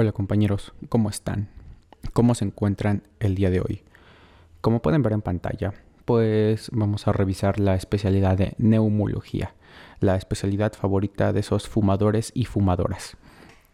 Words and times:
Hola 0.00 0.12
compañeros, 0.12 0.74
¿cómo 0.88 1.10
están? 1.10 1.48
¿Cómo 2.12 2.36
se 2.36 2.44
encuentran 2.44 3.02
el 3.18 3.34
día 3.34 3.50
de 3.50 3.60
hoy? 3.60 3.82
Como 4.60 4.80
pueden 4.80 5.02
ver 5.02 5.12
en 5.12 5.22
pantalla, 5.22 5.74
pues 6.04 6.70
vamos 6.72 7.08
a 7.08 7.12
revisar 7.12 7.58
la 7.58 7.74
especialidad 7.74 8.38
de 8.38 8.54
neumología, 8.58 9.56
la 9.98 10.14
especialidad 10.14 10.72
favorita 10.74 11.32
de 11.32 11.40
esos 11.40 11.66
fumadores 11.66 12.30
y 12.32 12.44
fumadoras. 12.44 13.16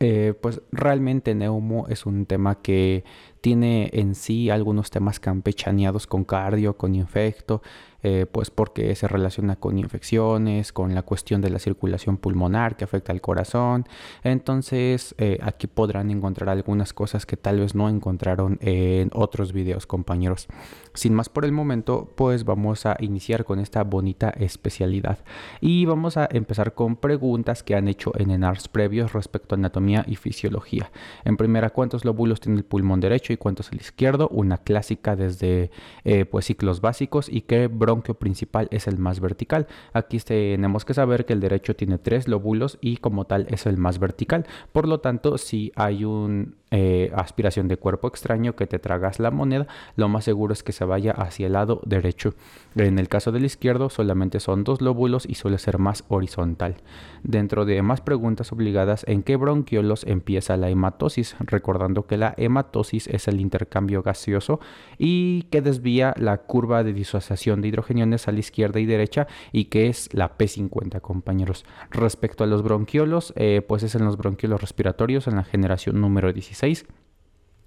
Eh, 0.00 0.32
pues 0.40 0.62
realmente 0.72 1.34
neumo 1.34 1.88
es 1.88 2.06
un 2.06 2.24
tema 2.24 2.62
que 2.62 3.04
tiene 3.42 3.90
en 3.92 4.14
sí 4.14 4.48
algunos 4.48 4.90
temas 4.90 5.20
campechaneados 5.20 6.06
con 6.06 6.24
cardio, 6.24 6.78
con 6.78 6.94
infecto, 6.94 7.60
eh, 8.06 8.26
pues 8.30 8.50
porque 8.50 8.94
se 8.94 9.08
relaciona 9.08 9.56
con 9.56 9.78
infecciones, 9.78 10.72
con 10.74 10.94
la 10.94 11.02
cuestión 11.02 11.40
de 11.40 11.48
la 11.48 11.58
circulación 11.58 12.18
pulmonar 12.18 12.76
que 12.76 12.84
afecta 12.84 13.12
al 13.12 13.22
corazón. 13.22 13.86
Entonces 14.22 15.14
eh, 15.16 15.38
aquí 15.42 15.66
podrán 15.66 16.10
encontrar 16.10 16.50
algunas 16.50 16.92
cosas 16.92 17.24
que 17.24 17.38
tal 17.38 17.60
vez 17.60 17.74
no 17.74 17.88
encontraron 17.88 18.58
en 18.60 19.10
otros 19.14 19.54
videos 19.54 19.86
compañeros. 19.86 20.48
Sin 20.92 21.14
más 21.14 21.30
por 21.30 21.46
el 21.46 21.52
momento, 21.52 22.12
pues 22.14 22.44
vamos 22.44 22.84
a 22.84 22.96
iniciar 23.00 23.46
con 23.46 23.58
esta 23.58 23.82
bonita 23.82 24.28
especialidad. 24.28 25.18
Y 25.62 25.86
vamos 25.86 26.18
a 26.18 26.28
empezar 26.30 26.74
con 26.74 26.96
preguntas 26.96 27.62
que 27.62 27.74
han 27.74 27.88
hecho 27.88 28.12
en 28.16 28.30
ENARS 28.30 28.68
previos 28.68 29.14
respecto 29.14 29.54
a 29.54 29.58
anatomía 29.58 30.04
y 30.06 30.16
fisiología. 30.16 30.90
En 31.24 31.38
primera, 31.38 31.70
¿cuántos 31.70 32.04
lóbulos 32.04 32.40
tiene 32.40 32.58
el 32.58 32.64
pulmón 32.64 33.00
derecho 33.00 33.32
y 33.32 33.38
cuántos 33.38 33.72
el 33.72 33.80
izquierdo? 33.80 34.28
Una 34.28 34.58
clásica 34.58 35.16
desde 35.16 35.70
eh, 36.04 36.26
pues 36.26 36.44
ciclos 36.44 36.80
básicos 36.82 37.28
y 37.28 37.40
qué 37.40 37.68
bronquio 37.94 38.14
principal 38.14 38.68
es 38.70 38.86
el 38.88 38.98
más 38.98 39.20
vertical. 39.20 39.66
Aquí 39.92 40.18
tenemos 40.18 40.84
que 40.84 40.94
saber 40.94 41.24
que 41.24 41.32
el 41.32 41.40
derecho 41.40 41.76
tiene 41.76 41.98
tres 41.98 42.28
lóbulos 42.28 42.78
y 42.80 42.96
como 42.96 43.24
tal 43.24 43.46
es 43.50 43.66
el 43.66 43.76
más 43.76 43.98
vertical. 43.98 44.46
Por 44.72 44.88
lo 44.88 45.00
tanto, 45.00 45.38
si 45.38 45.72
hay 45.76 46.04
un 46.04 46.56
eh, 46.76 47.12
aspiración 47.14 47.68
de 47.68 47.76
cuerpo 47.76 48.08
extraño 48.08 48.56
que 48.56 48.66
te 48.66 48.80
tragas 48.80 49.20
la 49.20 49.30
moneda, 49.30 49.68
lo 49.94 50.08
más 50.08 50.24
seguro 50.24 50.52
es 50.52 50.64
que 50.64 50.72
se 50.72 50.84
vaya 50.84 51.12
hacia 51.12 51.46
el 51.46 51.52
lado 51.52 51.80
derecho. 51.86 52.34
En 52.74 52.98
el 52.98 53.08
caso 53.08 53.30
del 53.30 53.44
izquierdo 53.44 53.90
solamente 53.90 54.40
son 54.40 54.64
dos 54.64 54.80
lóbulos 54.80 55.24
y 55.24 55.36
suele 55.36 55.58
ser 55.58 55.78
más 55.78 56.02
horizontal. 56.08 56.78
Dentro 57.22 57.64
de 57.64 57.80
más 57.82 58.00
preguntas 58.00 58.50
obligadas, 58.50 59.04
¿en 59.06 59.22
qué 59.22 59.36
bronquiolos 59.36 60.02
empieza 60.02 60.56
la 60.56 60.68
hematosis? 60.68 61.36
Recordando 61.38 62.08
que 62.08 62.16
la 62.16 62.34
hematosis 62.36 63.06
es 63.06 63.28
el 63.28 63.40
intercambio 63.40 64.02
gaseoso 64.02 64.58
y 64.98 65.42
que 65.52 65.62
desvía 65.62 66.12
la 66.16 66.38
curva 66.38 66.82
de 66.82 66.92
disociación 66.92 67.62
de 67.62 67.68
hidrogeniones 67.68 68.26
a 68.26 68.32
la 68.32 68.40
izquierda 68.40 68.80
y 68.80 68.86
derecha 68.86 69.28
y 69.52 69.66
que 69.66 69.86
es 69.86 70.12
la 70.12 70.36
P50 70.36 71.00
compañeros. 71.00 71.64
Respecto 71.92 72.42
a 72.42 72.48
los 72.48 72.64
bronquiolos, 72.64 73.32
eh, 73.36 73.62
pues 73.64 73.84
es 73.84 73.94
en 73.94 74.04
los 74.04 74.16
bronquiolos 74.16 74.60
respiratorios 74.60 75.28
en 75.28 75.36
la 75.36 75.44
generación 75.44 76.00
número 76.00 76.32
16 76.32 76.63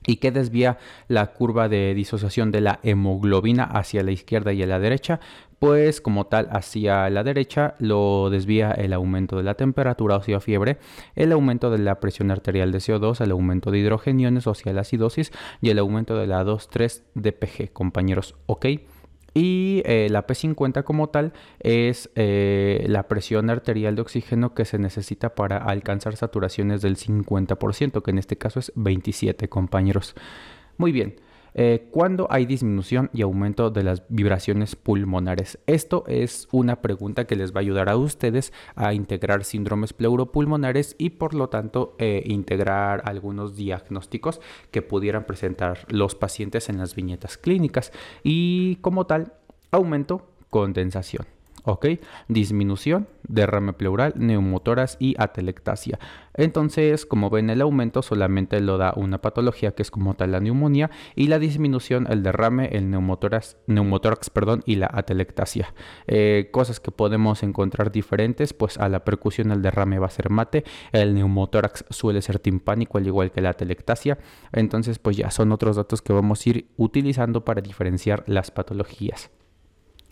y 0.07 0.17
que 0.17 0.31
desvía 0.31 0.77
la 1.07 1.27
curva 1.33 1.69
de 1.69 1.93
disociación 1.93 2.51
de 2.51 2.61
la 2.61 2.79
hemoglobina 2.81 3.63
hacia 3.65 4.03
la 4.03 4.11
izquierda 4.11 4.53
y 4.53 4.63
a 4.63 4.67
la 4.67 4.79
derecha, 4.79 5.19
pues 5.59 6.01
como 6.01 6.27
tal 6.27 6.47
hacia 6.51 7.09
la 7.09 7.23
derecha 7.23 7.75
lo 7.79 8.29
desvía 8.29 8.71
el 8.71 8.93
aumento 8.93 9.37
de 9.37 9.43
la 9.43 9.55
temperatura 9.55 10.15
o 10.15 10.21
sea 10.21 10.39
fiebre, 10.39 10.77
el 11.15 11.31
aumento 11.31 11.69
de 11.69 11.79
la 11.79 11.99
presión 11.99 12.31
arterial 12.31 12.71
de 12.71 12.79
CO2, 12.79 13.21
el 13.21 13.31
aumento 13.31 13.69
de 13.71 13.79
hidrogeniones 13.79 14.47
o 14.47 14.53
sea 14.53 14.73
la 14.73 14.81
acidosis 14.81 15.31
y 15.61 15.69
el 15.69 15.79
aumento 15.79 16.15
de 16.15 16.27
la 16.27 16.43
2,3 16.43 17.01
DPG, 17.15 17.73
compañeros, 17.73 18.35
¿ok? 18.45 18.65
Y 19.37 19.83
eh, 19.85 20.07
la 20.09 20.25
P50 20.25 20.83
como 20.83 21.09
tal 21.09 21.31
es 21.59 22.09
eh, 22.15 22.83
la 22.87 23.07
presión 23.07 23.51
arterial 23.51 23.95
de 23.95 24.01
oxígeno 24.01 24.55
que 24.55 24.65
se 24.65 24.79
necesita 24.79 25.35
para 25.35 25.57
alcanzar 25.57 26.15
saturaciones 26.15 26.81
del 26.81 26.97
50%, 26.97 28.01
que 28.01 28.09
en 28.09 28.17
este 28.17 28.39
caso 28.39 28.59
es 28.59 28.71
27 28.73 29.47
compañeros. 29.47 30.15
Muy 30.79 30.91
bien. 30.91 31.17
Eh, 31.59 31.87
cuando 31.89 32.27
hay 32.29 32.45
disminución 32.45 33.09
y 33.13 33.23
aumento 33.23 33.71
de 33.71 33.81
las 33.81 34.03
vibraciones 34.09 34.75
pulmonares. 34.75 35.57
Esto 35.65 36.03
es 36.07 36.47
una 36.51 36.83
pregunta 36.83 37.25
que 37.25 37.35
les 37.35 37.51
va 37.51 37.57
a 37.57 37.61
ayudar 37.61 37.89
a 37.89 37.97
ustedes 37.97 38.53
a 38.75 38.93
integrar 38.93 39.43
síndromes 39.43 39.91
pleuropulmonares 39.91 40.95
y 40.99 41.09
por 41.09 41.33
lo 41.33 41.49
tanto 41.49 41.95
eh, 41.97 42.21
integrar 42.25 43.01
algunos 43.05 43.55
diagnósticos 43.55 44.39
que 44.69 44.83
pudieran 44.83 45.25
presentar 45.25 45.79
los 45.89 46.13
pacientes 46.13 46.69
en 46.69 46.77
las 46.77 46.93
viñetas 46.93 47.39
clínicas 47.39 47.91
y 48.23 48.75
como 48.77 49.07
tal 49.07 49.33
aumento 49.71 50.29
condensación. 50.51 51.36
¿Ok? 51.67 51.85
Disminución, 52.29 53.07
derrame 53.27 53.73
pleural, 53.73 54.13
neumotoras 54.15 54.95
y 54.99 55.15
atelectasia. 55.17 55.99
Entonces, 56.33 57.05
como 57.05 57.29
ven, 57.29 57.49
el 57.49 57.61
aumento 57.61 58.01
solamente 58.01 58.61
lo 58.61 58.77
da 58.77 58.93
una 58.95 59.19
patología 59.21 59.71
que 59.71 59.81
es 59.81 59.91
como 59.91 60.13
tal 60.13 60.31
la 60.31 60.39
neumonía 60.39 60.89
y 61.15 61.27
la 61.27 61.39
disminución, 61.39 62.07
el 62.09 62.23
derrame, 62.23 62.69
el 62.71 62.89
neumotórax, 62.89 63.57
neumotórax 63.67 64.29
perdón, 64.29 64.63
y 64.65 64.75
la 64.75 64.89
atelectasia. 64.93 65.73
Eh, 66.07 66.49
cosas 66.51 66.79
que 66.79 66.91
podemos 66.91 67.43
encontrar 67.43 67.91
diferentes, 67.91 68.53
pues 68.53 68.77
a 68.77 68.87
la 68.87 69.03
percusión 69.03 69.51
el 69.51 69.61
derrame 69.61 69.99
va 69.99 70.07
a 70.07 70.11
ser 70.11 70.29
mate, 70.29 70.63
el 70.93 71.15
neumotórax 71.15 71.83
suele 71.89 72.21
ser 72.21 72.39
timpánico 72.39 72.97
al 72.97 73.07
igual 73.07 73.31
que 73.31 73.41
la 73.41 73.49
atelectasia. 73.49 74.17
Entonces, 74.53 74.99
pues 74.99 75.17
ya 75.17 75.31
son 75.31 75.51
otros 75.51 75.75
datos 75.75 76.01
que 76.01 76.13
vamos 76.13 76.45
a 76.45 76.49
ir 76.49 76.67
utilizando 76.77 77.43
para 77.43 77.61
diferenciar 77.61 78.23
las 78.25 78.51
patologías. 78.51 79.31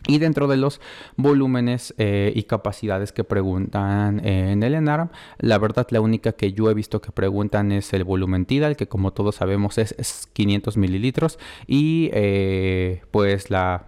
Y 0.08 0.20
dentro 0.20 0.48
de 0.48 0.58
los 0.58 0.82
volúmenes 1.16 1.94
eh, 1.98 2.32
y 2.36 2.44
capacidades 2.44 3.12
que 3.12 3.24
preguntan 3.24 4.26
en 4.26 4.62
el 4.62 4.76
ENARM, 4.76 5.10
la 5.40 5.58
verdad 5.58 5.88
la 5.90 6.02
única 6.02 6.34
que 6.34 6.54
yo 6.54 6.70
he 6.70 6.74
visto 6.74 7.02
que 7.02 7.12
preguntan 7.12 7.72
es 7.72 7.92
el 7.94 8.04
volumen 8.04 8.46
tidal, 8.46 8.76
que 8.76 8.88
como 8.88 9.14
todos 9.14 9.36
sabemos 9.36 9.78
es, 9.78 10.30
500 10.34 10.78
mililitros, 10.78 11.40
y 11.66 12.10
eh, 12.14 13.02
pues 13.12 13.50
la 13.50 13.88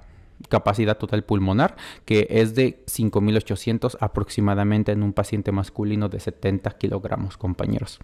capacidad 0.49 0.97
total 0.97 1.23
pulmonar, 1.23 1.75
que 2.05 2.27
es 2.29 2.55
de 2.55 2.83
5800 2.87 3.97
aproximadamente 3.99 4.91
en 4.91 5.03
un 5.03 5.13
paciente 5.13 5.51
masculino 5.51 6.09
de 6.09 6.19
70 6.19 6.71
kilogramos, 6.77 7.37
compañeros. 7.37 7.99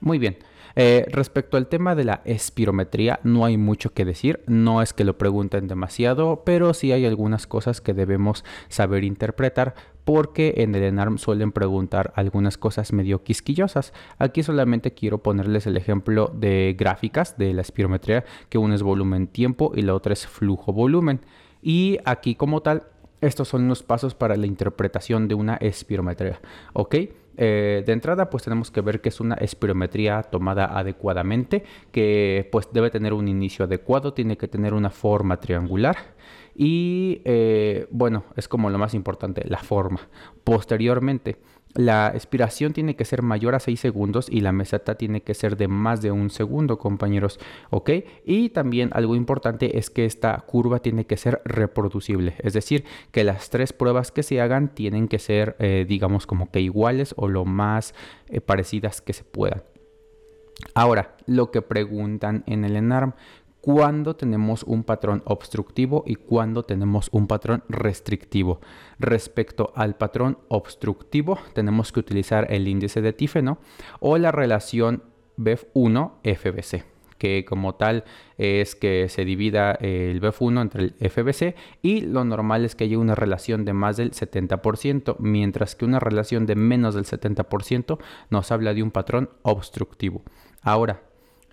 Muy 0.00 0.18
bien. 0.18 0.38
Eh, 0.80 1.06
respecto 1.10 1.56
al 1.56 1.66
tema 1.66 1.96
de 1.96 2.04
la 2.04 2.20
espirometría, 2.24 3.18
no 3.24 3.44
hay 3.44 3.56
mucho 3.56 3.92
que 3.92 4.04
decir, 4.04 4.44
no 4.46 4.80
es 4.80 4.92
que 4.92 5.02
lo 5.02 5.18
pregunten 5.18 5.66
demasiado, 5.66 6.44
pero 6.44 6.72
sí 6.72 6.92
hay 6.92 7.04
algunas 7.04 7.48
cosas 7.48 7.80
que 7.80 7.94
debemos 7.94 8.44
saber 8.68 9.02
interpretar 9.02 9.74
porque 10.04 10.54
en 10.58 10.76
el 10.76 10.84
ENARM 10.84 11.18
suelen 11.18 11.50
preguntar 11.50 12.12
algunas 12.14 12.58
cosas 12.58 12.92
medio 12.92 13.24
quisquillosas. 13.24 13.92
Aquí 14.18 14.44
solamente 14.44 14.94
quiero 14.94 15.18
ponerles 15.18 15.66
el 15.66 15.76
ejemplo 15.76 16.30
de 16.32 16.76
gráficas 16.78 17.36
de 17.36 17.54
la 17.54 17.62
espirometría, 17.62 18.24
que 18.48 18.58
una 18.58 18.76
es 18.76 18.84
volumen 18.84 19.26
tiempo 19.26 19.72
y 19.74 19.82
la 19.82 19.96
otra 19.96 20.12
es 20.12 20.28
flujo 20.28 20.72
volumen. 20.72 21.22
Y 21.60 21.98
aquí 22.04 22.36
como 22.36 22.62
tal, 22.62 22.84
estos 23.20 23.48
son 23.48 23.68
los 23.68 23.82
pasos 23.82 24.14
para 24.14 24.36
la 24.36 24.46
interpretación 24.46 25.28
de 25.28 25.34
una 25.34 25.56
espirometría, 25.56 26.40
¿ok? 26.72 26.94
Eh, 27.40 27.84
de 27.86 27.92
entrada, 27.92 28.30
pues 28.30 28.42
tenemos 28.42 28.72
que 28.72 28.80
ver 28.80 29.00
que 29.00 29.10
es 29.10 29.20
una 29.20 29.36
espirometría 29.36 30.24
tomada 30.24 30.76
adecuadamente, 30.76 31.62
que 31.92 32.48
pues 32.50 32.68
debe 32.72 32.90
tener 32.90 33.12
un 33.12 33.28
inicio 33.28 33.64
adecuado, 33.64 34.12
tiene 34.12 34.36
que 34.36 34.48
tener 34.48 34.74
una 34.74 34.90
forma 34.90 35.38
triangular 35.38 35.96
y 36.56 37.22
eh, 37.24 37.86
bueno, 37.92 38.24
es 38.34 38.48
como 38.48 38.70
lo 38.70 38.78
más 38.78 38.92
importante, 38.92 39.44
la 39.46 39.58
forma. 39.58 40.00
Posteriormente, 40.42 41.36
la 41.78 42.10
expiración 42.12 42.72
tiene 42.72 42.96
que 42.96 43.04
ser 43.04 43.22
mayor 43.22 43.54
a 43.54 43.60
6 43.60 43.78
segundos 43.78 44.26
y 44.28 44.40
la 44.40 44.50
meseta 44.50 44.96
tiene 44.96 45.20
que 45.20 45.32
ser 45.32 45.56
de 45.56 45.68
más 45.68 46.02
de 46.02 46.10
un 46.10 46.28
segundo, 46.28 46.76
compañeros. 46.76 47.38
¿Ok? 47.70 47.90
Y 48.24 48.48
también 48.48 48.90
algo 48.94 49.14
importante 49.14 49.78
es 49.78 49.88
que 49.88 50.04
esta 50.04 50.36
curva 50.40 50.80
tiene 50.80 51.06
que 51.06 51.16
ser 51.16 51.40
reproducible. 51.44 52.34
Es 52.40 52.52
decir, 52.52 52.84
que 53.12 53.22
las 53.22 53.48
tres 53.50 53.72
pruebas 53.72 54.10
que 54.10 54.24
se 54.24 54.40
hagan 54.40 54.74
tienen 54.74 55.06
que 55.06 55.20
ser, 55.20 55.54
eh, 55.60 55.86
digamos, 55.88 56.26
como 56.26 56.50
que 56.50 56.60
iguales 56.60 57.14
o 57.16 57.28
lo 57.28 57.44
más 57.44 57.94
eh, 58.26 58.40
parecidas 58.40 59.00
que 59.00 59.12
se 59.12 59.22
puedan. 59.22 59.62
Ahora, 60.74 61.16
lo 61.26 61.52
que 61.52 61.62
preguntan 61.62 62.42
en 62.46 62.64
el 62.64 62.74
ENARM, 62.74 63.14
cuándo 63.60 64.16
tenemos 64.16 64.62
un 64.62 64.84
patrón 64.84 65.22
obstructivo 65.24 66.04
y 66.06 66.14
cuándo 66.14 66.64
tenemos 66.64 67.08
un 67.12 67.26
patrón 67.26 67.64
restrictivo. 67.68 68.60
Respecto 68.98 69.72
al 69.74 69.96
patrón 69.96 70.38
obstructivo, 70.48 71.38
tenemos 71.54 71.92
que 71.92 72.00
utilizar 72.00 72.52
el 72.52 72.68
índice 72.68 73.02
de 73.02 73.12
Tífeno 73.12 73.58
o 74.00 74.18
la 74.18 74.32
relación 74.32 75.02
BEF1-FBC 75.36 76.84
que 77.18 77.44
como 77.44 77.74
tal 77.74 78.04
es 78.38 78.74
que 78.74 79.08
se 79.08 79.24
divida 79.24 79.72
el 79.72 80.20
BEF1 80.20 80.62
entre 80.62 80.82
el 80.84 81.10
FBC 81.10 81.56
y 81.82 82.02
lo 82.02 82.24
normal 82.24 82.64
es 82.64 82.74
que 82.74 82.84
haya 82.84 82.98
una 82.98 83.14
relación 83.14 83.64
de 83.64 83.72
más 83.72 83.96
del 83.96 84.12
70%, 84.12 85.16
mientras 85.18 85.74
que 85.74 85.84
una 85.84 85.98
relación 85.98 86.46
de 86.46 86.54
menos 86.54 86.94
del 86.94 87.04
70% 87.04 87.98
nos 88.30 88.52
habla 88.52 88.72
de 88.72 88.82
un 88.82 88.92
patrón 88.92 89.30
obstructivo. 89.42 90.22
Ahora, 90.62 91.02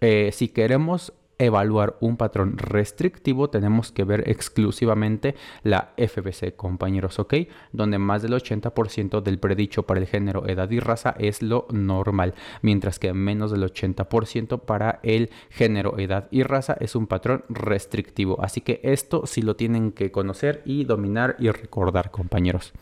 eh, 0.02 0.30
si 0.32 0.50
queremos 0.50 1.14
evaluar 1.38 1.98
un 2.00 2.18
patrón 2.18 2.58
restrictivo, 2.58 3.50
tenemos 3.50 3.92
que 3.92 4.04
ver 4.04 4.30
exclusivamente 4.30 5.36
la 5.64 5.94
FBC, 5.98 6.56
compañeros, 6.56 7.20
¿ok? 7.20 7.34
Donde 7.72 7.98
más 7.98 8.22
del 8.22 8.34
80% 8.34 9.22
del 9.22 9.40
predicho 9.40 9.84
para 9.84 10.00
el 10.00 10.08
género, 10.08 10.48
edad 10.48 10.70
y 10.72 10.80
raza 10.80 11.16
es 11.20 11.42
lo 11.42 11.68
normal, 11.72 12.34
mientras 12.62 13.00
que 13.00 13.14
menos 13.14 13.52
del 13.52 13.64
80% 13.64 14.62
para 14.62 15.00
el 15.04 15.30
género, 15.50 15.98
edad 16.00 16.28
y 16.32 16.44
raza 16.44 16.78
es 16.80 16.96
un 16.96 17.08
patrón 17.08 17.44
restrictivo. 17.50 18.42
Así 18.42 18.62
que 18.62 18.80
esto 18.84 19.26
sí 19.26 19.42
lo 19.42 19.56
tienen 19.56 19.92
que 19.92 20.12
conocer 20.12 20.62
y 20.66 20.86
dominar 20.86 21.36
y 21.40 21.50
recordar, 21.50 22.12
compañeros. 22.12 22.74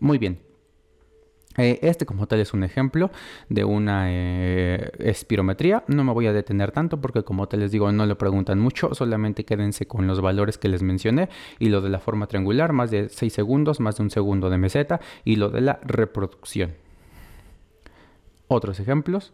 Muy 0.00 0.18
bien. 0.18 0.47
Eh, 1.58 1.80
este 1.82 2.06
como 2.06 2.26
tal 2.26 2.40
es 2.40 2.54
un 2.54 2.62
ejemplo 2.62 3.10
de 3.48 3.64
una 3.64 4.06
eh, 4.08 4.90
espirometría. 4.98 5.84
No 5.88 6.04
me 6.04 6.12
voy 6.12 6.26
a 6.28 6.32
detener 6.32 6.70
tanto 6.70 7.00
porque 7.00 7.24
como 7.24 7.48
te 7.48 7.56
les 7.56 7.72
digo 7.72 7.90
no 7.92 8.06
le 8.06 8.14
preguntan 8.14 8.58
mucho. 8.58 8.94
Solamente 8.94 9.44
quédense 9.44 9.86
con 9.86 10.06
los 10.06 10.20
valores 10.20 10.56
que 10.56 10.68
les 10.68 10.82
mencioné 10.82 11.28
y 11.58 11.68
lo 11.68 11.80
de 11.80 11.90
la 11.90 11.98
forma 11.98 12.28
triangular, 12.28 12.72
más 12.72 12.90
de 12.90 13.08
6 13.08 13.32
segundos, 13.32 13.80
más 13.80 13.96
de 13.96 14.04
un 14.04 14.10
segundo 14.10 14.48
de 14.48 14.58
meseta 14.58 15.00
y 15.24 15.36
lo 15.36 15.50
de 15.50 15.60
la 15.60 15.80
reproducción. 15.84 16.74
Otros 18.46 18.80
ejemplos. 18.80 19.32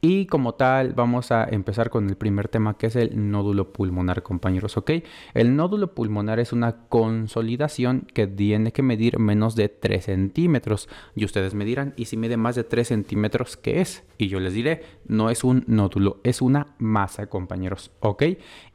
Y 0.00 0.26
como 0.26 0.54
tal, 0.54 0.92
vamos 0.92 1.32
a 1.32 1.44
empezar 1.44 1.90
con 1.90 2.08
el 2.08 2.16
primer 2.16 2.46
tema 2.46 2.78
que 2.78 2.86
es 2.86 2.94
el 2.94 3.30
nódulo 3.30 3.72
pulmonar, 3.72 4.22
compañeros, 4.22 4.76
¿ok? 4.76 4.92
El 5.34 5.56
nódulo 5.56 5.92
pulmonar 5.94 6.38
es 6.38 6.52
una 6.52 6.86
consolidación 6.88 8.06
que 8.14 8.28
tiene 8.28 8.72
que 8.72 8.82
medir 8.82 9.18
menos 9.18 9.56
de 9.56 9.68
3 9.68 10.04
centímetros. 10.04 10.88
Y 11.16 11.24
ustedes 11.24 11.54
me 11.54 11.64
dirán, 11.64 11.94
¿y 11.96 12.04
si 12.04 12.16
mide 12.16 12.36
más 12.36 12.54
de 12.54 12.62
3 12.62 12.86
centímetros, 12.86 13.56
qué 13.56 13.80
es? 13.80 14.04
Y 14.18 14.28
yo 14.28 14.38
les 14.38 14.54
diré, 14.54 14.82
no 15.08 15.30
es 15.30 15.42
un 15.42 15.64
nódulo, 15.66 16.20
es 16.22 16.42
una 16.42 16.76
masa, 16.78 17.26
compañeros, 17.26 17.90
¿ok? 17.98 18.22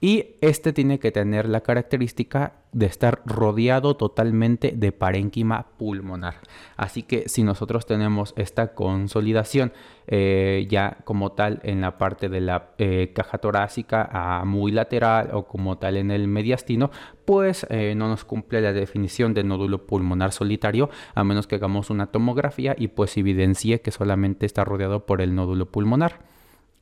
Y 0.02 0.36
este 0.42 0.74
tiene 0.74 1.00
que 1.00 1.14
tener 1.14 1.48
la 1.48 1.62
característica 1.62 2.62
de 2.74 2.88
estar 2.88 3.22
rodeado 3.25 3.96
totalmente 3.96 4.74
de 4.75 4.92
parénquima 4.92 5.68
pulmonar. 5.78 6.36
Así 6.75 7.04
que 7.04 7.30
si 7.30 7.44
nosotros 7.44 7.86
tenemos 7.86 8.34
esta 8.36 8.74
consolidación 8.74 9.72
eh, 10.08 10.68
ya 10.70 10.98
como 11.06 11.31
tal 11.31 11.62
en 11.64 11.80
la 11.80 11.98
parte 11.98 12.28
de 12.28 12.42
la 12.42 12.72
eh, 12.78 13.14
caja 13.16 13.38
torácica 13.38 14.10
a 14.12 14.44
muy 14.44 14.72
lateral 14.72 15.30
o 15.34 15.48
como 15.48 15.78
tal 15.78 15.98
en 15.98 16.12
el 16.12 16.28
mediastino, 16.28 16.92
pues 17.25 17.66
eh, 17.70 17.94
no 17.96 18.10
nos 18.10 18.25
cumple 18.25 18.62
la 18.62 18.74
definición 18.74 19.34
de 19.34 19.44
nódulo 19.44 19.86
pulmonar 19.86 20.31
solitario 20.31 20.90
a 21.16 21.24
menos 21.24 21.48
que 21.48 21.56
hagamos 21.56 21.90
una 21.90 22.08
tomografía 22.08 22.76
y 22.78 22.90
pues 22.90 23.16
evidencie 23.18 23.81
que 23.81 23.92
solamente 23.92 24.46
está 24.46 24.66
rodeado 24.66 25.06
por 25.06 25.22
el 25.22 25.36
nódulo 25.36 25.68
pulmonar. 25.68 26.19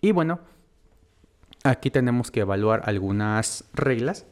Y 0.02 0.14
bueno, 0.14 0.40
aquí 1.64 1.92
tenemos 1.92 2.32
que 2.32 2.40
evaluar 2.40 2.82
algunas 2.86 3.70
reglas 3.74 4.26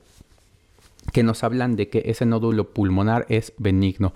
que 1.11 1.23
nos 1.23 1.43
hablan 1.43 1.75
de 1.75 1.89
que 1.89 2.03
ese 2.05 2.25
nódulo 2.25 2.73
pulmonar 2.73 3.25
es 3.29 3.53
benigno. 3.57 4.13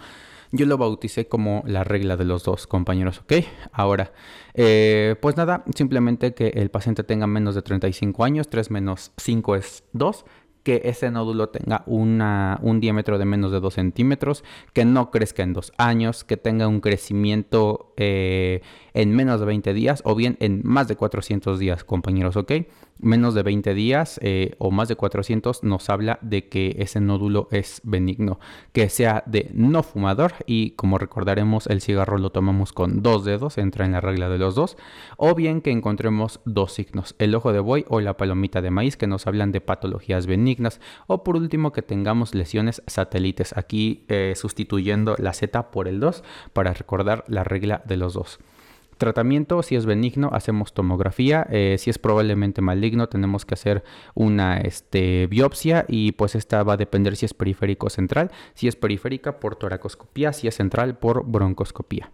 Yo 0.56 0.68
lo 0.68 0.78
bauticé 0.78 1.28
como 1.28 1.64
la 1.66 1.84
regla 1.84 2.16
de 2.16 2.26
los 2.26 2.44
dos 2.44 2.68
compañeros, 2.68 3.22
¿ok? 3.22 3.34
Ahora, 3.72 4.14
eh, 4.54 5.16
pues 5.20 5.36
nada, 5.36 5.64
simplemente 5.76 6.36
que 6.36 6.50
el 6.50 6.70
paciente 6.70 7.04
tenga 7.04 7.26
menos 7.26 7.56
de 7.56 7.64
35 7.64 8.24
años, 8.24 8.48
3 8.50 8.70
menos 8.70 9.14
5 9.18 9.56
es 9.56 9.84
2, 9.94 10.26
que 10.64 10.82
ese 10.86 11.12
nódulo 11.12 11.50
tenga 11.50 11.84
un 11.86 12.80
diámetro 12.80 13.18
de 13.18 13.26
menos 13.26 13.52
de 13.52 13.60
2 13.60 13.74
centímetros, 13.74 14.44
que 14.74 14.86
no 14.86 15.12
crezca 15.12 15.44
en 15.44 15.54
dos 15.54 15.74
años, 15.78 16.24
que 16.24 16.38
tenga 16.38 16.68
un 16.68 16.80
crecimiento 16.80 17.94
eh, 17.98 18.62
en 18.94 19.16
menos 19.16 19.40
de 19.40 19.46
20 19.46 19.74
días 19.74 20.02
o 20.06 20.16
bien 20.16 20.38
en 20.40 20.62
más 20.64 20.88
de 20.88 20.96
400 20.96 21.60
días, 21.60 21.84
compañeros, 21.84 22.38
¿ok? 22.38 22.52
Menos 23.00 23.34
de 23.34 23.44
20 23.44 23.74
días 23.74 24.20
eh, 24.24 24.56
o 24.60 24.72
más 24.72 24.88
de 24.88 24.96
400 24.96 25.64
nos 25.64 25.90
habla 25.90 26.20
de 26.22 26.48
que 26.48 26.76
ese 26.80 27.02
nódulo 27.02 27.48
es 27.52 27.82
benigno, 27.84 28.40
que 28.72 28.88
sea 28.90 29.24
de 29.26 29.52
no 29.54 29.84
fumador 29.84 30.34
y 30.46 30.72
como 30.72 30.98
recordaremos 30.98 31.68
el 31.68 31.82
cigarro 31.82 32.18
lo 32.18 32.32
tomamos 32.32 32.72
con 32.72 33.02
dos 33.02 33.26
dedos, 33.26 33.58
entra 33.58 33.86
en 33.86 33.92
la 33.92 34.02
regla 34.02 34.30
de 34.30 34.38
los 34.38 34.56
dos, 34.56 34.78
o 35.18 35.36
bien 35.36 35.62
que 35.62 35.72
encontremos 35.72 36.40
dos 36.46 36.74
signos, 36.74 37.16
el 37.20 37.36
ojo 37.36 37.52
de 37.52 37.60
buey 37.60 37.86
o 37.90 38.00
la 38.00 38.16
palomita 38.16 38.62
de 38.62 38.72
maíz 38.72 38.96
que 38.96 39.08
nos 39.08 39.28
hablan 39.28 39.52
de 39.52 39.62
patologías 39.62 40.26
benignas, 40.26 40.80
o 41.08 41.24
por 41.24 41.36
último 41.36 41.72
que 41.72 41.82
tengamos 41.82 42.34
lesiones 42.34 42.84
satélites, 42.88 43.58
aquí 43.58 44.06
eh, 44.08 44.34
sustituyendo 44.36 45.16
la 45.18 45.34
Z 45.34 45.72
por 45.72 45.88
el 45.88 46.00
2 46.00 46.24
para 46.54 46.74
recordar 46.74 47.24
la 47.28 47.44
regla 47.44 47.82
de 47.86 47.98
los 47.98 48.14
dos. 48.14 48.40
Tratamiento, 49.04 49.62
si 49.64 49.76
es 49.76 49.86
benigno, 49.86 50.30
hacemos 50.32 50.74
tomografía. 50.74 51.46
Eh, 51.50 51.76
si 51.78 51.90
es 51.90 52.00
probablemente 52.00 52.62
maligno, 52.62 53.10
tenemos 53.10 53.46
que 53.46 53.56
hacer 53.56 53.84
una 54.14 54.62
este, 54.62 55.28
biopsia 55.28 55.84
y 55.90 56.14
pues 56.14 56.36
esta 56.36 56.64
va 56.64 56.76
a 56.76 56.78
depender 56.78 57.18
si 57.18 57.26
es 57.26 57.34
periférico 57.34 57.88
o 57.88 57.90
central. 57.90 58.32
Si 58.54 58.70
es 58.70 58.78
periférica, 58.78 59.42
por 59.42 59.58
toracoscopía. 59.58 60.32
Si 60.32 60.48
es 60.48 60.56
central, 60.56 61.00
por 61.00 61.26
broncoscopía. 61.26 62.12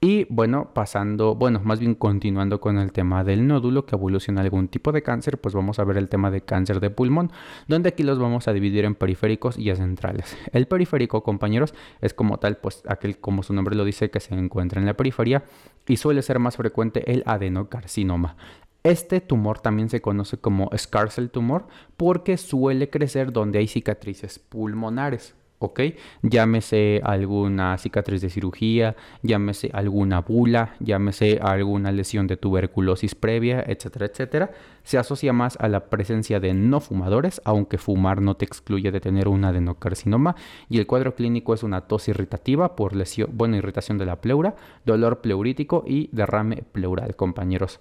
Y 0.00 0.26
bueno, 0.30 0.70
pasando, 0.74 1.34
bueno, 1.34 1.60
más 1.64 1.80
bien 1.80 1.96
continuando 1.96 2.60
con 2.60 2.78
el 2.78 2.92
tema 2.92 3.24
del 3.24 3.48
nódulo 3.48 3.84
que 3.84 3.96
evoluciona 3.96 4.42
algún 4.42 4.68
tipo 4.68 4.92
de 4.92 5.02
cáncer, 5.02 5.38
pues 5.38 5.56
vamos 5.56 5.80
a 5.80 5.84
ver 5.84 5.96
el 5.96 6.08
tema 6.08 6.30
de 6.30 6.40
cáncer 6.42 6.78
de 6.78 6.90
pulmón, 6.90 7.32
donde 7.66 7.88
aquí 7.88 8.04
los 8.04 8.20
vamos 8.20 8.46
a 8.46 8.52
dividir 8.52 8.84
en 8.84 8.94
periféricos 8.94 9.58
y 9.58 9.74
centrales. 9.74 10.36
El 10.52 10.68
periférico, 10.68 11.24
compañeros, 11.24 11.74
es 12.00 12.14
como 12.14 12.38
tal, 12.38 12.58
pues 12.58 12.84
aquel, 12.86 13.18
como 13.18 13.42
su 13.42 13.52
nombre 13.52 13.74
lo 13.74 13.84
dice, 13.84 14.08
que 14.08 14.20
se 14.20 14.34
encuentra 14.34 14.80
en 14.80 14.86
la 14.86 14.94
periferia 14.94 15.42
y 15.88 15.96
suele 15.96 16.22
ser 16.22 16.38
más 16.38 16.56
frecuente 16.56 17.10
el 17.10 17.24
adenocarcinoma. 17.26 18.36
Este 18.84 19.20
tumor 19.20 19.58
también 19.58 19.88
se 19.88 20.00
conoce 20.00 20.38
como 20.38 20.70
Scarcell 20.76 21.30
tumor 21.30 21.66
porque 21.96 22.36
suele 22.36 22.88
crecer 22.88 23.32
donde 23.32 23.58
hay 23.58 23.66
cicatrices 23.66 24.38
pulmonares. 24.38 25.34
¿Ok? 25.58 25.80
Llámese 26.22 27.00
alguna 27.04 27.76
cicatriz 27.78 28.20
de 28.22 28.30
cirugía, 28.30 28.96
llámese 29.22 29.70
alguna 29.72 30.20
bula, 30.20 30.74
llámese 30.80 31.38
alguna 31.42 31.92
lesión 31.92 32.26
de 32.26 32.36
tuberculosis 32.36 33.14
previa, 33.14 33.64
etcétera, 33.66 34.06
etcétera. 34.06 34.50
Se 34.82 34.98
asocia 34.98 35.32
más 35.32 35.56
a 35.60 35.68
la 35.68 35.90
presencia 35.90 36.40
de 36.40 36.54
no 36.54 36.80
fumadores, 36.80 37.42
aunque 37.44 37.78
fumar 37.78 38.22
no 38.22 38.36
te 38.36 38.44
excluye 38.44 38.90
de 38.90 39.00
tener 39.00 39.28
un 39.28 39.44
adenocarcinoma. 39.44 40.36
Y 40.68 40.78
el 40.78 40.86
cuadro 40.86 41.14
clínico 41.14 41.54
es 41.54 41.62
una 41.62 41.82
tos 41.82 42.08
irritativa 42.08 42.76
por 42.76 42.94
lesión, 42.94 43.30
bueno, 43.32 43.56
irritación 43.56 43.98
de 43.98 44.06
la 44.06 44.20
pleura, 44.20 44.56
dolor 44.84 45.20
pleurítico 45.20 45.84
y 45.86 46.08
derrame 46.12 46.62
pleural, 46.72 47.16
compañeros. 47.16 47.80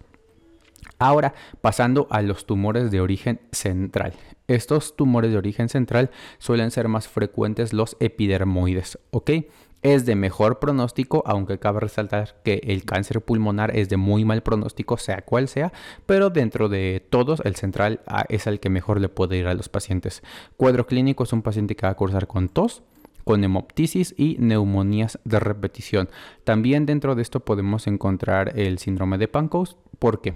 Ahora, 0.99 1.33
pasando 1.61 2.07
a 2.09 2.21
los 2.21 2.45
tumores 2.45 2.91
de 2.91 3.01
origen 3.01 3.39
central. 3.51 4.13
Estos 4.47 4.95
tumores 4.95 5.31
de 5.31 5.37
origen 5.37 5.69
central 5.69 6.09
suelen 6.37 6.71
ser 6.71 6.87
más 6.87 7.07
frecuentes 7.07 7.73
los 7.73 7.97
epidermoides, 7.99 8.97
¿ok? 9.11 9.31
Es 9.83 10.05
de 10.05 10.15
mejor 10.15 10.57
pronóstico, 10.57 11.21
aunque 11.27 11.59
cabe 11.59 11.81
resaltar 11.81 12.41
que 12.43 12.61
el 12.63 12.83
cáncer 12.83 13.21
pulmonar 13.21 13.75
es 13.77 13.89
de 13.89 13.97
muy 13.97 14.25
mal 14.25 14.41
pronóstico, 14.41 14.97
sea 14.97 15.21
cual 15.21 15.47
sea, 15.47 15.71
pero 16.05 16.29
dentro 16.29 16.67
de 16.67 17.05
todos 17.09 17.41
el 17.45 17.55
central 17.55 18.01
ah, 18.07 18.25
es 18.29 18.47
el 18.47 18.59
que 18.59 18.69
mejor 18.69 18.99
le 18.99 19.09
puede 19.09 19.37
ir 19.37 19.47
a 19.47 19.53
los 19.53 19.69
pacientes. 19.69 20.23
Cuadro 20.55 20.87
clínico 20.87 21.25
es 21.25 21.33
un 21.33 21.43
paciente 21.43 21.75
que 21.75 21.85
va 21.85 21.91
a 21.91 21.95
cursar 21.95 22.25
con 22.25 22.49
tos, 22.49 22.81
con 23.23 23.43
hemoptisis 23.43 24.15
y 24.17 24.37
neumonías 24.39 25.19
de 25.25 25.39
repetición. 25.39 26.09
También 26.43 26.85
dentro 26.85 27.13
de 27.13 27.21
esto 27.21 27.41
podemos 27.41 27.85
encontrar 27.85 28.57
el 28.57 28.79
síndrome 28.79 29.17
de 29.17 29.27
Pancoast. 29.27 29.77
¿Por 29.99 30.21
qué? 30.21 30.33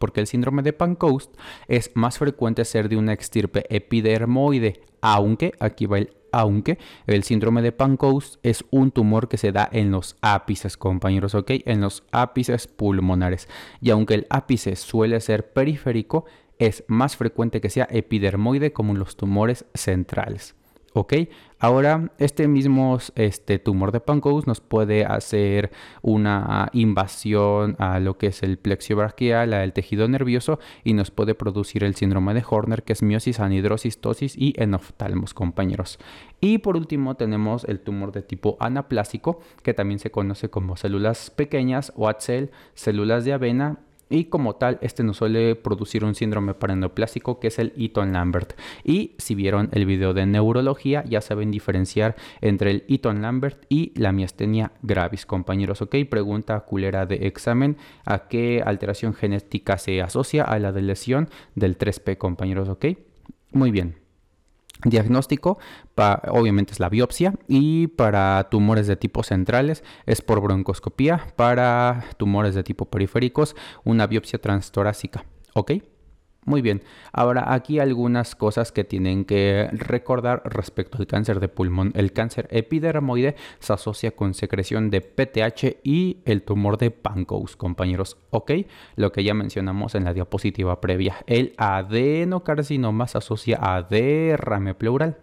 Porque 0.00 0.20
el 0.20 0.26
síndrome 0.26 0.62
de 0.62 0.72
Pancoast 0.72 1.36
es 1.68 1.92
más 1.94 2.18
frecuente 2.18 2.64
ser 2.64 2.88
de 2.88 2.96
una 2.96 3.12
extirpe 3.12 3.66
epidermoide, 3.68 4.80
aunque, 5.00 5.52
aquí 5.60 5.86
va 5.86 5.98
el 5.98 6.10
aunque 6.32 6.78
el 7.08 7.24
síndrome 7.24 7.60
de 7.60 7.72
Pancoast 7.72 8.36
es 8.44 8.64
un 8.70 8.92
tumor 8.92 9.28
que 9.28 9.36
se 9.36 9.50
da 9.50 9.68
en 9.72 9.90
los 9.90 10.16
ápices, 10.20 10.76
compañeros, 10.76 11.34
¿ok? 11.34 11.50
En 11.64 11.80
los 11.80 12.04
ápices 12.12 12.68
pulmonares. 12.68 13.48
Y 13.80 13.90
aunque 13.90 14.14
el 14.14 14.26
ápice 14.30 14.76
suele 14.76 15.20
ser 15.20 15.52
periférico, 15.52 16.26
es 16.60 16.84
más 16.86 17.16
frecuente 17.16 17.60
que 17.60 17.70
sea 17.70 17.88
epidermoide 17.90 18.72
como 18.72 18.92
en 18.92 19.00
los 19.00 19.16
tumores 19.16 19.64
centrales. 19.74 20.54
¿Ok? 20.92 21.14
Ahora, 21.60 22.10
este 22.18 22.48
mismo 22.48 22.98
este, 23.14 23.58
tumor 23.58 23.92
de 23.92 24.00
Pancoast 24.00 24.48
nos 24.48 24.60
puede 24.60 25.04
hacer 25.04 25.70
una 26.02 26.70
invasión 26.72 27.76
a 27.78 28.00
lo 28.00 28.16
que 28.16 28.28
es 28.28 28.42
el 28.42 28.56
plexio 28.56 28.96
brachial, 28.96 29.52
al 29.52 29.72
tejido 29.72 30.08
nervioso 30.08 30.58
y 30.82 30.94
nos 30.94 31.10
puede 31.10 31.34
producir 31.34 31.84
el 31.84 31.94
síndrome 31.94 32.34
de 32.34 32.42
Horner, 32.48 32.82
que 32.82 32.94
es 32.94 33.02
miosis, 33.02 33.40
anhidrosis, 33.40 34.00
tosis 34.00 34.36
y 34.36 34.54
enoftalmos, 34.56 35.34
compañeros. 35.34 35.98
Y 36.40 36.58
por 36.58 36.76
último 36.76 37.14
tenemos 37.14 37.64
el 37.64 37.80
tumor 37.80 38.10
de 38.10 38.22
tipo 38.22 38.56
anaplásico, 38.58 39.40
que 39.62 39.74
también 39.74 40.00
se 40.00 40.10
conoce 40.10 40.48
como 40.48 40.76
células 40.76 41.30
pequeñas 41.30 41.92
o 41.94 42.08
ATSEL, 42.08 42.50
células 42.74 43.24
de 43.24 43.34
avena 43.34 43.80
y 44.10 44.24
como 44.24 44.56
tal 44.56 44.78
este 44.82 45.02
nos 45.02 45.16
suele 45.16 45.54
producir 45.54 46.04
un 46.04 46.14
síndrome 46.14 46.52
paraneoplásico 46.52 47.40
que 47.40 47.48
es 47.48 47.58
el 47.58 47.72
Eaton-Lambert. 47.76 48.52
Y 48.84 49.14
si 49.18 49.34
vieron 49.34 49.70
el 49.72 49.86
video 49.86 50.12
de 50.12 50.26
neurología 50.26 51.04
ya 51.04 51.20
saben 51.20 51.50
diferenciar 51.50 52.16
entre 52.40 52.70
el 52.72 52.84
Eaton-Lambert 52.88 53.64
y 53.68 53.92
la 53.98 54.12
miastenia 54.12 54.72
gravis, 54.82 55.24
compañeros. 55.24 55.80
Ok, 55.80 55.96
pregunta 56.10 56.60
culera 56.60 57.06
de 57.06 57.26
examen, 57.26 57.76
¿a 58.04 58.28
qué 58.28 58.62
alteración 58.64 59.14
genética 59.14 59.78
se 59.78 60.02
asocia 60.02 60.42
a 60.44 60.58
la 60.58 60.72
de 60.72 60.82
lesión 60.82 61.30
del 61.54 61.78
3P, 61.78 62.18
compañeros? 62.18 62.68
Ok, 62.68 62.86
muy 63.52 63.70
bien. 63.70 64.09
Diagnóstico, 64.84 65.58
obviamente 66.28 66.72
es 66.72 66.80
la 66.80 66.88
biopsia 66.88 67.34
y 67.48 67.88
para 67.88 68.48
tumores 68.50 68.86
de 68.86 68.96
tipo 68.96 69.22
centrales 69.22 69.84
es 70.06 70.22
por 70.22 70.40
broncoscopía, 70.40 71.26
para 71.36 72.04
tumores 72.16 72.54
de 72.54 72.62
tipo 72.62 72.86
periféricos 72.86 73.56
una 73.84 74.06
biopsia 74.06 74.40
transtorácica, 74.40 75.24
¿ok? 75.54 75.72
Muy 76.46 76.62
bien, 76.62 76.82
ahora 77.12 77.52
aquí 77.52 77.80
algunas 77.80 78.34
cosas 78.34 78.72
que 78.72 78.82
tienen 78.82 79.26
que 79.26 79.68
recordar 79.72 80.42
respecto 80.46 80.96
al 80.96 81.06
cáncer 81.06 81.38
de 81.38 81.48
pulmón. 81.48 81.92
El 81.94 82.12
cáncer 82.12 82.48
epidermoide 82.50 83.36
se 83.58 83.74
asocia 83.74 84.12
con 84.12 84.32
secreción 84.32 84.88
de 84.88 85.02
PTH 85.02 85.80
y 85.84 86.18
el 86.24 86.42
tumor 86.42 86.78
de 86.78 86.90
Pancos, 86.90 87.56
compañeros. 87.56 88.16
Ok, 88.30 88.52
lo 88.96 89.12
que 89.12 89.22
ya 89.22 89.34
mencionamos 89.34 89.94
en 89.94 90.04
la 90.04 90.14
diapositiva 90.14 90.80
previa. 90.80 91.16
El 91.26 91.52
adenocarcinoma 91.58 93.06
se 93.06 93.18
asocia 93.18 93.58
a 93.60 93.82
derrame 93.82 94.74
pleural. 94.74 95.18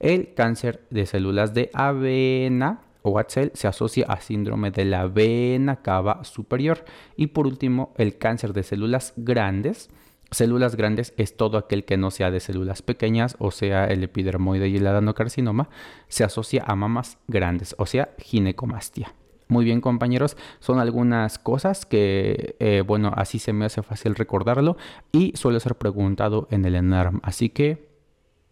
El 0.00 0.32
cáncer 0.32 0.82
de 0.88 1.04
células 1.04 1.52
de 1.52 1.70
avena 1.74 2.80
o 3.02 3.18
Axel 3.18 3.50
se 3.52 3.68
asocia 3.68 4.06
a 4.08 4.20
síndrome 4.20 4.70
de 4.70 4.86
la 4.86 5.08
vena 5.08 5.76
cava 5.82 6.24
superior. 6.24 6.86
Y 7.16 7.28
por 7.28 7.46
último, 7.46 7.92
el 7.98 8.16
cáncer 8.16 8.54
de 8.54 8.62
células 8.62 9.12
grandes 9.16 9.90
Células 10.30 10.76
grandes 10.76 11.14
es 11.16 11.36
todo 11.36 11.56
aquel 11.56 11.84
que 11.84 11.96
no 11.96 12.10
sea 12.10 12.30
de 12.30 12.40
células 12.40 12.82
pequeñas, 12.82 13.36
o 13.38 13.50
sea, 13.50 13.86
el 13.86 14.04
epidermoide 14.04 14.68
y 14.68 14.76
el 14.76 14.86
adenocarcinoma, 14.86 15.70
se 16.08 16.24
asocia 16.24 16.64
a 16.66 16.76
mamas 16.76 17.18
grandes, 17.28 17.74
o 17.78 17.86
sea, 17.86 18.10
ginecomastia. 18.18 19.14
Muy 19.48 19.64
bien 19.64 19.80
compañeros, 19.80 20.36
son 20.60 20.78
algunas 20.78 21.38
cosas 21.38 21.86
que, 21.86 22.56
eh, 22.60 22.82
bueno, 22.86 23.12
así 23.16 23.38
se 23.38 23.54
me 23.54 23.64
hace 23.64 23.82
fácil 23.82 24.14
recordarlo 24.14 24.76
y 25.10 25.32
suele 25.36 25.58
ser 25.60 25.76
preguntado 25.76 26.46
en 26.50 26.66
el 26.66 26.74
ENARM. 26.74 27.20
Así 27.22 27.48
que 27.48 27.87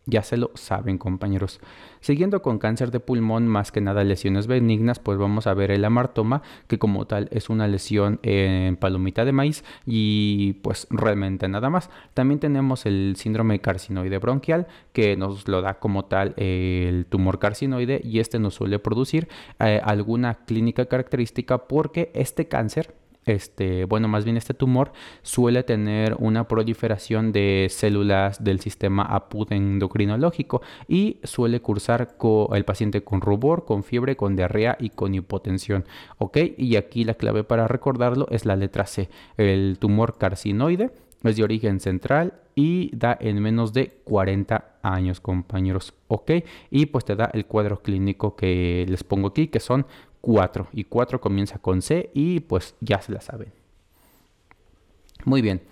ya 0.06 0.22
se 0.22 0.36
lo 0.36 0.52
saben 0.54 0.98
compañeros. 0.98 1.60
Siguiendo 2.00 2.40
con 2.40 2.58
cáncer 2.58 2.92
de 2.92 3.00
pulmón, 3.00 3.48
más 3.48 3.72
que 3.72 3.80
nada 3.80 4.04
lesiones 4.04 4.46
benignas, 4.46 5.00
pues 5.00 5.18
vamos 5.18 5.48
a 5.48 5.54
ver 5.54 5.72
el 5.72 5.84
amartoma, 5.84 6.42
que 6.68 6.78
como 6.78 7.06
tal 7.06 7.28
es 7.32 7.50
una 7.50 7.66
lesión 7.66 8.20
en 8.22 8.76
palomita 8.76 9.24
de 9.24 9.32
maíz 9.32 9.64
y 9.84 10.54
pues 10.62 10.86
realmente 10.90 11.48
nada 11.48 11.68
más. 11.68 11.90
También 12.14 12.38
tenemos 12.38 12.86
el 12.86 13.14
síndrome 13.16 13.60
carcinoide 13.60 14.18
bronquial, 14.18 14.68
que 14.92 15.16
nos 15.16 15.48
lo 15.48 15.60
da 15.60 15.74
como 15.80 16.04
tal 16.04 16.34
el 16.36 17.06
tumor 17.06 17.40
carcinoide 17.40 18.00
y 18.04 18.20
este 18.20 18.38
nos 18.38 18.54
suele 18.54 18.78
producir 18.78 19.28
eh, 19.58 19.80
alguna 19.82 20.34
clínica 20.46 20.86
característica 20.86 21.58
porque 21.66 22.12
este 22.14 22.46
cáncer 22.46 22.94
este, 23.26 23.84
bueno, 23.84 24.06
más 24.08 24.24
bien 24.24 24.36
este 24.36 24.54
tumor 24.54 24.92
suele 25.22 25.64
tener 25.64 26.16
una 26.18 26.46
proliferación 26.46 27.32
de 27.32 27.66
células 27.70 28.42
del 28.42 28.60
sistema 28.60 29.02
apudendocrinológico 29.02 30.62
y 30.88 31.18
suele 31.24 31.60
cursar 31.60 32.16
con 32.16 32.54
el 32.56 32.64
paciente 32.64 33.02
con 33.02 33.20
rubor, 33.20 33.64
con 33.64 33.82
fiebre, 33.82 34.16
con 34.16 34.36
diarrea 34.36 34.76
y 34.78 34.90
con 34.90 35.14
hipotensión. 35.14 35.84
¿Ok? 36.18 36.38
Y 36.56 36.76
aquí 36.76 37.04
la 37.04 37.14
clave 37.14 37.42
para 37.42 37.66
recordarlo 37.66 38.28
es 38.30 38.46
la 38.46 38.56
letra 38.56 38.86
C. 38.86 39.08
El 39.36 39.78
tumor 39.80 40.18
carcinoide 40.18 40.92
es 41.24 41.36
de 41.36 41.42
origen 41.42 41.80
central 41.80 42.34
y 42.54 42.90
da 42.96 43.16
en 43.20 43.40
menos 43.42 43.72
de 43.72 44.00
40 44.04 44.78
años, 44.82 45.20
compañeros. 45.20 45.94
¿Ok? 46.08 46.30
Y 46.70 46.86
pues 46.86 47.04
te 47.04 47.16
da 47.16 47.30
el 47.34 47.46
cuadro 47.46 47.82
clínico 47.82 48.36
que 48.36 48.86
les 48.88 49.04
pongo 49.04 49.28
aquí, 49.28 49.48
que 49.48 49.60
son 49.60 49.86
4 50.20 50.68
y 50.72 50.84
4 50.84 51.20
comienza 51.20 51.58
con 51.58 51.82
C 51.82 52.10
y 52.14 52.40
pues 52.40 52.74
ya 52.80 53.00
se 53.00 53.12
la 53.12 53.20
saben. 53.20 53.52
Muy 55.24 55.42
bien. 55.42 55.62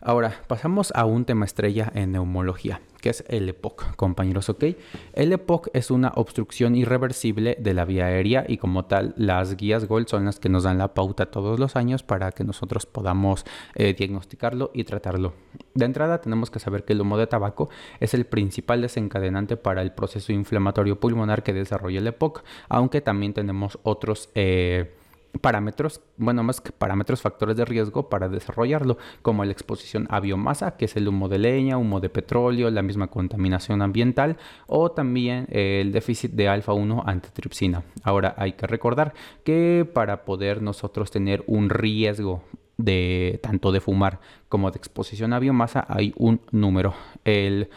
Ahora 0.00 0.32
pasamos 0.46 0.92
a 0.94 1.04
un 1.06 1.24
tema 1.24 1.44
estrella 1.44 1.90
en 1.92 2.12
neumología, 2.12 2.80
que 3.00 3.10
es 3.10 3.24
el 3.26 3.48
EPOC, 3.48 3.96
compañeros, 3.96 4.48
¿ok? 4.48 4.64
El 5.12 5.32
EPOC 5.32 5.70
es 5.72 5.90
una 5.90 6.12
obstrucción 6.14 6.76
irreversible 6.76 7.56
de 7.58 7.74
la 7.74 7.84
vía 7.84 8.06
aérea 8.06 8.44
y 8.46 8.58
como 8.58 8.84
tal 8.84 9.12
las 9.16 9.56
guías 9.56 9.86
GOLD 9.86 10.06
son 10.06 10.24
las 10.26 10.38
que 10.38 10.48
nos 10.48 10.62
dan 10.62 10.78
la 10.78 10.94
pauta 10.94 11.32
todos 11.32 11.58
los 11.58 11.74
años 11.74 12.04
para 12.04 12.30
que 12.30 12.44
nosotros 12.44 12.86
podamos 12.86 13.44
eh, 13.74 13.92
diagnosticarlo 13.92 14.70
y 14.72 14.84
tratarlo. 14.84 15.32
De 15.74 15.84
entrada 15.84 16.20
tenemos 16.20 16.52
que 16.52 16.60
saber 16.60 16.84
que 16.84 16.92
el 16.92 17.00
humo 17.00 17.18
de 17.18 17.26
tabaco 17.26 17.68
es 17.98 18.14
el 18.14 18.24
principal 18.24 18.80
desencadenante 18.80 19.56
para 19.56 19.82
el 19.82 19.90
proceso 19.90 20.32
inflamatorio 20.32 21.00
pulmonar 21.00 21.42
que 21.42 21.52
desarrolla 21.52 21.98
el 21.98 22.06
EPOC, 22.06 22.44
aunque 22.68 23.00
también 23.00 23.34
tenemos 23.34 23.80
otros... 23.82 24.30
Eh, 24.36 24.94
parámetros, 25.40 26.00
bueno, 26.16 26.42
más 26.42 26.60
que 26.60 26.72
parámetros, 26.72 27.22
factores 27.22 27.56
de 27.56 27.64
riesgo 27.64 28.08
para 28.08 28.28
desarrollarlo, 28.28 28.98
como 29.22 29.44
la 29.44 29.52
exposición 29.52 30.06
a 30.10 30.20
biomasa, 30.20 30.76
que 30.76 30.86
es 30.86 30.96
el 30.96 31.08
humo 31.08 31.28
de 31.28 31.38
leña, 31.38 31.78
humo 31.78 32.00
de 32.00 32.08
petróleo, 32.08 32.70
la 32.70 32.82
misma 32.82 33.08
contaminación 33.08 33.82
ambiental 33.82 34.36
o 34.66 34.90
también 34.90 35.46
el 35.50 35.92
déficit 35.92 36.32
de 36.32 36.48
alfa-1 36.48 37.02
antitripsina. 37.06 37.82
Ahora 38.02 38.34
hay 38.36 38.52
que 38.52 38.66
recordar 38.66 39.14
que 39.44 39.88
para 39.92 40.24
poder 40.24 40.62
nosotros 40.62 41.10
tener 41.10 41.44
un 41.46 41.70
riesgo 41.70 42.42
de 42.76 43.40
tanto 43.42 43.72
de 43.72 43.80
fumar 43.80 44.20
como 44.48 44.70
de 44.70 44.78
exposición 44.78 45.32
a 45.32 45.40
biomasa 45.40 45.84
hay 45.88 46.14
un 46.16 46.40
número. 46.52 46.94
El 47.24 47.70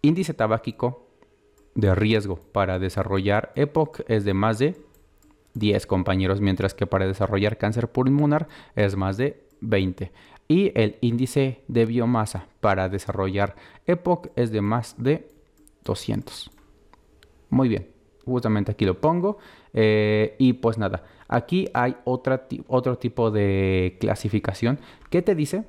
índice 0.00 0.32
tabáquico 0.32 1.08
de 1.74 1.94
riesgo 1.94 2.38
para 2.52 2.78
desarrollar 2.78 3.52
EPOC 3.56 4.02
es 4.08 4.24
de 4.24 4.34
más 4.34 4.58
de 4.58 4.76
10 5.54 5.86
compañeros, 5.86 6.40
mientras 6.40 6.74
que 6.74 6.86
para 6.86 7.06
desarrollar 7.06 7.58
cáncer 7.58 7.88
pulmonar 7.88 8.48
es 8.76 8.96
más 8.96 9.16
de 9.16 9.44
20. 9.60 10.12
Y 10.48 10.72
el 10.78 10.98
índice 11.00 11.62
de 11.68 11.86
biomasa 11.86 12.46
para 12.60 12.88
desarrollar 12.88 13.56
EPOC 13.86 14.28
es 14.36 14.50
de 14.52 14.60
más 14.60 14.94
de 14.98 15.28
200. 15.84 16.50
Muy 17.50 17.68
bien, 17.68 17.88
justamente 18.24 18.72
aquí 18.72 18.84
lo 18.84 19.00
pongo. 19.00 19.38
Eh, 19.72 20.36
y 20.38 20.54
pues 20.54 20.76
nada, 20.78 21.04
aquí 21.28 21.68
hay 21.72 21.96
otra, 22.04 22.46
otro 22.68 22.98
tipo 22.98 23.30
de 23.30 23.96
clasificación 24.00 24.78
que 25.10 25.22
te 25.22 25.34
dice 25.34 25.64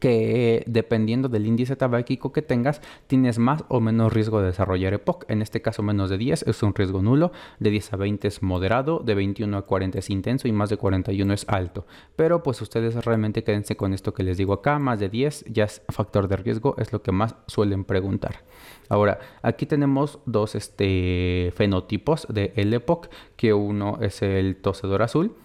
que 0.00 0.64
dependiendo 0.66 1.28
del 1.28 1.46
índice 1.46 1.76
tabáquico 1.76 2.32
que 2.32 2.42
tengas, 2.42 2.80
tienes 3.06 3.38
más 3.38 3.64
o 3.68 3.80
menos 3.80 4.12
riesgo 4.12 4.40
de 4.40 4.46
desarrollar 4.46 4.94
EPOC. 4.94 5.24
En 5.28 5.42
este 5.42 5.62
caso, 5.62 5.82
menos 5.82 6.10
de 6.10 6.18
10 6.18 6.44
es 6.46 6.62
un 6.62 6.74
riesgo 6.74 7.02
nulo, 7.02 7.32
de 7.58 7.70
10 7.70 7.92
a 7.92 7.96
20 7.96 8.28
es 8.28 8.42
moderado, 8.42 9.00
de 9.00 9.14
21 9.14 9.56
a 9.56 9.62
40 9.62 9.98
es 9.98 10.10
intenso 10.10 10.48
y 10.48 10.52
más 10.52 10.70
de 10.70 10.76
41 10.76 11.32
es 11.34 11.44
alto. 11.48 11.86
Pero 12.16 12.42
pues 12.42 12.60
ustedes 12.62 12.94
realmente 13.04 13.44
quédense 13.44 13.76
con 13.76 13.92
esto 13.92 14.14
que 14.14 14.22
les 14.22 14.36
digo 14.36 14.52
acá, 14.52 14.78
más 14.78 15.00
de 15.00 15.08
10 15.08 15.44
ya 15.48 15.64
es 15.64 15.82
factor 15.88 16.28
de 16.28 16.36
riesgo, 16.36 16.74
es 16.78 16.92
lo 16.92 17.02
que 17.02 17.12
más 17.12 17.36
suelen 17.46 17.84
preguntar. 17.84 18.44
Ahora, 18.88 19.18
aquí 19.42 19.66
tenemos 19.66 20.18
dos 20.24 20.54
este, 20.54 21.52
fenotipos 21.54 22.26
de 22.28 22.52
EPOC, 22.54 23.08
que 23.36 23.52
uno 23.52 23.98
es 24.00 24.22
el 24.22 24.56
tosedor 24.56 25.02
azul 25.02 25.36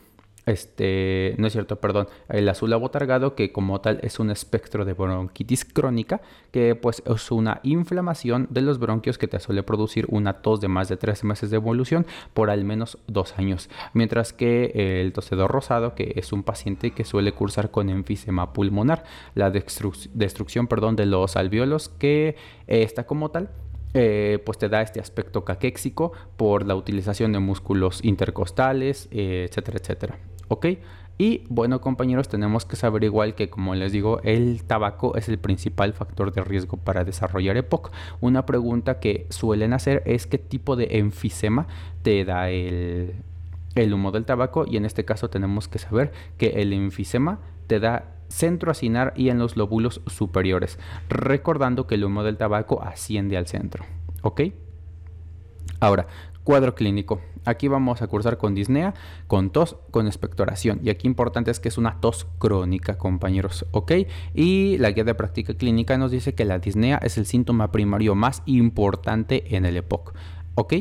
este, 0.45 1.35
no 1.37 1.47
es 1.47 1.53
cierto, 1.53 1.77
perdón, 1.77 2.07
el 2.29 2.47
azul 2.49 2.73
abotargado 2.73 3.35
que 3.35 3.51
como 3.51 3.79
tal 3.81 3.99
es 4.03 4.19
un 4.19 4.29
espectro 4.29 4.85
de 4.85 4.93
bronquitis 4.93 5.65
crónica 5.65 6.21
que 6.51 6.75
pues 6.75 7.01
es 7.05 7.31
una 7.31 7.59
inflamación 7.63 8.47
de 8.49 8.61
los 8.61 8.79
bronquios 8.79 9.17
que 9.17 9.27
te 9.27 9.39
suele 9.39 9.63
producir 9.63 10.05
una 10.09 10.41
tos 10.41 10.59
de 10.59 10.67
más 10.67 10.89
de 10.89 10.97
tres 10.97 11.23
meses 11.23 11.49
de 11.49 11.55
evolución 11.55 12.05
por 12.33 12.49
al 12.49 12.65
menos 12.65 12.97
dos 13.07 13.37
años, 13.37 13.69
mientras 13.93 14.33
que 14.33 15.01
el 15.01 15.13
tosedor 15.13 15.51
rosado 15.51 15.95
que 15.95 16.13
es 16.15 16.33
un 16.33 16.43
paciente 16.43 16.91
que 16.91 17.05
suele 17.05 17.31
cursar 17.31 17.71
con 17.71 17.89
enfisema 17.89 18.53
pulmonar, 18.53 19.03
la 19.35 19.49
destrucción 19.51 20.67
perdón, 20.67 20.95
de 20.95 21.05
los 21.05 21.35
alveolos 21.35 21.89
que 21.89 22.35
está 22.67 23.05
como 23.05 23.31
tal 23.31 23.49
eh, 23.93 24.39
pues 24.43 24.57
te 24.57 24.69
da 24.69 24.81
este 24.81 24.99
aspecto 24.99 25.45
caquéxico 25.45 26.13
por 26.35 26.65
la 26.65 26.75
utilización 26.75 27.31
de 27.31 27.39
músculos 27.39 28.03
intercostales, 28.03 29.07
eh, 29.11 29.47
etcétera, 29.47 29.77
etcétera. 29.79 30.32
¿Ok? 30.53 30.67
Y 31.17 31.43
bueno 31.49 31.81
compañeros, 31.81 32.27
tenemos 32.27 32.65
que 32.65 32.75
saber 32.75 33.03
igual 33.03 33.33
que 33.33 33.49
como 33.49 33.73
les 33.73 33.91
digo, 33.91 34.19
el 34.23 34.63
tabaco 34.63 35.15
es 35.15 35.27
el 35.29 35.39
principal 35.39 35.93
factor 35.93 36.31
de 36.31 36.43
riesgo 36.43 36.77
para 36.77 37.03
desarrollar 37.03 37.57
EPOC. 37.57 37.91
Una 38.21 38.45
pregunta 38.45 38.99
que 38.99 39.25
suelen 39.29 39.73
hacer 39.73 40.03
es 40.05 40.27
qué 40.27 40.37
tipo 40.37 40.75
de 40.75 40.99
enfisema 40.99 41.67
te 42.03 42.23
da 42.23 42.51
el, 42.51 43.15
humo 43.75 44.11
del 44.11 44.25
tabaco 44.25 44.65
y 44.67 44.77
en 44.77 44.85
este 44.85 45.05
caso 45.05 45.31
tenemos 45.31 45.67
que 45.67 45.79
saber 45.79 46.11
que 46.37 46.61
el 46.61 46.71
enfisema 46.71 47.39
te 47.65 47.79
da 47.79 48.11
centro 48.27 48.69
acinar 48.71 49.13
y 49.15 49.29
en 49.29 49.39
los 49.39 49.57
lóbulos 49.57 50.01
superiores, 50.05 50.77
recordando 51.09 51.87
que 51.87 51.95
el 51.95 52.03
humo 52.03 52.23
del 52.23 52.37
tabaco 52.37 52.83
asciende 52.83 53.37
al 53.37 53.47
centro. 53.47 53.85
¿Ok? 54.21 54.41
Ahora, 55.79 56.07
Cuadro 56.43 56.75
clínico. 56.75 57.21
Aquí 57.45 57.67
vamos 57.67 58.01
a 58.01 58.07
cursar 58.07 58.37
con 58.37 58.55
disnea, 58.55 58.93
con 59.27 59.49
tos, 59.49 59.77
con 59.91 60.07
expectoración. 60.07 60.79
Y 60.83 60.89
aquí 60.89 61.07
importante 61.07 61.51
es 61.51 61.59
que 61.59 61.69
es 61.69 61.77
una 61.77 61.99
tos 61.99 62.27
crónica, 62.37 62.97
compañeros. 62.97 63.65
¿Ok? 63.71 63.91
Y 64.33 64.77
la 64.77 64.91
guía 64.91 65.03
de 65.03 65.15
práctica 65.15 65.53
clínica 65.53 65.97
nos 65.97 66.11
dice 66.11 66.33
que 66.33 66.45
la 66.45 66.59
disnea 66.59 66.97
es 66.97 67.17
el 67.17 67.25
síntoma 67.25 67.71
primario 67.71 68.15
más 68.15 68.43
importante 68.45 69.55
en 69.55 69.65
el 69.65 69.77
EPOC. 69.77 70.13
¿Ok? 70.55 70.73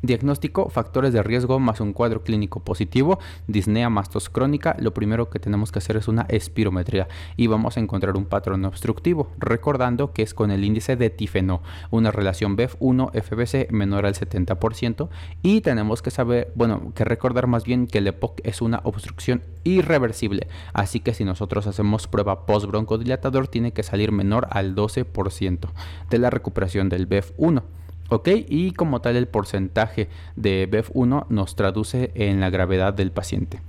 Diagnóstico, 0.00 0.68
factores 0.70 1.12
de 1.12 1.24
riesgo 1.24 1.58
más 1.58 1.80
un 1.80 1.92
cuadro 1.92 2.22
clínico 2.22 2.60
positivo, 2.60 3.18
disnea 3.48 3.90
más 3.90 4.10
tos 4.10 4.30
crónica, 4.30 4.76
lo 4.78 4.94
primero 4.94 5.28
que 5.28 5.40
tenemos 5.40 5.72
que 5.72 5.80
hacer 5.80 5.96
es 5.96 6.06
una 6.06 6.22
espirometría 6.28 7.08
y 7.36 7.48
vamos 7.48 7.76
a 7.76 7.80
encontrar 7.80 8.16
un 8.16 8.24
patrón 8.24 8.64
obstructivo, 8.64 9.32
recordando 9.38 10.12
que 10.12 10.22
es 10.22 10.34
con 10.34 10.52
el 10.52 10.64
índice 10.64 10.94
de 10.94 11.10
tifeno, 11.10 11.62
una 11.90 12.12
relación 12.12 12.56
BEF1-FBC 12.56 13.70
menor 13.70 14.06
al 14.06 14.14
70% 14.14 15.08
y 15.42 15.62
tenemos 15.62 16.00
que 16.00 16.12
saber, 16.12 16.52
bueno, 16.54 16.92
que 16.94 17.04
recordar 17.04 17.48
más 17.48 17.64
bien 17.64 17.88
que 17.88 17.98
el 17.98 18.06
EPOC 18.06 18.40
es 18.44 18.62
una 18.62 18.80
obstrucción 18.84 19.42
irreversible, 19.64 20.46
así 20.74 21.00
que 21.00 21.12
si 21.12 21.24
nosotros 21.24 21.66
hacemos 21.66 22.06
prueba 22.06 22.46
post-broncodilatador 22.46 23.48
tiene 23.48 23.72
que 23.72 23.82
salir 23.82 24.12
menor 24.12 24.46
al 24.50 24.76
12% 24.76 25.68
de 26.08 26.18
la 26.18 26.30
recuperación 26.30 26.88
del 26.88 27.08
BEF1. 27.08 27.62
¿Ok? 28.08 28.28
Y 28.48 28.72
como 28.72 29.00
tal 29.00 29.16
el 29.16 29.28
porcentaje 29.28 30.08
de 30.36 30.68
BEF1 30.70 31.26
nos 31.28 31.56
traduce 31.56 32.10
en 32.14 32.40
la 32.40 32.50
gravedad 32.50 32.94
del 32.94 33.10
paciente. 33.10 33.60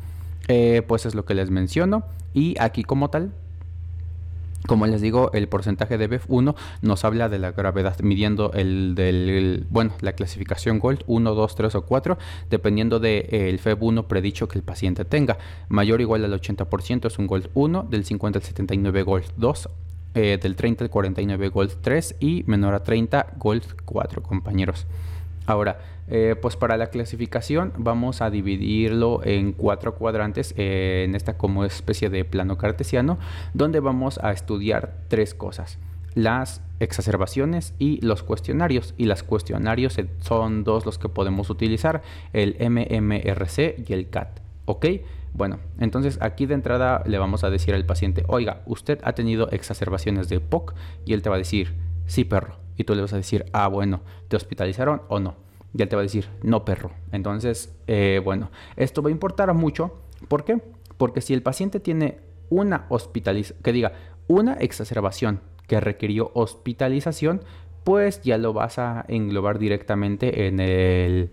Eh, 0.47 0.81
pues 0.87 1.05
es 1.05 1.13
lo 1.13 1.25
que 1.25 1.35
les 1.35 1.49
menciono. 1.51 2.03
Y 2.33 2.55
aquí 2.59 2.83
como 2.83 3.09
tal, 3.09 3.33
como 4.67 4.85
les 4.87 5.01
digo, 5.01 5.31
el 5.33 5.47
porcentaje 5.47 5.97
de 5.97 6.09
BEF1 6.09 6.55
nos 6.81 7.05
habla 7.05 7.27
de 7.29 7.39
la 7.39 7.51
gravedad, 7.51 7.99
midiendo 8.01 8.51
el 8.53 8.93
del, 8.95 9.65
bueno, 9.69 9.93
la 10.01 10.13
clasificación 10.13 10.79
GOLD 10.79 11.03
1, 11.07 11.33
2, 11.33 11.55
3 11.55 11.75
o 11.75 11.81
4, 11.85 12.17
dependiendo 12.49 12.99
del 12.99 13.27
de, 13.29 13.49
eh, 13.49 13.59
FEB1 13.59 14.05
predicho 14.05 14.47
que 14.47 14.57
el 14.59 14.63
paciente 14.63 15.05
tenga. 15.05 15.37
Mayor 15.69 15.99
o 15.99 16.01
igual 16.01 16.25
al 16.25 16.39
80% 16.39 17.07
es 17.07 17.17
un 17.17 17.27
GOLD 17.27 17.47
1, 17.53 17.87
del 17.89 18.05
50 18.05 18.39
al 18.39 18.43
79 18.43 19.03
GOLD 19.03 19.25
2, 19.37 19.69
eh, 20.15 20.39
del 20.41 20.55
30 20.55 20.85
al 20.85 20.89
49 20.89 21.49
Gold 21.49 21.77
3 21.81 22.15
y 22.19 22.43
menor 22.47 22.73
a 22.73 22.83
30 22.83 23.33
Gold 23.37 23.63
4 23.85 24.23
compañeros. 24.23 24.87
Ahora, 25.45 25.79
eh, 26.11 26.35
pues 26.41 26.55
para 26.55 26.75
la 26.77 26.87
clasificación 26.87 27.71
vamos 27.77 28.21
a 28.21 28.31
dividirlo 28.31 29.21
en 29.23 29.53
cuatro 29.53 29.93
cuadrantes 29.93 30.55
eh, 30.57 31.03
en 31.07 31.13
esta 31.13 31.37
como 31.37 31.65
especie 31.65 32.09
de 32.09 32.25
plano 32.25 32.57
cartesiano 32.57 33.19
donde 33.53 33.79
vamos 33.79 34.19
a 34.23 34.31
estudiar 34.31 34.95
tres 35.07 35.35
cosas 35.35 35.77
las 36.15 36.61
exacerbaciones 36.79 37.75
y 37.77 38.03
los 38.03 38.23
cuestionarios 38.23 38.95
y 38.97 39.05
las 39.05 39.21
cuestionarios 39.21 39.97
son 40.21 40.63
dos 40.63 40.87
los 40.87 40.97
que 40.97 41.09
podemos 41.09 41.51
utilizar 41.51 42.01
el 42.33 42.55
MMRC 42.59 43.87
y 43.87 43.93
el 43.93 44.09
CAT 44.09 44.39
ok 44.65 44.85
bueno, 45.33 45.59
entonces 45.79 46.17
aquí 46.21 46.45
de 46.45 46.55
entrada 46.55 47.03
le 47.05 47.17
vamos 47.17 47.43
a 47.43 47.49
decir 47.49 47.73
al 47.73 47.85
paciente, 47.85 48.23
oiga, 48.27 48.61
usted 48.65 48.99
ha 49.03 49.13
tenido 49.13 49.49
exacerbaciones 49.51 50.29
de 50.29 50.39
POC 50.39 50.73
y 51.05 51.13
él 51.13 51.21
te 51.21 51.29
va 51.29 51.35
a 51.35 51.39
decir, 51.39 51.75
sí, 52.05 52.25
perro. 52.25 52.57
Y 52.75 52.85
tú 52.85 52.95
le 52.95 53.01
vas 53.01 53.13
a 53.13 53.17
decir, 53.17 53.45
ah, 53.51 53.67
bueno, 53.67 54.01
¿te 54.27 54.35
hospitalizaron 54.35 55.01
o 55.09 55.19
no? 55.19 55.35
Y 55.73 55.81
él 55.81 55.89
te 55.89 55.95
va 55.95 56.01
a 56.01 56.03
decir, 56.03 56.29
no, 56.41 56.65
perro. 56.65 56.91
Entonces, 57.11 57.75
eh, 57.87 58.21
bueno, 58.23 58.51
esto 58.75 59.01
va 59.01 59.09
a 59.09 59.11
importar 59.11 59.53
mucho. 59.53 60.01
¿Por 60.27 60.43
qué? 60.45 60.61
Porque 60.97 61.21
si 61.21 61.33
el 61.33 61.43
paciente 61.43 61.79
tiene 61.79 62.19
una 62.49 62.85
hospitalización, 62.89 63.61
que 63.61 63.71
diga, 63.71 63.93
una 64.27 64.53
exacerbación 64.53 65.41
que 65.67 65.79
requirió 65.79 66.31
hospitalización, 66.33 67.43
pues 67.83 68.21
ya 68.21 68.37
lo 68.37 68.53
vas 68.53 68.79
a 68.79 69.05
englobar 69.07 69.59
directamente 69.59 70.47
en 70.47 70.59
el 70.59 71.31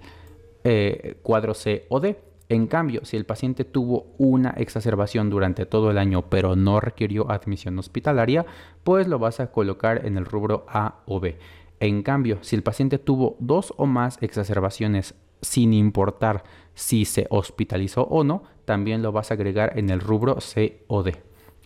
eh, 0.65 1.19
cuadro 1.23 1.55
C 1.55 1.87
o 1.89 2.01
D. 2.01 2.19
En 2.49 2.67
cambio, 2.69 3.05
si 3.05 3.17
el 3.17 3.27
paciente 3.27 3.65
tuvo 3.65 4.15
una 4.19 4.51
exacerbación 4.51 5.31
durante 5.31 5.67
todo 5.67 5.91
el 5.91 5.99
año 5.99 6.31
pero 6.31 6.55
no 6.55 6.79
requirió 6.81 7.31
admisión 7.31 7.79
hospitalaria, 7.79 8.47
pues 8.85 9.09
lo 9.09 9.19
vas 9.19 9.41
a 9.41 9.51
colocar 9.51 10.07
en 10.07 10.17
el 10.17 10.25
rubro 10.25 10.65
A 10.69 11.01
o 11.07 11.19
B. 11.19 11.39
En 11.81 12.03
cambio, 12.03 12.39
si 12.43 12.57
el 12.57 12.63
paciente 12.63 12.99
tuvo 12.99 13.37
dos 13.41 13.75
o 13.77 13.87
más 13.87 14.19
exacerbaciones 14.23 15.15
sin 15.43 15.75
importar 15.75 16.45
si 16.75 17.05
se 17.05 17.27
hospitalizó 17.31 18.03
o 18.03 18.25
no, 18.25 18.45
también 18.65 19.03
lo 19.03 19.13
vas 19.13 19.31
a 19.31 19.35
agregar 19.35 19.79
en 19.79 19.91
el 19.91 20.01
rubro 20.01 20.41
C 20.41 20.85
o 20.87 21.03
D. 21.03 21.17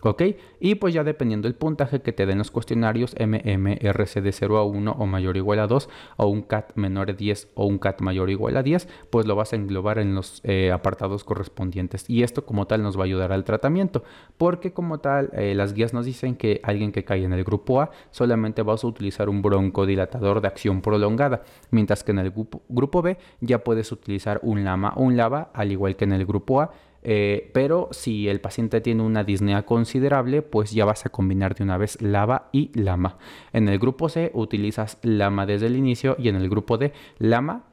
¿Ok? 0.03 0.23
Y 0.59 0.75
pues 0.75 0.93
ya 0.93 1.03
dependiendo 1.03 1.47
del 1.47 1.55
puntaje 1.55 2.01
que 2.01 2.11
te 2.11 2.25
den 2.25 2.39
los 2.39 2.51
cuestionarios 2.51 3.15
MMRC 3.19 4.21
de 4.21 4.31
0 4.31 4.57
a 4.57 4.65
1 4.65 4.91
o 4.91 5.05
mayor 5.05 5.35
o 5.35 5.37
igual 5.37 5.59
a 5.59 5.67
2 5.67 5.89
o 6.17 6.27
un 6.27 6.41
CAT 6.41 6.75
menor 6.75 7.11
a 7.11 7.13
10 7.13 7.49
o 7.53 7.65
un 7.65 7.77
CAT 7.77 8.01
mayor 8.01 8.29
o 8.29 8.31
igual 8.31 8.57
a 8.57 8.63
10, 8.63 8.87
pues 9.09 9.25
lo 9.25 9.35
vas 9.35 9.53
a 9.53 9.55
englobar 9.55 9.99
en 9.99 10.15
los 10.15 10.41
eh, 10.43 10.71
apartados 10.71 11.23
correspondientes. 11.23 12.09
Y 12.09 12.23
esto 12.23 12.45
como 12.45 12.67
tal 12.67 12.81
nos 12.81 12.97
va 12.97 13.01
a 13.01 13.05
ayudar 13.05 13.31
al 13.31 13.43
tratamiento, 13.43 14.03
porque 14.37 14.73
como 14.73 14.99
tal 14.99 15.29
eh, 15.33 15.53
las 15.55 15.73
guías 15.73 15.93
nos 15.93 16.05
dicen 16.05 16.35
que 16.35 16.61
alguien 16.63 16.91
que 16.91 17.03
cae 17.03 17.23
en 17.23 17.33
el 17.33 17.43
grupo 17.43 17.81
A 17.81 17.91
solamente 18.09 18.63
vas 18.63 18.83
a 18.83 18.87
utilizar 18.87 19.29
un 19.29 19.41
broncodilatador 19.41 20.41
de 20.41 20.47
acción 20.47 20.81
prolongada, 20.81 21.43
mientras 21.69 22.03
que 22.03 22.11
en 22.11 22.19
el 22.19 22.31
grupo, 22.31 22.61
grupo 22.69 23.01
B 23.01 23.17
ya 23.39 23.63
puedes 23.63 23.91
utilizar 23.91 24.39
un 24.43 24.63
LAMA 24.63 24.93
o 24.95 25.03
un 25.03 25.17
LAVA, 25.17 25.51
al 25.53 25.71
igual 25.71 25.95
que 25.95 26.05
en 26.05 26.13
el 26.13 26.25
grupo 26.25 26.61
A 26.61 26.71
eh, 27.03 27.49
pero 27.53 27.89
si 27.91 28.27
el 28.27 28.41
paciente 28.41 28.81
tiene 28.81 29.03
una 29.03 29.23
disnea 29.23 29.63
considerable, 29.63 30.41
pues 30.41 30.71
ya 30.71 30.85
vas 30.85 31.05
a 31.05 31.09
combinar 31.09 31.55
de 31.55 31.63
una 31.63 31.77
vez 31.77 32.01
LAVA 32.01 32.49
y 32.51 32.71
LAMA. 32.79 33.17
En 33.53 33.69
el 33.69 33.79
grupo 33.79 34.09
C 34.09 34.31
utilizas 34.33 34.97
LAMA 35.01 35.45
desde 35.45 35.67
el 35.67 35.75
inicio 35.75 36.15
y 36.19 36.29
en 36.29 36.35
el 36.35 36.49
grupo 36.49 36.77
D 36.77 36.93
LAMA 37.17 37.63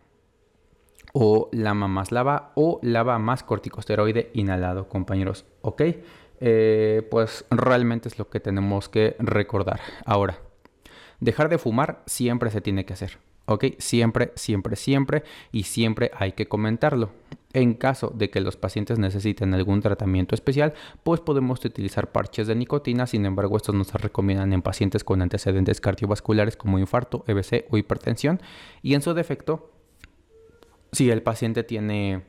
o 1.12 1.48
LAMA 1.52 1.88
más 1.88 2.12
LAVA 2.12 2.52
o 2.54 2.80
LAVA 2.82 3.18
más 3.18 3.42
corticosteroide 3.42 4.30
inhalado, 4.34 4.88
compañeros. 4.88 5.44
¿Ok? 5.62 5.82
Eh, 6.40 7.06
pues 7.10 7.44
realmente 7.50 8.08
es 8.08 8.18
lo 8.18 8.28
que 8.30 8.40
tenemos 8.40 8.88
que 8.88 9.16
recordar. 9.18 9.80
Ahora, 10.04 10.38
dejar 11.20 11.48
de 11.48 11.58
fumar 11.58 12.02
siempre 12.06 12.50
se 12.50 12.60
tiene 12.60 12.84
que 12.84 12.92
hacer. 12.92 13.18
¿Ok? 13.46 13.64
Siempre, 13.78 14.32
siempre, 14.36 14.76
siempre 14.76 15.22
y 15.52 15.64
siempre 15.64 16.10
hay 16.14 16.32
que 16.32 16.46
comentarlo. 16.46 17.10
En 17.54 17.74
caso 17.74 18.12
de 18.14 18.28
que 18.28 18.42
los 18.42 18.56
pacientes 18.56 18.98
necesiten 18.98 19.54
algún 19.54 19.80
tratamiento 19.80 20.34
especial, 20.34 20.74
pues 21.02 21.20
podemos 21.20 21.64
utilizar 21.64 22.12
parches 22.12 22.46
de 22.46 22.54
nicotina, 22.54 23.06
sin 23.06 23.24
embargo 23.24 23.56
estos 23.56 23.74
no 23.74 23.84
se 23.84 23.96
recomiendan 23.96 24.52
en 24.52 24.60
pacientes 24.60 25.02
con 25.02 25.22
antecedentes 25.22 25.80
cardiovasculares 25.80 26.56
como 26.56 26.78
infarto, 26.78 27.24
EBC 27.26 27.66
o 27.70 27.78
hipertensión 27.78 28.40
y 28.82 28.94
en 28.94 29.02
su 29.02 29.14
defecto, 29.14 29.72
si 30.92 31.10
el 31.10 31.22
paciente 31.22 31.64
tiene 31.64 32.22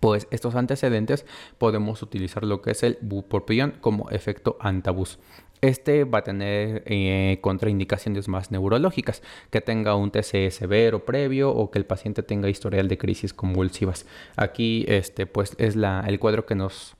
pues 0.00 0.28
estos 0.30 0.54
antecedentes 0.54 1.26
podemos 1.58 2.02
utilizar 2.02 2.44
lo 2.44 2.62
que 2.62 2.70
es 2.70 2.82
el 2.82 2.98
bupropión 3.02 3.74
como 3.80 4.08
efecto 4.10 4.56
antabus. 4.60 5.18
Este 5.64 6.04
va 6.04 6.18
a 6.18 6.24
tener 6.24 6.82
eh, 6.84 7.38
contraindicaciones 7.40 8.28
más 8.28 8.50
neurológicas, 8.50 9.22
que 9.48 9.62
tenga 9.62 9.94
un 9.94 10.10
TCE 10.10 10.50
severo 10.50 11.06
previo 11.06 11.50
o 11.52 11.70
que 11.70 11.78
el 11.78 11.86
paciente 11.86 12.22
tenga 12.22 12.50
historial 12.50 12.86
de 12.86 12.98
crisis 12.98 13.32
convulsivas. 13.32 14.04
Aquí 14.36 14.84
este, 14.88 15.24
pues, 15.24 15.56
es 15.56 15.74
el 15.74 16.18
cuadro 16.18 16.44
que 16.44 16.54
nos 16.54 16.96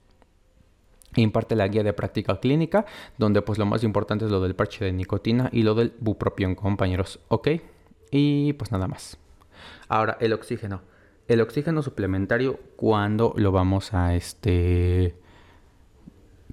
imparte 1.14 1.56
la 1.56 1.68
guía 1.68 1.82
de 1.82 1.92
práctica 1.92 2.40
clínica, 2.40 2.86
donde 3.18 3.42
pues 3.42 3.58
lo 3.58 3.66
más 3.66 3.84
importante 3.84 4.24
es 4.24 4.30
lo 4.30 4.40
del 4.40 4.54
parche 4.54 4.86
de 4.86 4.92
nicotina 4.92 5.50
y 5.52 5.62
lo 5.62 5.74
del 5.74 5.92
bupropión, 6.00 6.54
compañeros. 6.54 7.20
¿Ok? 7.28 7.48
Y 8.10 8.54
pues 8.54 8.72
nada 8.72 8.88
más. 8.88 9.18
Ahora, 9.88 10.16
el 10.20 10.32
oxígeno. 10.32 10.80
El 11.28 11.42
oxígeno 11.42 11.82
suplementario, 11.82 12.58
¿cuándo 12.76 13.34
lo 13.36 13.52
vamos 13.52 13.92
a 13.92 14.14
este... 14.14 15.16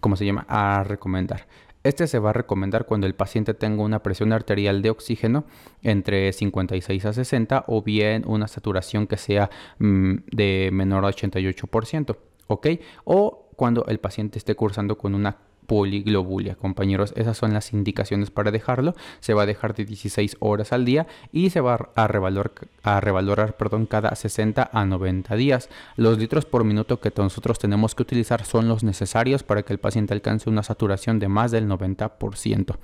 ¿Cómo 0.01 0.17
se 0.17 0.25
llama? 0.25 0.45
A 0.49 0.83
recomendar. 0.83 1.47
Este 1.83 2.05
se 2.05 2.19
va 2.19 2.29
a 2.29 2.33
recomendar 2.33 2.85
cuando 2.85 3.07
el 3.07 3.15
paciente 3.15 3.53
tenga 3.53 3.81
una 3.83 4.03
presión 4.03 4.33
arterial 4.33 4.81
de 4.81 4.91
oxígeno 4.91 5.45
entre 5.81 6.31
56 6.31 7.05
a 7.05 7.13
60 7.13 7.65
o 7.67 7.81
bien 7.81 8.23
una 8.27 8.47
saturación 8.47 9.07
que 9.07 9.17
sea 9.17 9.49
mm, 9.79 10.15
de 10.31 10.69
menor 10.71 11.05
a 11.05 11.09
88%, 11.09 12.17
¿ok? 12.47 12.67
O 13.03 13.49
cuando 13.55 13.85
el 13.87 13.99
paciente 13.99 14.37
esté 14.37 14.55
cursando 14.55 14.97
con 14.97 15.15
una 15.15 15.37
poliglobulia, 15.71 16.55
compañeros. 16.55 17.13
Esas 17.15 17.37
son 17.37 17.53
las 17.53 17.71
indicaciones 17.71 18.29
para 18.29 18.51
dejarlo. 18.51 18.93
Se 19.21 19.33
va 19.33 19.43
a 19.43 19.45
dejar 19.45 19.73
de 19.73 19.85
16 19.85 20.35
horas 20.41 20.73
al 20.73 20.83
día 20.83 21.07
y 21.31 21.51
se 21.51 21.61
va 21.61 21.91
a 21.95 22.07
revalorar, 22.09 22.51
a 22.83 22.99
revalorar 22.99 23.55
perdón, 23.55 23.85
cada 23.85 24.13
60 24.13 24.69
a 24.69 24.85
90 24.85 25.33
días. 25.37 25.69
Los 25.95 26.17
litros 26.17 26.43
por 26.43 26.65
minuto 26.65 26.99
que 26.99 27.13
nosotros 27.15 27.57
tenemos 27.57 27.95
que 27.95 28.03
utilizar 28.03 28.43
son 28.43 28.67
los 28.67 28.83
necesarios 28.83 29.43
para 29.43 29.63
que 29.63 29.71
el 29.71 29.79
paciente 29.79 30.13
alcance 30.13 30.49
una 30.49 30.61
saturación 30.61 31.19
de 31.19 31.29
más 31.29 31.51
del 31.51 31.69
90%. 31.69 32.75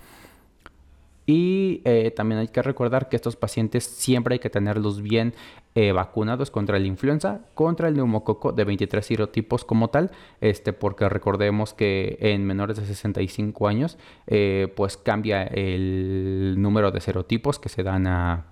Y 1.27 1.81
eh, 1.83 2.11
también 2.15 2.39
hay 2.39 2.47
que 2.47 2.61
recordar 2.61 3.09
que 3.09 3.17
estos 3.17 3.35
pacientes 3.35 3.83
siempre 3.83 4.35
hay 4.35 4.39
que 4.39 4.49
tenerlos 4.49 5.01
bien 5.01 5.33
eh, 5.75 5.91
vacunados 5.91 6.51
contra 6.51 6.79
la 6.79 6.87
influenza, 6.87 7.41
contra 7.53 7.89
el 7.89 7.97
neumococo 7.97 8.53
de 8.53 8.63
23 8.63 9.05
serotipos 9.05 9.65
como 9.65 9.89
tal, 9.89 10.09
este, 10.39 10.71
porque 10.71 11.09
recordemos 11.09 11.73
que 11.73 12.17
en 12.21 12.45
menores 12.45 12.77
de 12.77 12.85
65 12.85 13.67
años, 13.67 13.97
eh, 14.25 14.73
pues 14.73 14.95
cambia 14.95 15.43
el 15.43 16.55
número 16.57 16.91
de 16.91 17.01
serotipos 17.01 17.59
que 17.59 17.67
se 17.67 17.83
dan 17.83 18.07
a, 18.07 18.45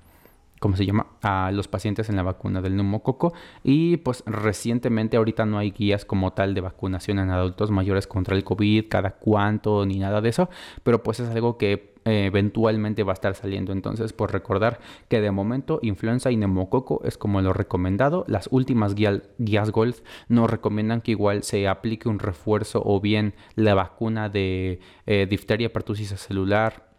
¿cómo 0.60 0.76
se 0.76 0.86
llama? 0.86 1.08
A 1.22 1.52
los 1.54 1.70
pacientes 1.70 2.10
en 2.10 2.18
la 2.18 2.24
vacuna 2.24 2.62
del 2.62 2.76
neumococo. 2.76 3.34
Y 3.64 3.98
pues 3.98 4.22
recientemente 4.26 5.16
ahorita 5.16 5.46
no 5.46 5.60
hay 5.60 5.72
guías 5.72 6.04
como 6.04 6.34
tal 6.34 6.54
de 6.54 6.60
vacunación 6.60 7.20
en 7.20 7.30
adultos 7.30 7.72
mayores 7.72 8.06
contra 8.06 8.36
el 8.36 8.44
COVID, 8.44 8.90
cada 8.90 9.12
cuánto, 9.12 9.86
ni 9.86 9.98
nada 9.98 10.20
de 10.20 10.28
eso. 10.28 10.50
Pero 10.84 11.02
pues 11.04 11.22
es 11.22 11.30
algo 11.30 11.58
que 11.58 11.95
eventualmente 12.06 13.04
va 13.04 13.12
a 13.12 13.16
estar 13.16 13.36
saliendo. 13.36 13.74
Entonces, 13.74 14.14
por 14.14 14.32
recordar 14.32 14.80
que 15.10 15.22
de 15.22 15.32
momento 15.32 15.80
influenza 15.82 16.32
y 16.32 16.38
neumococo 16.38 17.02
es 17.04 17.18
como 17.18 17.42
lo 17.42 17.54
recomendado. 17.54 18.26
Las 18.28 18.48
últimas 18.52 18.96
guías, 18.96 19.22
guías 19.38 19.72
Gold 19.72 19.96
nos 20.30 20.50
recomiendan 20.50 21.02
que 21.02 21.12
igual 21.12 21.44
se 21.44 21.68
aplique 21.68 22.08
un 22.08 22.20
refuerzo 22.20 22.82
o 22.86 23.02
bien 23.02 23.34
la 23.56 23.74
vacuna 23.74 24.30
de 24.30 24.80
eh, 25.06 25.28
difteria, 25.30 25.74
pertusis 25.74 26.10
celular, 26.10 26.90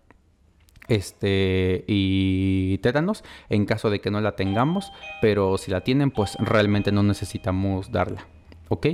este 0.88 1.84
y 1.86 2.78
tétanos 2.78 3.24
en 3.48 3.66
caso 3.66 3.90
de 3.90 4.00
que 4.00 4.10
no 4.10 4.20
la 4.20 4.36
tengamos, 4.36 4.92
pero 5.20 5.58
si 5.58 5.70
la 5.70 5.82
tienen, 5.82 6.10
pues 6.10 6.36
realmente 6.38 6.92
no 6.92 7.02
necesitamos 7.02 7.90
darla. 7.92 8.26
¿Ok? 8.68 8.86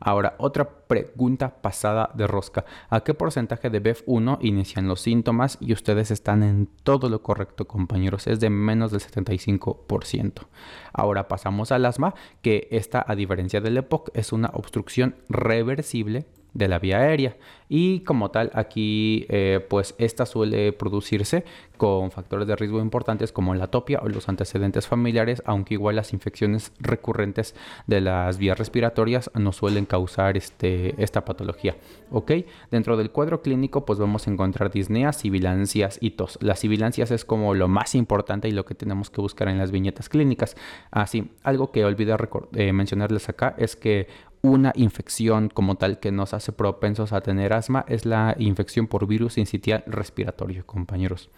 Ahora, 0.00 0.36
otra 0.38 0.68
pregunta 0.86 1.60
pasada 1.60 2.10
de 2.14 2.26
rosca. 2.26 2.64
¿A 2.88 3.00
qué 3.00 3.14
porcentaje 3.14 3.68
de 3.68 3.82
BEF1 3.82 4.38
inician 4.42 4.86
los 4.86 5.00
síntomas? 5.00 5.58
Y 5.60 5.72
ustedes 5.72 6.10
están 6.10 6.42
en 6.42 6.68
todo 6.84 7.08
lo 7.08 7.22
correcto, 7.22 7.66
compañeros. 7.66 8.26
Es 8.26 8.38
de 8.38 8.50
menos 8.50 8.92
del 8.92 9.00
75%. 9.00 10.46
Ahora 10.92 11.26
pasamos 11.26 11.72
al 11.72 11.84
asma, 11.84 12.14
que 12.42 12.68
esta, 12.70 13.04
a 13.06 13.16
diferencia 13.16 13.60
del 13.60 13.76
EPOC, 13.78 14.10
es 14.14 14.32
una 14.32 14.50
obstrucción 14.54 15.16
reversible 15.28 16.26
de 16.54 16.68
la 16.68 16.78
vía 16.78 16.98
aérea. 16.98 17.36
Y 17.68 18.00
como 18.00 18.30
tal 18.30 18.50
aquí 18.54 19.26
eh, 19.28 19.64
pues 19.68 19.94
esta 19.98 20.24
suele 20.24 20.72
producirse 20.72 21.44
con 21.76 22.10
factores 22.10 22.48
de 22.48 22.56
riesgo 22.56 22.80
importantes 22.80 23.30
como 23.30 23.54
la 23.54 23.66
topia 23.66 24.00
o 24.02 24.08
los 24.08 24.28
antecedentes 24.28 24.86
familiares 24.86 25.42
aunque 25.44 25.74
igual 25.74 25.96
las 25.96 26.14
infecciones 26.14 26.72
recurrentes 26.80 27.54
de 27.86 28.00
las 28.00 28.38
vías 28.38 28.58
respiratorias 28.58 29.30
no 29.34 29.52
suelen 29.52 29.84
causar 29.84 30.38
este, 30.38 31.00
esta 31.02 31.26
patología. 31.26 31.76
Ok 32.10 32.32
dentro 32.70 32.96
del 32.96 33.10
cuadro 33.10 33.42
clínico 33.42 33.84
pues 33.84 33.98
vamos 33.98 34.26
a 34.26 34.30
encontrar 34.30 34.70
disneas 34.70 35.16
sibilancias 35.16 35.98
y 36.00 36.12
tos. 36.12 36.38
Las 36.40 36.60
sibilancias 36.60 37.10
es 37.10 37.26
como 37.26 37.54
lo 37.54 37.68
más 37.68 37.94
importante 37.94 38.48
y 38.48 38.52
lo 38.52 38.64
que 38.64 38.74
tenemos 38.74 39.10
que 39.10 39.20
buscar 39.20 39.48
en 39.48 39.58
las 39.58 39.70
viñetas 39.70 40.08
clínicas. 40.08 40.56
Así 40.90 41.30
algo 41.42 41.70
que 41.70 41.84
olvidé 41.84 42.16
eh, 42.54 42.72
mencionarles 42.72 43.28
acá 43.28 43.54
es 43.58 43.76
que 43.76 44.08
una 44.42 44.72
infección 44.76 45.48
como 45.48 45.76
tal 45.76 46.00
que 46.00 46.12
nos 46.12 46.34
hace 46.34 46.52
propensos 46.52 47.12
a 47.12 47.20
tener 47.20 47.52
asma 47.52 47.84
es 47.88 48.06
la 48.06 48.34
infección 48.38 48.86
por 48.86 49.06
virus 49.06 49.38
incitial 49.38 49.84
respiratorio, 49.86 50.64
compañeros. 50.66 51.30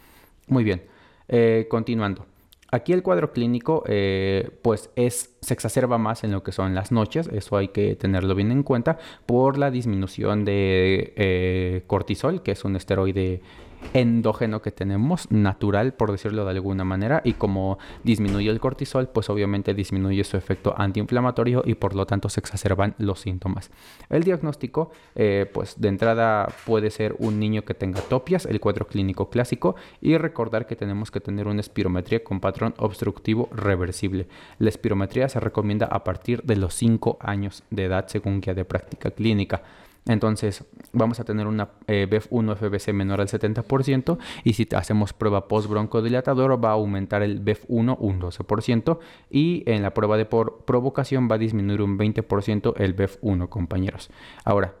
Muy 0.47 0.63
bien, 0.63 0.83
eh, 1.27 1.67
continuando. 1.69 2.25
Aquí 2.73 2.93
el 2.93 3.03
cuadro 3.03 3.33
clínico 3.33 3.83
eh, 3.85 4.49
pues 4.61 4.91
es, 4.95 5.35
se 5.41 5.53
exacerba 5.53 5.97
más 5.97 6.23
en 6.23 6.31
lo 6.31 6.41
que 6.41 6.53
son 6.53 6.73
las 6.73 6.93
noches, 6.93 7.27
eso 7.27 7.57
hay 7.57 7.67
que 7.67 7.95
tenerlo 7.95 8.33
bien 8.33 8.49
en 8.49 8.63
cuenta 8.63 8.97
por 9.25 9.57
la 9.57 9.71
disminución 9.71 10.45
de 10.45 11.13
eh, 11.17 11.83
cortisol, 11.87 12.43
que 12.43 12.51
es 12.51 12.63
un 12.63 12.77
esteroide 12.77 13.41
endógeno 13.93 14.61
que 14.61 14.71
tenemos, 14.71 15.29
natural 15.31 15.93
por 15.93 16.11
decirlo 16.11 16.45
de 16.45 16.51
alguna 16.51 16.83
manera, 16.83 17.21
y 17.23 17.33
como 17.33 17.77
disminuye 18.03 18.49
el 18.49 18.59
cortisol, 18.59 19.07
pues 19.09 19.29
obviamente 19.29 19.73
disminuye 19.73 20.23
su 20.23 20.37
efecto 20.37 20.73
antiinflamatorio 20.77 21.63
y 21.65 21.75
por 21.75 21.95
lo 21.95 22.05
tanto 22.05 22.29
se 22.29 22.39
exacerban 22.39 22.95
los 22.97 23.19
síntomas. 23.21 23.71
El 24.09 24.23
diagnóstico, 24.23 24.91
eh, 25.15 25.49
pues 25.53 25.79
de 25.79 25.89
entrada 25.89 26.47
puede 26.65 26.89
ser 26.91 27.15
un 27.19 27.39
niño 27.39 27.63
que 27.63 27.73
tenga 27.73 28.01
topias, 28.01 28.45
el 28.45 28.59
cuadro 28.59 28.87
clínico 28.87 29.29
clásico, 29.29 29.75
y 30.01 30.17
recordar 30.17 30.67
que 30.67 30.75
tenemos 30.75 31.11
que 31.11 31.19
tener 31.19 31.47
una 31.47 31.61
espirometría 31.61 32.23
con 32.23 32.39
patrón 32.39 32.73
obstructivo 32.77 33.49
reversible. 33.51 34.27
La 34.59 34.69
espirometría 34.69 35.29
se 35.29 35.39
recomienda 35.39 35.87
a 35.87 36.03
partir 36.03 36.43
de 36.43 36.55
los 36.55 36.73
5 36.75 37.17
años 37.19 37.63
de 37.69 37.85
edad 37.85 38.07
según 38.07 38.41
guía 38.41 38.53
de 38.53 38.65
práctica 38.65 39.11
clínica. 39.11 39.63
Entonces 40.07 40.65
vamos 40.93 41.19
a 41.19 41.25
tener 41.25 41.45
una 41.47 41.69
eh, 41.87 42.07
BEF1 42.09 42.55
FBC 42.55 42.93
menor 42.93 43.21
al 43.21 43.27
70% 43.27 44.17
y 44.43 44.53
si 44.53 44.67
hacemos 44.75 45.13
prueba 45.13 45.47
post 45.47 45.69
broncodilatador 45.69 46.63
va 46.63 46.69
a 46.69 46.73
aumentar 46.73 47.21
el 47.21 47.43
BEF1 47.43 47.97
un 47.99 48.19
12% 48.19 48.99
y 49.29 49.63
en 49.67 49.83
la 49.83 49.93
prueba 49.93 50.17
de 50.17 50.25
provocación 50.25 51.29
va 51.29 51.35
a 51.35 51.39
disminuir 51.39 51.81
un 51.81 51.99
20% 51.99 52.73
el 52.77 52.95
BEF1 52.95 53.49
compañeros. 53.49 54.09
Ahora, 54.43 54.73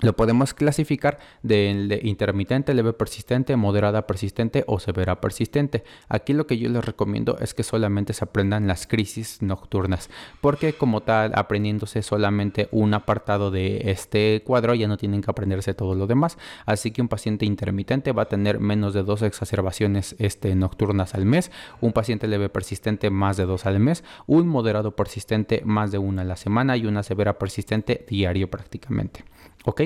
lo 0.00 0.16
podemos 0.16 0.54
clasificar 0.54 1.18
de, 1.42 2.00
intermitente, 2.02 2.74
leve 2.74 2.92
persistente, 2.92 3.56
moderada 3.56 4.06
persistente 4.06 4.64
o 4.66 4.80
severa 4.80 5.20
persistente. 5.20 5.84
Aquí 6.08 6.32
lo 6.32 6.46
que 6.46 6.58
yo 6.58 6.68
les 6.70 6.84
recomiendo 6.84 7.36
es 7.38 7.54
que 7.54 7.62
solamente 7.62 8.12
se 8.12 8.24
aprendan 8.24 8.66
las 8.66 8.86
crisis 8.86 9.42
nocturnas, 9.42 10.08
porque 10.40 10.72
como 10.72 11.02
tal, 11.02 11.32
aprendiéndose 11.34 12.02
solamente 12.02 12.68
un 12.72 12.94
apartado 12.94 13.50
de 13.50 13.90
este 13.90 14.42
cuadro, 14.44 14.74
ya 14.74 14.88
no 14.88 14.96
tienen 14.96 15.20
que 15.20 15.30
aprenderse 15.30 15.74
todo 15.74 15.94
lo 15.94 16.06
demás. 16.06 16.38
Así 16.66 16.90
que 16.90 17.02
un 17.02 17.08
paciente 17.08 17.44
intermitente 17.44 18.12
va 18.12 18.22
a 18.22 18.28
tener 18.28 18.60
menos 18.60 18.94
de 18.94 19.02
dos 19.02 19.22
exacerbaciones 19.22 20.16
este, 20.18 20.54
nocturnas 20.54 21.14
al 21.14 21.26
mes, 21.26 21.52
un 21.80 21.92
paciente 21.92 22.26
leve 22.26 22.48
persistente 22.48 23.10
más 23.10 23.36
de 23.36 23.44
dos 23.44 23.66
al 23.66 23.78
mes, 23.78 24.04
un 24.26 24.48
moderado 24.48 24.96
persistente 24.96 25.62
más 25.64 25.92
de 25.92 25.98
una 25.98 26.22
a 26.22 26.24
la 26.24 26.36
semana 26.36 26.76
y 26.76 26.86
una 26.86 27.02
severa 27.02 27.38
persistente 27.38 28.04
diario 28.08 28.50
prácticamente. 28.50 29.24
¿Ok? 29.64 29.82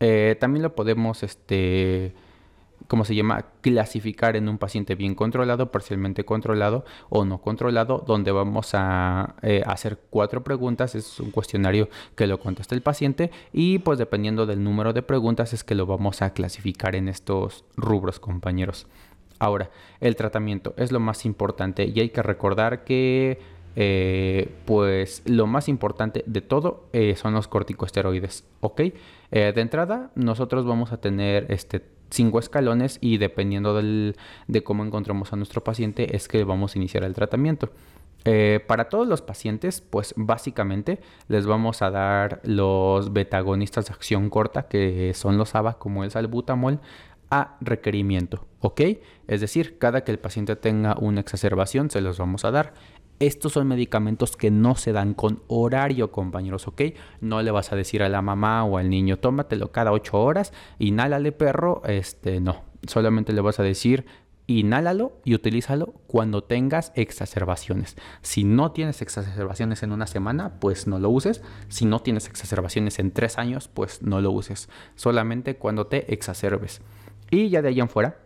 Eh, 0.00 0.36
también 0.38 0.62
lo 0.62 0.74
podemos, 0.74 1.22
este, 1.22 2.14
¿cómo 2.86 3.04
se 3.04 3.14
llama? 3.14 3.46
Clasificar 3.62 4.36
en 4.36 4.48
un 4.48 4.58
paciente 4.58 4.94
bien 4.94 5.14
controlado, 5.14 5.70
parcialmente 5.70 6.24
controlado 6.24 6.84
o 7.08 7.24
no 7.24 7.40
controlado, 7.40 8.04
donde 8.06 8.30
vamos 8.30 8.70
a 8.74 9.36
eh, 9.42 9.62
hacer 9.66 9.98
cuatro 10.10 10.44
preguntas. 10.44 10.94
Es 10.94 11.18
un 11.20 11.30
cuestionario 11.30 11.88
que 12.14 12.26
lo 12.26 12.38
contesta 12.38 12.74
el 12.74 12.82
paciente 12.82 13.30
y 13.52 13.78
pues 13.78 13.98
dependiendo 13.98 14.46
del 14.46 14.62
número 14.62 14.92
de 14.92 15.02
preguntas 15.02 15.52
es 15.52 15.64
que 15.64 15.74
lo 15.74 15.86
vamos 15.86 16.22
a 16.22 16.32
clasificar 16.32 16.94
en 16.94 17.08
estos 17.08 17.64
rubros, 17.76 18.20
compañeros. 18.20 18.86
Ahora, 19.38 19.70
el 20.00 20.16
tratamiento 20.16 20.74
es 20.78 20.92
lo 20.92 21.00
más 21.00 21.26
importante 21.26 21.84
y 21.84 22.00
hay 22.00 22.08
que 22.08 22.22
recordar 22.22 22.84
que 22.84 23.38
eh, 23.78 24.54
pues 24.64 25.22
lo 25.26 25.46
más 25.46 25.68
importante 25.68 26.24
de 26.26 26.40
todo 26.40 26.88
eh, 26.94 27.14
son 27.14 27.34
los 27.34 27.46
corticosteroides, 27.46 28.44
¿ok? 28.60 28.80
Eh, 28.80 29.52
de 29.54 29.60
entrada, 29.60 30.10
nosotros 30.14 30.64
vamos 30.64 30.92
a 30.92 30.96
tener 30.96 31.46
este 31.50 31.84
cinco 32.08 32.38
escalones 32.38 32.98
y 33.02 33.18
dependiendo 33.18 33.74
de 33.74 34.64
cómo 34.64 34.84
encontramos 34.84 35.32
a 35.32 35.36
nuestro 35.36 35.62
paciente 35.62 36.16
es 36.16 36.26
que 36.26 36.44
vamos 36.44 36.74
a 36.74 36.78
iniciar 36.78 37.04
el 37.04 37.14
tratamiento. 37.14 37.70
para 38.66 38.88
todos 38.88 39.06
los 39.06 39.22
pacientes, 39.22 39.80
pues 39.80 40.14
básicamente 40.16 41.00
les 41.28 41.46
vamos 41.46 41.82
a 41.82 41.90
dar 41.90 42.40
los 42.44 43.12
betagonistas 43.12 43.86
de 43.86 43.92
acción 43.92 44.30
corta, 44.30 44.66
que 44.68 45.12
son 45.14 45.36
los 45.36 45.54
ABA 45.54 45.78
como 45.78 46.02
el 46.02 46.10
salbutamol, 46.10 46.80
a 47.30 47.56
requerimiento, 47.60 48.46
¿ok? 48.60 48.80
Es 49.26 49.40
decir, 49.40 49.78
cada 49.78 50.04
que 50.04 50.12
el 50.12 50.18
paciente 50.18 50.56
tenga 50.56 50.96
una 50.98 51.20
exacerbación 51.20 51.90
se 51.90 52.00
los 52.00 52.18
vamos 52.18 52.44
a 52.44 52.50
dar. 52.50 52.74
Estos 53.18 53.52
son 53.52 53.68
medicamentos 53.68 54.36
que 54.36 54.50
no 54.50 54.74
se 54.74 54.92
dan 54.92 55.14
con 55.14 55.42
horario, 55.48 56.12
compañeros, 56.12 56.68
¿ok? 56.68 56.82
No 57.20 57.40
le 57.42 57.50
vas 57.50 57.72
a 57.72 57.76
decir 57.76 58.02
a 58.02 58.10
la 58.10 58.20
mamá 58.20 58.64
o 58.64 58.76
al 58.76 58.90
niño, 58.90 59.18
tómatelo 59.18 59.72
cada 59.72 59.92
8 59.92 60.20
horas, 60.20 60.52
inhálale 60.78 61.32
perro, 61.32 61.82
este, 61.86 62.40
no. 62.40 62.64
Solamente 62.86 63.32
le 63.32 63.40
vas 63.40 63.58
a 63.58 63.62
decir, 63.62 64.04
inhálalo 64.46 65.20
y 65.24 65.34
utilízalo 65.34 65.94
cuando 66.06 66.44
tengas 66.44 66.92
exacerbaciones. 66.94 67.96
Si 68.22 68.44
no 68.44 68.72
tienes 68.72 69.02
exacerbaciones 69.02 69.82
en 69.82 69.92
una 69.92 70.06
semana, 70.06 70.60
pues 70.60 70.86
no 70.86 70.98
lo 70.98 71.10
uses. 71.10 71.42
Si 71.68 71.84
no 71.84 72.00
tienes 72.00 72.28
exacerbaciones 72.28 72.98
en 72.98 73.12
tres 73.12 73.38
años, 73.38 73.68
pues 73.68 74.02
no 74.02 74.20
lo 74.20 74.30
uses. 74.30 74.68
Solamente 74.94 75.56
cuando 75.56 75.86
te 75.86 76.12
exacerbes. 76.12 76.80
Y 77.30 77.48
ya 77.48 77.62
de 77.62 77.68
ahí 77.68 77.80
en 77.80 77.88
fuera, 77.88 78.18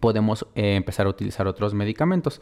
podemos 0.00 0.46
eh, 0.54 0.76
empezar 0.76 1.06
a 1.06 1.10
utilizar 1.10 1.46
otros 1.46 1.74
medicamentos. 1.74 2.40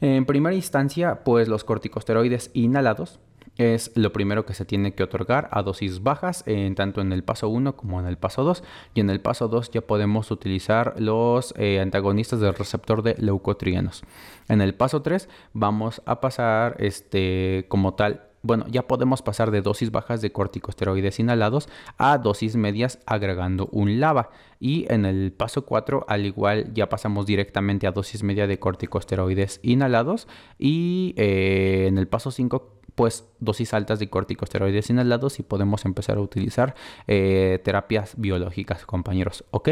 En 0.00 0.24
primera 0.24 0.54
instancia, 0.54 1.24
pues 1.24 1.48
los 1.48 1.64
corticosteroides 1.64 2.50
inhalados 2.54 3.20
es 3.60 3.92
lo 3.94 4.12
primero 4.12 4.46
que 4.46 4.54
se 4.54 4.64
tiene 4.64 4.94
que 4.94 5.02
otorgar 5.02 5.48
a 5.52 5.62
dosis 5.62 6.02
bajas, 6.02 6.44
tanto 6.76 7.02
en 7.02 7.12
el 7.12 7.22
paso 7.22 7.48
1 7.50 7.76
como 7.76 8.00
en 8.00 8.06
el 8.06 8.16
paso 8.16 8.42
2. 8.42 8.62
Y 8.94 9.00
en 9.00 9.10
el 9.10 9.20
paso 9.20 9.48
2 9.48 9.70
ya 9.70 9.82
podemos 9.82 10.30
utilizar 10.30 10.94
los 10.98 11.52
eh, 11.58 11.80
antagonistas 11.80 12.40
del 12.40 12.54
receptor 12.54 13.02
de 13.02 13.16
leucotrienos. 13.18 14.02
En 14.48 14.62
el 14.62 14.74
paso 14.74 15.02
3 15.02 15.28
vamos 15.52 16.00
a 16.06 16.20
pasar 16.20 16.76
este, 16.78 17.66
como 17.68 17.94
tal 17.94 18.29
bueno, 18.42 18.64
ya 18.68 18.86
podemos 18.86 19.22
pasar 19.22 19.50
de 19.50 19.60
dosis 19.60 19.90
bajas 19.90 20.22
de 20.22 20.32
corticosteroides 20.32 21.20
inhalados 21.20 21.68
a 21.98 22.16
dosis 22.18 22.56
medias 22.56 22.98
agregando 23.06 23.68
un 23.72 24.00
LAVA. 24.00 24.30
Y 24.58 24.86
en 24.92 25.04
el 25.04 25.32
paso 25.32 25.66
4, 25.66 26.06
al 26.08 26.26
igual, 26.26 26.72
ya 26.72 26.88
pasamos 26.88 27.26
directamente 27.26 27.86
a 27.86 27.92
dosis 27.92 28.22
media 28.22 28.46
de 28.46 28.58
corticosteroides 28.58 29.60
inhalados. 29.62 30.26
Y 30.58 31.14
eh, 31.16 31.86
en 31.88 31.98
el 31.98 32.08
paso 32.08 32.30
5, 32.30 32.80
pues 32.94 33.24
dosis 33.40 33.74
altas 33.74 33.98
de 33.98 34.08
corticosteroides 34.08 34.90
inhalados 34.90 35.38
y 35.38 35.42
podemos 35.42 35.84
empezar 35.84 36.16
a 36.16 36.20
utilizar 36.20 36.74
eh, 37.06 37.60
terapias 37.62 38.14
biológicas, 38.16 38.86
compañeros. 38.86 39.44
¿Ok? 39.50 39.70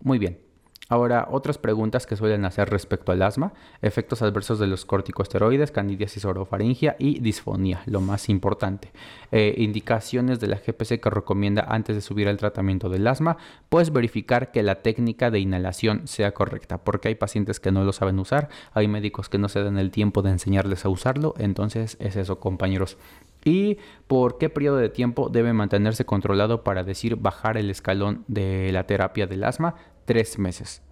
Muy 0.00 0.18
bien. 0.18 0.43
Ahora, 0.90 1.28
otras 1.30 1.56
preguntas 1.56 2.06
que 2.06 2.14
suelen 2.14 2.44
hacer 2.44 2.68
respecto 2.68 3.10
al 3.10 3.22
asma, 3.22 3.54
efectos 3.80 4.20
adversos 4.20 4.58
de 4.58 4.66
los 4.66 4.84
corticosteroides, 4.84 5.70
candidiasis 5.70 6.26
orofaringia 6.26 6.94
y 6.98 7.20
disfonía, 7.20 7.82
lo 7.86 8.02
más 8.02 8.28
importante. 8.28 8.92
Eh, 9.32 9.54
indicaciones 9.56 10.40
de 10.40 10.48
la 10.48 10.56
GPC 10.56 11.00
que 11.00 11.08
recomienda 11.08 11.64
antes 11.68 11.96
de 11.96 12.02
subir 12.02 12.28
al 12.28 12.36
tratamiento 12.36 12.90
del 12.90 13.06
asma, 13.06 13.38
pues 13.70 13.92
verificar 13.92 14.50
que 14.50 14.62
la 14.62 14.82
técnica 14.82 15.30
de 15.30 15.40
inhalación 15.40 16.06
sea 16.06 16.34
correcta, 16.34 16.76
porque 16.76 17.08
hay 17.08 17.14
pacientes 17.14 17.60
que 17.60 17.72
no 17.72 17.82
lo 17.82 17.94
saben 17.94 18.18
usar, 18.18 18.50
hay 18.74 18.86
médicos 18.86 19.30
que 19.30 19.38
no 19.38 19.48
se 19.48 19.62
dan 19.62 19.78
el 19.78 19.90
tiempo 19.90 20.20
de 20.20 20.30
enseñarles 20.30 20.84
a 20.84 20.90
usarlo, 20.90 21.34
entonces 21.38 21.96
es 21.98 22.16
eso 22.16 22.40
compañeros. 22.40 22.98
¿Y 23.44 23.78
por 24.06 24.38
qué 24.38 24.48
periodo 24.48 24.78
de 24.78 24.88
tiempo 24.88 25.28
debe 25.28 25.52
mantenerse 25.52 26.06
controlado 26.06 26.64
para 26.64 26.82
decir 26.82 27.16
bajar 27.16 27.58
el 27.58 27.70
escalón 27.70 28.24
de 28.26 28.70
la 28.72 28.86
terapia 28.86 29.26
del 29.26 29.44
asma? 29.44 29.74
Tres 30.04 30.38
meses. 30.38 30.82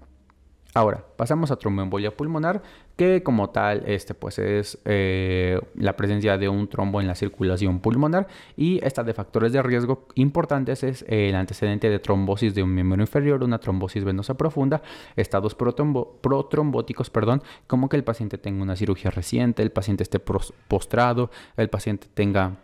Ahora, 0.74 1.04
pasamos 1.16 1.50
a 1.50 1.56
tromboembolia 1.56 2.16
pulmonar, 2.16 2.62
que 2.96 3.22
como 3.22 3.50
tal, 3.50 3.82
este 3.86 4.14
pues 4.14 4.38
es 4.38 4.78
eh, 4.86 5.60
la 5.74 5.96
presencia 5.96 6.38
de 6.38 6.48
un 6.48 6.66
trombo 6.66 6.98
en 7.02 7.06
la 7.06 7.14
circulación 7.14 7.80
pulmonar 7.80 8.26
y 8.56 8.82
esta 8.82 9.02
de 9.04 9.12
factores 9.12 9.52
de 9.52 9.62
riesgo 9.62 10.08
importantes 10.14 10.82
es 10.82 11.04
el 11.08 11.34
antecedente 11.34 11.90
de 11.90 11.98
trombosis 11.98 12.54
de 12.54 12.62
un 12.62 12.74
miembro 12.74 13.02
inferior, 13.02 13.44
una 13.44 13.58
trombosis 13.58 14.02
venosa 14.02 14.34
profunda, 14.34 14.80
estados 15.14 15.54
protrombóticos, 15.54 17.10
perdón, 17.10 17.42
como 17.66 17.90
que 17.90 17.96
el 17.96 18.04
paciente 18.04 18.38
tenga 18.38 18.62
una 18.62 18.76
cirugía 18.76 19.10
reciente, 19.10 19.62
el 19.62 19.72
paciente 19.72 20.04
esté 20.04 20.20
postrado, 20.20 21.30
el 21.58 21.68
paciente 21.68 22.06
tenga 22.14 22.56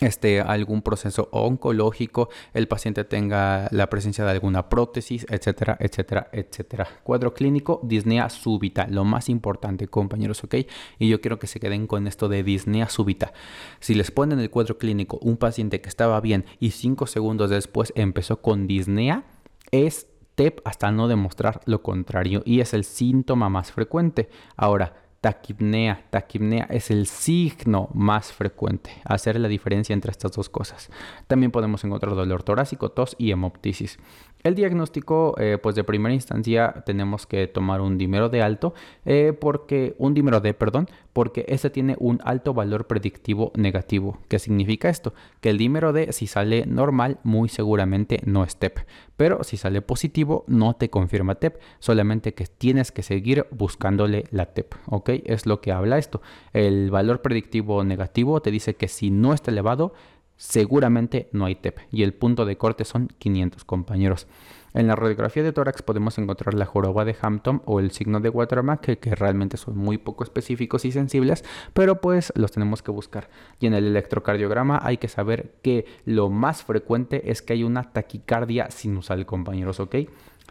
este, 0.00 0.40
algún 0.40 0.82
proceso 0.82 1.28
oncológico, 1.32 2.28
el 2.54 2.68
paciente 2.68 3.04
tenga 3.04 3.68
la 3.70 3.88
presencia 3.88 4.24
de 4.24 4.30
alguna 4.30 4.68
prótesis, 4.68 5.26
etcétera, 5.28 5.76
etcétera, 5.80 6.28
etcétera. 6.32 6.88
Cuadro 7.02 7.34
clínico, 7.34 7.80
disnea 7.82 8.28
súbita, 8.30 8.86
lo 8.88 9.04
más 9.04 9.28
importante, 9.28 9.88
compañeros, 9.88 10.42
¿ok? 10.44 10.56
Y 10.98 11.08
yo 11.08 11.20
quiero 11.20 11.38
que 11.38 11.46
se 11.46 11.60
queden 11.60 11.86
con 11.86 12.06
esto 12.06 12.28
de 12.28 12.42
disnea 12.42 12.88
súbita. 12.88 13.32
Si 13.78 13.94
les 13.94 14.10
ponen 14.10 14.40
el 14.40 14.50
cuadro 14.50 14.78
clínico 14.78 15.18
un 15.22 15.36
paciente 15.36 15.80
que 15.80 15.88
estaba 15.88 16.20
bien 16.20 16.44
y 16.58 16.70
cinco 16.70 17.06
segundos 17.06 17.50
después 17.50 17.92
empezó 17.96 18.40
con 18.40 18.66
disnea, 18.66 19.24
es 19.70 20.06
TEP 20.34 20.60
hasta 20.64 20.90
no 20.90 21.08
demostrar 21.08 21.60
lo 21.66 21.82
contrario 21.82 22.42
y 22.44 22.60
es 22.60 22.72
el 22.72 22.84
síntoma 22.84 23.48
más 23.48 23.72
frecuente. 23.72 24.30
Ahora, 24.56 24.94
taquipnea. 25.20 26.04
Taquipnea 26.10 26.66
es 26.70 26.90
el 26.90 27.06
signo 27.06 27.88
más 27.94 28.32
frecuente. 28.32 28.90
Hacer 29.04 29.38
la 29.38 29.48
diferencia 29.48 29.92
entre 29.92 30.10
estas 30.10 30.32
dos 30.32 30.48
cosas. 30.48 30.90
También 31.26 31.50
podemos 31.50 31.84
encontrar 31.84 32.14
dolor 32.14 32.42
torácico, 32.42 32.90
tos 32.90 33.16
y 33.18 33.30
hemoptisis. 33.30 33.98
El 34.42 34.54
diagnóstico, 34.54 35.34
eh, 35.38 35.58
pues 35.62 35.74
de 35.74 35.84
primera 35.84 36.14
instancia 36.14 36.82
tenemos 36.86 37.26
que 37.26 37.46
tomar 37.46 37.82
un 37.82 37.98
dímero 37.98 38.30
de 38.30 38.40
alto, 38.40 38.72
eh, 39.04 39.36
porque 39.38 39.94
un 39.98 40.14
dímero 40.14 40.40
de, 40.40 40.54
perdón, 40.54 40.88
porque 41.12 41.44
ese 41.48 41.70
tiene 41.70 41.96
un 41.98 42.20
alto 42.24 42.54
valor 42.54 42.86
predictivo 42.86 43.52
negativo. 43.56 44.18
¿Qué 44.28 44.38
significa 44.38 44.88
esto? 44.88 45.14
Que 45.40 45.50
el 45.50 45.58
dímero 45.58 45.92
de, 45.92 46.12
si 46.12 46.26
sale 46.26 46.66
normal, 46.66 47.18
muy 47.22 47.48
seguramente 47.48 48.20
no 48.24 48.44
es 48.44 48.56
TEP, 48.56 48.78
pero 49.16 49.44
si 49.44 49.56
sale 49.56 49.82
positivo, 49.82 50.44
no 50.46 50.74
te 50.74 50.90
confirma 50.90 51.34
TEP, 51.34 51.60
solamente 51.78 52.34
que 52.34 52.46
tienes 52.46 52.92
que 52.92 53.02
seguir 53.02 53.46
buscándole 53.50 54.24
la 54.30 54.46
TEP, 54.46 54.74
¿ok? 54.86 55.10
Es 55.24 55.46
lo 55.46 55.60
que 55.60 55.72
habla 55.72 55.98
esto. 55.98 56.22
El 56.52 56.90
valor 56.90 57.22
predictivo 57.22 57.84
negativo 57.84 58.40
te 58.40 58.50
dice 58.50 58.74
que 58.74 58.88
si 58.88 59.10
no 59.10 59.32
está 59.32 59.50
elevado, 59.50 59.92
seguramente 60.36 61.28
no 61.32 61.44
hay 61.44 61.54
TEP 61.54 61.80
y 61.92 62.02
el 62.02 62.14
punto 62.14 62.46
de 62.46 62.56
corte 62.56 62.86
son 62.86 63.08
500 63.18 63.64
compañeros. 63.64 64.26
En 64.72 64.86
la 64.86 64.94
radiografía 64.94 65.42
de 65.42 65.52
tórax 65.52 65.82
podemos 65.82 66.16
encontrar 66.18 66.54
la 66.54 66.64
joroba 66.64 67.04
de 67.04 67.16
Hampton 67.20 67.62
o 67.64 67.80
el 67.80 67.90
signo 67.90 68.20
de 68.20 68.28
Watermark 68.28 68.80
que, 68.80 68.98
que, 68.98 69.14
realmente 69.16 69.56
son 69.56 69.76
muy 69.76 69.98
poco 69.98 70.22
específicos 70.22 70.84
y 70.84 70.92
sensibles, 70.92 71.44
pero 71.74 72.00
pues 72.00 72.32
los 72.36 72.52
tenemos 72.52 72.82
que 72.82 72.92
buscar. 72.92 73.30
Y 73.58 73.66
en 73.66 73.74
el 73.74 73.86
electrocardiograma 73.86 74.80
hay 74.82 74.98
que 74.98 75.08
saber 75.08 75.54
que 75.62 75.86
lo 76.04 76.30
más 76.30 76.62
frecuente 76.62 77.30
es 77.30 77.42
que 77.42 77.54
hay 77.54 77.64
una 77.64 77.92
taquicardia 77.92 78.70
sinusal, 78.70 79.26
compañeros, 79.26 79.80
¿ok? 79.80 79.96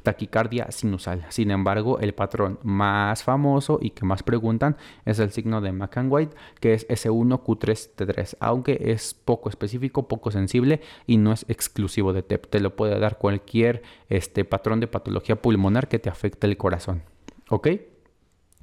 Taquicardia 0.04 0.72
sinusal. 0.72 1.26
Sin 1.30 1.52
embargo, 1.52 2.00
el 2.00 2.14
patrón 2.14 2.60
más 2.64 3.24
famoso 3.24 3.80
y 3.82 3.92
que 3.92 4.06
más 4.06 4.24
preguntan 4.24 4.78
es 5.06 5.20
el 5.20 5.32
signo 5.32 5.62
de 5.62 5.72
McCann-White, 5.72 6.36
que 6.60 6.74
es 6.74 6.88
S1Q3T3, 6.88 8.38
aunque 8.40 8.80
es 8.92 9.14
poco 9.14 9.50
específico, 9.50 10.08
poco 10.08 10.32
sensible 10.32 10.82
y 11.08 11.18
no 11.18 11.32
es 11.32 11.46
exclusivo 11.48 12.14
de 12.14 12.24
TEP. 12.24 12.48
Te 12.48 12.60
lo 12.60 12.76
puede 12.76 13.00
dar 13.00 13.18
cualquier 13.18 13.84
este, 14.10 14.46
patrón 14.46 14.80
de 14.80 14.88
patología 14.88 15.42
pulmonar 15.42 15.88
que 15.88 16.00
te 16.00 16.10
afecte 16.10 16.48
el 16.48 16.58
corazón. 16.58 17.04
¿Ok? 17.50 17.68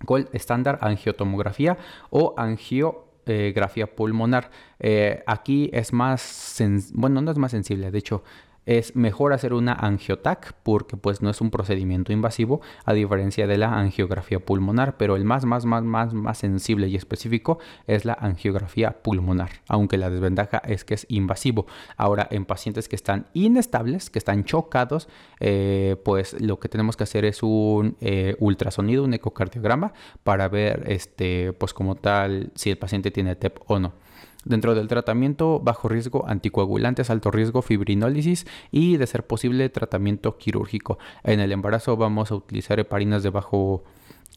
Gold 0.04 0.28
estándar 0.32 0.78
angiotomografía 0.82 1.78
o 2.10 2.34
angiografía 2.36 3.94
pulmonar. 3.94 4.50
Eh, 4.78 5.22
aquí 5.26 5.70
es 5.72 5.92
más, 5.92 6.62
bueno, 6.92 7.22
no 7.22 7.30
es 7.30 7.38
más 7.38 7.50
sensible, 7.50 7.90
de 7.90 7.98
hecho 7.98 8.22
es 8.66 8.96
mejor 8.96 9.32
hacer 9.32 9.54
una 9.54 9.72
angiotac 9.72 10.54
porque 10.62 10.96
pues 10.96 11.22
no 11.22 11.30
es 11.30 11.40
un 11.40 11.50
procedimiento 11.50 12.12
invasivo 12.12 12.60
a 12.84 12.92
diferencia 12.92 13.46
de 13.46 13.56
la 13.56 13.78
angiografía 13.78 14.40
pulmonar, 14.40 14.96
pero 14.96 15.16
el 15.16 15.24
más 15.24 15.44
más 15.44 15.64
más 15.64 15.84
más 15.84 16.12
más 16.12 16.38
sensible 16.38 16.88
y 16.88 16.96
específico 16.96 17.58
es 17.86 18.04
la 18.04 18.14
angiografía 18.14 19.02
pulmonar, 19.02 19.50
aunque 19.68 19.96
la 19.96 20.10
desventaja 20.10 20.58
es 20.58 20.84
que 20.84 20.94
es 20.94 21.06
invasivo. 21.08 21.66
Ahora 21.96 22.26
en 22.30 22.44
pacientes 22.44 22.88
que 22.88 22.96
están 22.96 23.26
inestables, 23.32 24.10
que 24.10 24.18
están 24.18 24.44
chocados, 24.44 25.08
eh, 25.40 25.96
pues 26.04 26.40
lo 26.40 26.58
que 26.58 26.68
tenemos 26.68 26.96
que 26.96 27.04
hacer 27.04 27.24
es 27.24 27.42
un 27.42 27.96
eh, 28.00 28.36
ultrasonido, 28.40 29.04
un 29.04 29.14
ecocardiograma 29.14 29.92
para 30.24 30.48
ver 30.48 30.84
este 30.88 31.52
pues 31.52 31.72
como 31.72 31.94
tal 31.94 32.50
si 32.54 32.70
el 32.70 32.78
paciente 32.78 33.10
tiene 33.10 33.36
TEP 33.36 33.58
o 33.66 33.78
no. 33.78 34.05
Dentro 34.46 34.76
del 34.76 34.86
tratamiento, 34.86 35.58
bajo 35.58 35.88
riesgo, 35.88 36.24
anticoagulantes, 36.28 37.10
alto 37.10 37.32
riesgo, 37.32 37.62
fibrinólisis 37.62 38.46
y, 38.70 38.96
de 38.96 39.08
ser 39.08 39.26
posible, 39.26 39.68
tratamiento 39.70 40.38
quirúrgico. 40.38 41.00
En 41.24 41.40
el 41.40 41.50
embarazo 41.50 41.96
vamos 41.96 42.30
a 42.30 42.36
utilizar 42.36 42.78
heparinas 42.78 43.24
de 43.24 43.30
bajo 43.30 43.82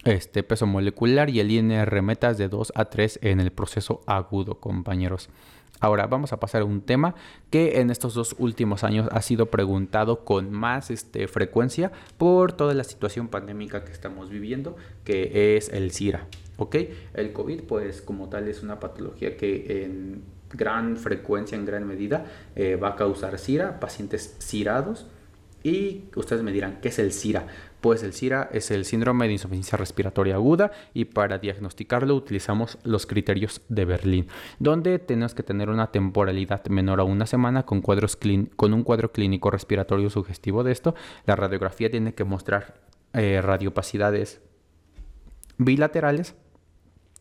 este, 0.06 0.42
peso 0.42 0.66
molecular 0.66 1.30
y 1.30 1.40
el 1.40 1.52
INR 1.52 2.02
metas 2.02 2.40
de 2.40 2.50
2 2.50 2.74
a 2.74 2.86
3 2.86 3.20
en 3.22 3.40
el 3.40 3.52
proceso 3.52 4.02
agudo, 4.08 4.60
compañeros. 4.60 5.30
Ahora 5.80 6.08
vamos 6.08 6.34
a 6.34 6.40
pasar 6.40 6.64
a 6.64 6.66
un 6.66 6.82
tema 6.82 7.14
que 7.52 7.80
en 7.80 7.92
estos 7.92 8.16
dos 8.16 8.36
últimos 8.40 8.84
años 8.84 9.10
ha 9.12 9.22
sido 9.22 9.46
preguntado 9.46 10.26
con 10.26 10.52
más 10.52 10.90
este, 10.90 11.28
frecuencia 11.28 11.92
por 12.18 12.52
toda 12.54 12.74
la 12.74 12.84
situación 12.84 13.28
pandémica 13.28 13.86
que 13.86 13.92
estamos 13.92 14.32
viviendo, 14.32 14.76
que 15.04 15.56
es 15.56 15.70
el 15.70 15.92
SIRA. 15.92 16.26
¿Ok? 16.60 16.76
El 17.14 17.34
COVID, 17.34 17.62
pues 17.64 18.02
como 18.02 18.30
tal, 18.30 18.48
es 18.48 18.62
una 18.62 18.80
patología 18.80 19.36
que 19.36 19.84
en 19.84 20.22
gran 20.54 20.98
frecuencia, 20.98 21.58
en 21.58 21.66
gran 21.66 21.88
medida, 21.88 22.26
eh, 22.56 22.76
va 22.76 22.90
a 22.90 22.96
causar 22.96 23.40
SIRA, 23.40 23.80
pacientes 23.80 24.36
cirados. 24.40 25.08
Y 25.62 26.06
ustedes 26.16 26.42
me 26.42 26.54
dirán, 26.54 26.80
¿qué 26.82 26.88
es 26.88 27.00
el 27.00 27.12
SIRA? 27.12 27.48
Pues 27.82 28.04
el 28.04 28.14
SIRA 28.14 28.50
es 28.54 28.72
el 28.72 28.86
síndrome 28.86 29.28
de 29.28 29.34
insuficiencia 29.34 29.78
respiratoria 29.78 30.36
aguda 30.36 30.72
y 30.94 31.06
para 31.06 31.38
diagnosticarlo 31.38 32.16
utilizamos 32.16 32.78
los 32.84 33.06
criterios 33.06 33.62
de 33.70 33.86
Berlín, 33.86 34.28
donde 34.60 35.00
tenemos 35.00 35.34
que 35.34 35.44
tener 35.44 35.70
una 35.70 35.92
temporalidad 35.92 36.66
menor 36.68 37.00
a 37.00 37.04
una 37.04 37.26
semana 37.26 37.66
con, 37.66 37.82
cuadros 37.82 38.18
con 38.56 38.74
un 38.74 38.84
cuadro 38.84 39.12
clínico 39.12 39.50
respiratorio 39.52 40.10
sugestivo 40.10 40.64
de 40.64 40.74
esto. 40.74 40.96
La 41.26 41.36
radiografía 41.36 41.90
tiene 41.90 42.14
que 42.14 42.24
mostrar 42.26 42.82
eh, 43.14 43.42
radiopacidades 43.42 44.42
bilaterales 45.58 46.36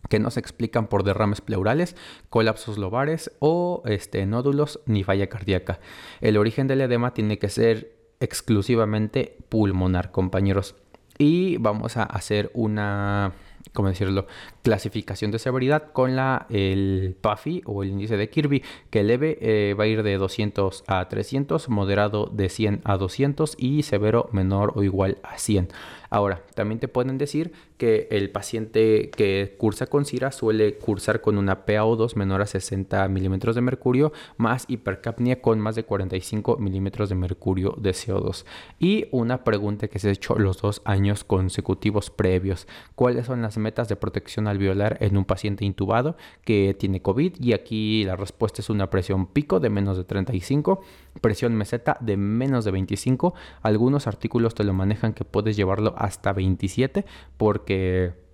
que 0.09 0.19
no 0.19 0.31
se 0.31 0.41
explican 0.41 0.87
por 0.87 1.05
derrames 1.05 1.41
pleurales, 1.41 1.97
colapsos 2.31 2.79
lobares 2.79 3.31
o 3.39 3.83
este, 3.87 4.27
nódulos 4.27 4.81
ni 4.87 5.05
falla 5.05 5.29
cardíaca. 5.29 5.81
El 6.21 6.37
origen 6.37 6.67
del 6.67 6.81
edema 6.81 7.15
tiene 7.15 7.39
que 7.39 7.49
ser 7.49 7.99
exclusivamente 8.21 9.37
pulmonar, 9.49 10.11
compañeros. 10.11 10.75
Y 11.19 11.57
vamos 11.57 11.97
a 11.97 12.05
hacer 12.05 12.51
una, 12.55 13.33
¿cómo 13.73 13.89
decirlo? 13.89 14.27
Clasificación 14.63 15.33
de 15.33 15.41
severidad 15.41 15.91
con 15.93 16.15
la, 16.15 16.47
el 16.49 17.17
PAFI 17.21 17.63
o 17.65 17.83
el 17.83 17.91
índice 17.91 18.17
de 18.17 18.31
Kirby, 18.31 18.63
que 18.91 19.03
leve 19.03 19.37
eh, 19.41 19.75
va 19.75 19.85
a 19.85 19.87
ir 19.89 20.05
de 20.05 20.17
200 20.17 20.85
a 20.87 21.09
300, 21.09 21.69
moderado 21.69 22.27
de 22.33 22.49
100 22.49 22.83
a 22.85 22.97
200 22.97 23.57
y 23.59 23.83
severo 23.83 24.29
menor 24.33 24.73
o 24.77 24.85
igual 24.85 25.19
a 25.25 25.39
100. 25.39 25.69
Ahora, 26.11 26.43
también 26.55 26.81
te 26.81 26.89
pueden 26.89 27.19
decir 27.19 27.53
que 27.77 28.09
el 28.11 28.31
paciente 28.31 29.11
que 29.11 29.55
cursa 29.59 29.87
con 29.87 30.05
CIRA 30.05 30.33
suele 30.33 30.75
cursar 30.79 31.21
con 31.21 31.39
una 31.39 31.67
PaO2 31.67 32.17
menor 32.17 32.43
a 32.43 32.47
60 32.47 33.07
milímetros 33.09 33.55
de 33.55 33.61
mercurio 33.61 34.13
más 34.37 34.65
hipercapnia 34.69 35.41
con 35.41 35.61
más 35.61 35.77
de 35.77 35.85
45 35.85 36.57
milímetros 36.59 37.09
de 37.09 37.15
mercurio 37.15 37.75
de 37.79 37.91
CO2. 37.91 38.45
Y 38.79 39.07
una 39.11 39.45
pregunta 39.45 39.89
que 39.89 39.99
se 39.99 40.09
ha 40.09 40.13
hecho 40.13 40.37
los 40.37 40.61
dos 40.61 40.83
años 40.85 41.25
consecutivos 41.25 42.11
previos. 42.11 42.67
¿Cuáles 42.95 43.27
son 43.27 43.43
las 43.43 43.59
metas 43.59 43.89
de 43.89 43.97
protección 43.97 44.49
alveolar 44.49 44.99
en 45.01 45.17
un 45.17 45.25
paciente 45.25 45.65
intubado 45.65 46.17
que 46.45 46.75
tiene 46.79 47.03
COVID? 47.03 47.35
Y 47.41 47.53
aquí 47.53 48.05
la 48.05 48.17
respuesta 48.17 48.63
es 48.63 48.71
una 48.71 48.91
presión 48.91 49.27
pico 49.27 49.61
de 49.61 49.71
menos 49.71 49.97
de 49.97 50.05
35, 50.05 50.83
presión 51.21 51.55
meseta 51.55 51.97
de 52.01 52.17
menos 52.17 52.65
de 52.65 52.71
25. 52.71 53.35
Algunos 53.63 54.07
artículos 54.07 54.55
te 54.55 54.65
lo 54.65 54.73
manejan 54.73 55.13
que 55.13 55.25
puedes 55.25 55.57
llevarlo 55.57 55.95
hasta 55.97 56.33
27 56.33 57.05
porque 57.37 58.29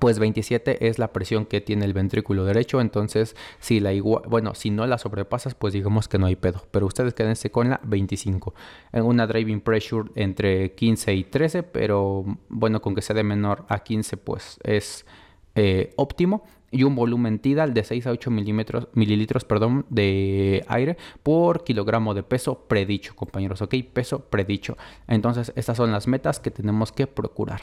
pues 0.00 0.18
27 0.18 0.88
es 0.88 0.98
la 0.98 1.12
presión 1.12 1.46
que 1.46 1.60
tiene 1.60 1.84
el 1.84 1.92
ventrículo 1.92 2.44
derecho, 2.44 2.80
entonces 2.80 3.36
si 3.60 3.78
la 3.78 3.92
bueno, 4.02 4.54
si 4.54 4.70
no 4.70 4.86
la 4.86 4.98
sobrepasas, 4.98 5.54
pues 5.54 5.72
digamos 5.74 6.08
que 6.08 6.18
no 6.18 6.26
hay 6.26 6.34
pedo, 6.34 6.66
pero 6.72 6.86
ustedes 6.86 7.14
quédense 7.14 7.50
con 7.50 7.70
la 7.70 7.80
25. 7.84 8.52
En 8.92 9.04
una 9.04 9.26
driving 9.26 9.60
pressure 9.60 10.10
entre 10.16 10.74
15 10.74 11.14
y 11.14 11.24
13, 11.24 11.62
pero 11.62 12.24
bueno, 12.48 12.82
con 12.82 12.94
que 12.94 13.02
sea 13.02 13.14
de 13.14 13.22
menor 13.22 13.64
a 13.68 13.78
15 13.78 14.16
pues 14.16 14.58
es 14.64 15.06
eh, 15.54 15.92
óptimo 15.96 16.44
y 16.70 16.82
un 16.82 16.94
volumen 16.94 17.38
tidal 17.38 17.74
de 17.74 17.84
6 17.84 18.06
a 18.06 18.10
8 18.10 18.30
mililitros 18.30 19.44
perdón, 19.44 19.86
de 19.88 20.64
aire 20.68 20.96
por 21.22 21.64
kilogramo 21.64 22.14
de 22.14 22.22
peso 22.22 22.66
predicho, 22.66 23.14
compañeros, 23.14 23.62
¿ok? 23.62 23.74
Peso 23.92 24.20
predicho. 24.20 24.76
Entonces, 25.06 25.52
estas 25.56 25.76
son 25.76 25.92
las 25.92 26.06
metas 26.06 26.40
que 26.40 26.50
tenemos 26.50 26.92
que 26.92 27.06
procurar. 27.06 27.60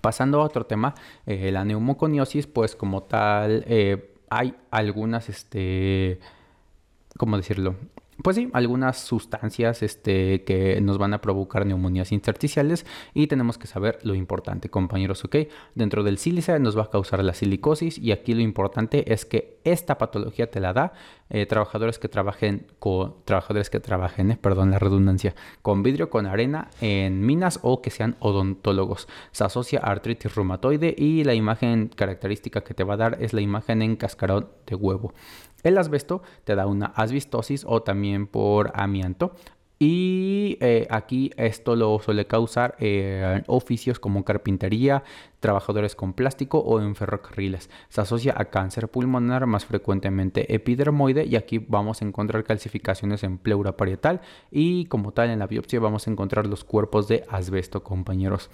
Pasando 0.00 0.40
a 0.40 0.44
otro 0.44 0.66
tema, 0.66 0.94
eh, 1.26 1.50
la 1.50 1.64
neumoconiosis, 1.64 2.46
pues 2.46 2.76
como 2.76 3.02
tal, 3.02 3.64
eh, 3.66 4.14
hay 4.30 4.54
algunas, 4.70 5.28
este, 5.28 6.20
¿cómo 7.18 7.36
decirlo? 7.36 7.74
Pues 8.22 8.36
sí, 8.36 8.48
algunas 8.52 8.98
sustancias 8.98 9.82
este, 9.82 10.44
que 10.44 10.80
nos 10.80 10.98
van 10.98 11.14
a 11.14 11.20
provocar 11.20 11.66
neumonías 11.66 12.12
intersticiales 12.12 12.86
y 13.14 13.26
tenemos 13.26 13.58
que 13.58 13.66
saber 13.66 13.98
lo 14.02 14.14
importante, 14.14 14.68
compañeros, 14.68 15.24
¿ok? 15.24 15.36
Dentro 15.74 16.02
del 16.02 16.18
sílice 16.18 16.58
nos 16.58 16.76
va 16.76 16.84
a 16.84 16.90
causar 16.90 17.22
la 17.24 17.34
silicosis 17.34 17.98
y 17.98 18.12
aquí 18.12 18.34
lo 18.34 18.40
importante 18.40 19.12
es 19.12 19.24
que 19.24 19.58
esta 19.64 19.98
patología 19.98 20.50
te 20.50 20.60
la 20.60 20.72
da 20.72 20.92
eh, 21.28 21.46
trabajadores 21.46 21.98
que 21.98 22.08
trabajen 22.08 22.66
con 22.78 23.14
trabajadores 23.24 23.70
que 23.70 23.78
trabajen, 23.78 24.32
eh, 24.32 24.38
perdón 24.40 24.70
la 24.70 24.78
redundancia, 24.78 25.34
con 25.62 25.82
vidrio, 25.82 26.10
con 26.10 26.26
arena 26.26 26.70
en 26.80 27.24
minas 27.24 27.60
o 27.62 27.82
que 27.82 27.90
sean 27.90 28.16
odontólogos. 28.20 29.06
Se 29.30 29.44
asocia 29.44 29.80
a 29.80 29.90
artritis 29.90 30.34
reumatoide 30.34 30.94
y 30.96 31.24
la 31.24 31.34
imagen 31.34 31.88
característica 31.88 32.62
que 32.62 32.74
te 32.74 32.84
va 32.84 32.94
a 32.94 32.98
dar 32.98 33.18
es 33.20 33.32
la 33.32 33.40
imagen 33.40 33.82
en 33.82 33.96
cascarón 33.96 34.48
de 34.66 34.74
huevo. 34.74 35.12
El 35.62 35.78
asbesto 35.78 36.22
te 36.44 36.54
da 36.54 36.66
una 36.66 36.86
asbestosis 36.86 37.64
o 37.66 37.82
también 37.82 38.26
por 38.26 38.72
amianto. 38.74 39.34
Y 39.82 40.58
eh, 40.60 40.86
aquí 40.90 41.30
esto 41.38 41.74
lo 41.74 41.98
suele 42.00 42.26
causar 42.26 42.76
eh, 42.80 43.42
oficios 43.46 43.98
como 43.98 44.26
carpintería, 44.26 45.04
trabajadores 45.40 45.96
con 45.96 46.12
plástico 46.12 46.58
o 46.58 46.82
en 46.82 46.94
ferrocarriles. 46.94 47.70
Se 47.88 48.02
asocia 48.02 48.34
a 48.36 48.44
cáncer 48.50 48.88
pulmonar, 48.88 49.46
más 49.46 49.64
frecuentemente 49.64 50.54
epidermoide, 50.54 51.24
y 51.24 51.36
aquí 51.36 51.56
vamos 51.56 52.02
a 52.02 52.04
encontrar 52.04 52.44
calcificaciones 52.44 53.24
en 53.24 53.38
pleura 53.38 53.78
parietal 53.78 54.20
y 54.50 54.84
como 54.84 55.12
tal 55.12 55.30
en 55.30 55.38
la 55.38 55.46
biopsia 55.46 55.80
vamos 55.80 56.06
a 56.06 56.10
encontrar 56.10 56.46
los 56.46 56.62
cuerpos 56.62 57.08
de 57.08 57.24
asbesto, 57.30 57.82
compañeros. 57.82 58.50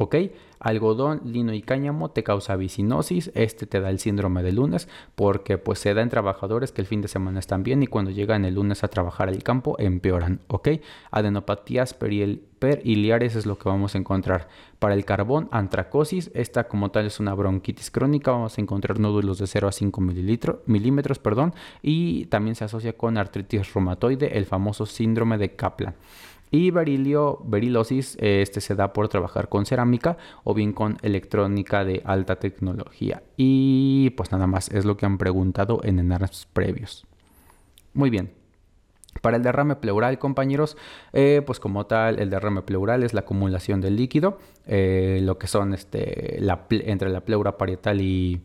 ¿Ok? 0.00 0.14
Algodón, 0.60 1.22
lino 1.24 1.52
y 1.52 1.60
cáñamo 1.60 2.12
te 2.12 2.22
causa 2.22 2.54
vicinosis, 2.54 3.32
este 3.34 3.66
te 3.66 3.80
da 3.80 3.90
el 3.90 3.98
síndrome 3.98 4.44
de 4.44 4.52
lunes 4.52 4.88
porque 5.16 5.58
pues 5.58 5.80
se 5.80 5.92
da 5.92 6.02
en 6.02 6.08
trabajadores 6.08 6.70
que 6.70 6.80
el 6.80 6.86
fin 6.86 7.02
de 7.02 7.08
semana 7.08 7.40
están 7.40 7.64
bien 7.64 7.82
y 7.82 7.88
cuando 7.88 8.12
llegan 8.12 8.44
el 8.44 8.54
lunes 8.54 8.84
a 8.84 8.88
trabajar 8.88 9.28
al 9.28 9.42
campo 9.42 9.74
empeoran, 9.80 10.38
¿ok? 10.46 10.68
Adenopatías 11.10 11.94
periliares 11.94 13.34
es 13.34 13.44
lo 13.44 13.58
que 13.58 13.68
vamos 13.68 13.96
a 13.96 13.98
encontrar. 13.98 14.48
Para 14.78 14.94
el 14.94 15.04
carbón, 15.04 15.48
antracosis, 15.50 16.30
esta 16.32 16.68
como 16.68 16.92
tal 16.92 17.06
es 17.06 17.18
una 17.18 17.34
bronquitis 17.34 17.90
crónica, 17.90 18.30
vamos 18.30 18.56
a 18.56 18.60
encontrar 18.60 19.00
nódulos 19.00 19.38
de 19.38 19.48
0 19.48 19.66
a 19.66 19.72
5 19.72 20.00
milímetros, 20.66 21.18
perdón, 21.18 21.54
y 21.82 22.26
también 22.26 22.54
se 22.54 22.64
asocia 22.64 22.96
con 22.96 23.18
artritis 23.18 23.74
reumatoide, 23.74 24.38
el 24.38 24.46
famoso 24.46 24.86
síndrome 24.86 25.38
de 25.38 25.56
Kaplan. 25.56 25.96
Y 26.50 26.70
berilio, 26.70 27.40
berilosis, 27.44 28.16
este 28.20 28.60
se 28.60 28.74
da 28.74 28.92
por 28.92 29.08
trabajar 29.08 29.48
con 29.48 29.66
cerámica 29.66 30.16
o 30.44 30.54
bien 30.54 30.72
con 30.72 30.96
electrónica 31.02 31.84
de 31.84 32.02
alta 32.04 32.36
tecnología. 32.36 33.22
Y 33.36 34.10
pues 34.10 34.32
nada 34.32 34.46
más 34.46 34.70
es 34.70 34.84
lo 34.84 34.96
que 34.96 35.06
han 35.06 35.18
preguntado 35.18 35.80
en 35.84 35.98
enarnos 35.98 36.46
previos. 36.52 37.06
Muy 37.92 38.10
bien. 38.10 38.32
Para 39.20 39.36
el 39.36 39.42
derrame 39.42 39.76
pleural, 39.76 40.18
compañeros, 40.18 40.76
eh, 41.12 41.42
pues 41.44 41.58
como 41.60 41.86
tal, 41.86 42.20
el 42.20 42.30
derrame 42.30 42.62
pleural 42.62 43.02
es 43.02 43.14
la 43.14 43.20
acumulación 43.20 43.80
del 43.80 43.96
líquido, 43.96 44.38
eh, 44.66 45.20
lo 45.22 45.38
que 45.38 45.48
son 45.48 45.74
este, 45.74 46.36
la, 46.40 46.66
entre 46.70 47.08
la 47.08 47.24
pleura 47.24 47.58
parietal 47.58 48.00
y, 48.00 48.40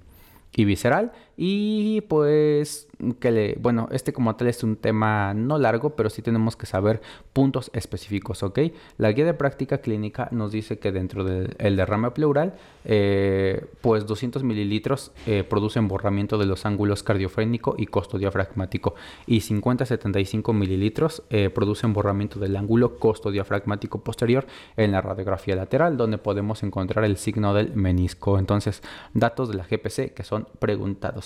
y 0.51 0.65
visceral. 0.65 1.11
Y 1.35 2.01
pues 2.01 2.87
que 3.19 3.31
le, 3.31 3.55
bueno, 3.59 3.89
este 3.91 4.13
como 4.13 4.35
tal 4.35 4.47
es 4.47 4.63
un 4.63 4.75
tema 4.75 5.33
no 5.33 5.57
largo, 5.57 5.95
pero 5.95 6.09
sí 6.09 6.21
tenemos 6.21 6.55
que 6.55 6.65
saber 6.65 7.01
puntos 7.33 7.69
específicos, 7.73 8.43
¿ok? 8.43 8.59
La 8.97 9.11
guía 9.11 9.25
de 9.25 9.33
práctica 9.33 9.79
clínica 9.79 10.29
nos 10.31 10.51
dice 10.51 10.79
que 10.79 10.91
dentro 10.91 11.23
del 11.23 11.75
derrame 11.75 12.11
pleural, 12.11 12.53
eh, 12.85 13.65
pues 13.81 14.05
200 14.05 14.43
mililitros 14.43 15.11
eh, 15.25 15.43
producen 15.43 15.87
borramiento 15.87 16.37
de 16.37 16.45
los 16.45 16.65
ángulos 16.65 17.03
cardiofrénico 17.03 17.75
y 17.77 17.87
costodiafragmático 17.87 18.95
y 19.25 19.39
50-75 19.39 20.53
mililitros 20.53 21.23
eh, 21.29 21.49
producen 21.49 21.93
borramiento 21.93 22.39
del 22.39 22.55
ángulo 22.55 22.99
costodiafragmático 22.99 24.03
posterior 24.03 24.45
en 24.77 24.91
la 24.91 25.01
radiografía 25.01 25.55
lateral, 25.55 25.97
donde 25.97 26.17
podemos 26.17 26.63
encontrar 26.63 27.05
el 27.05 27.17
signo 27.17 27.53
del 27.53 27.73
menisco. 27.75 28.37
Entonces, 28.37 28.81
datos 29.13 29.49
de 29.49 29.55
la 29.55 29.65
GPC 29.65 30.13
que 30.13 30.23
son 30.23 30.47
preguntados. 30.59 31.22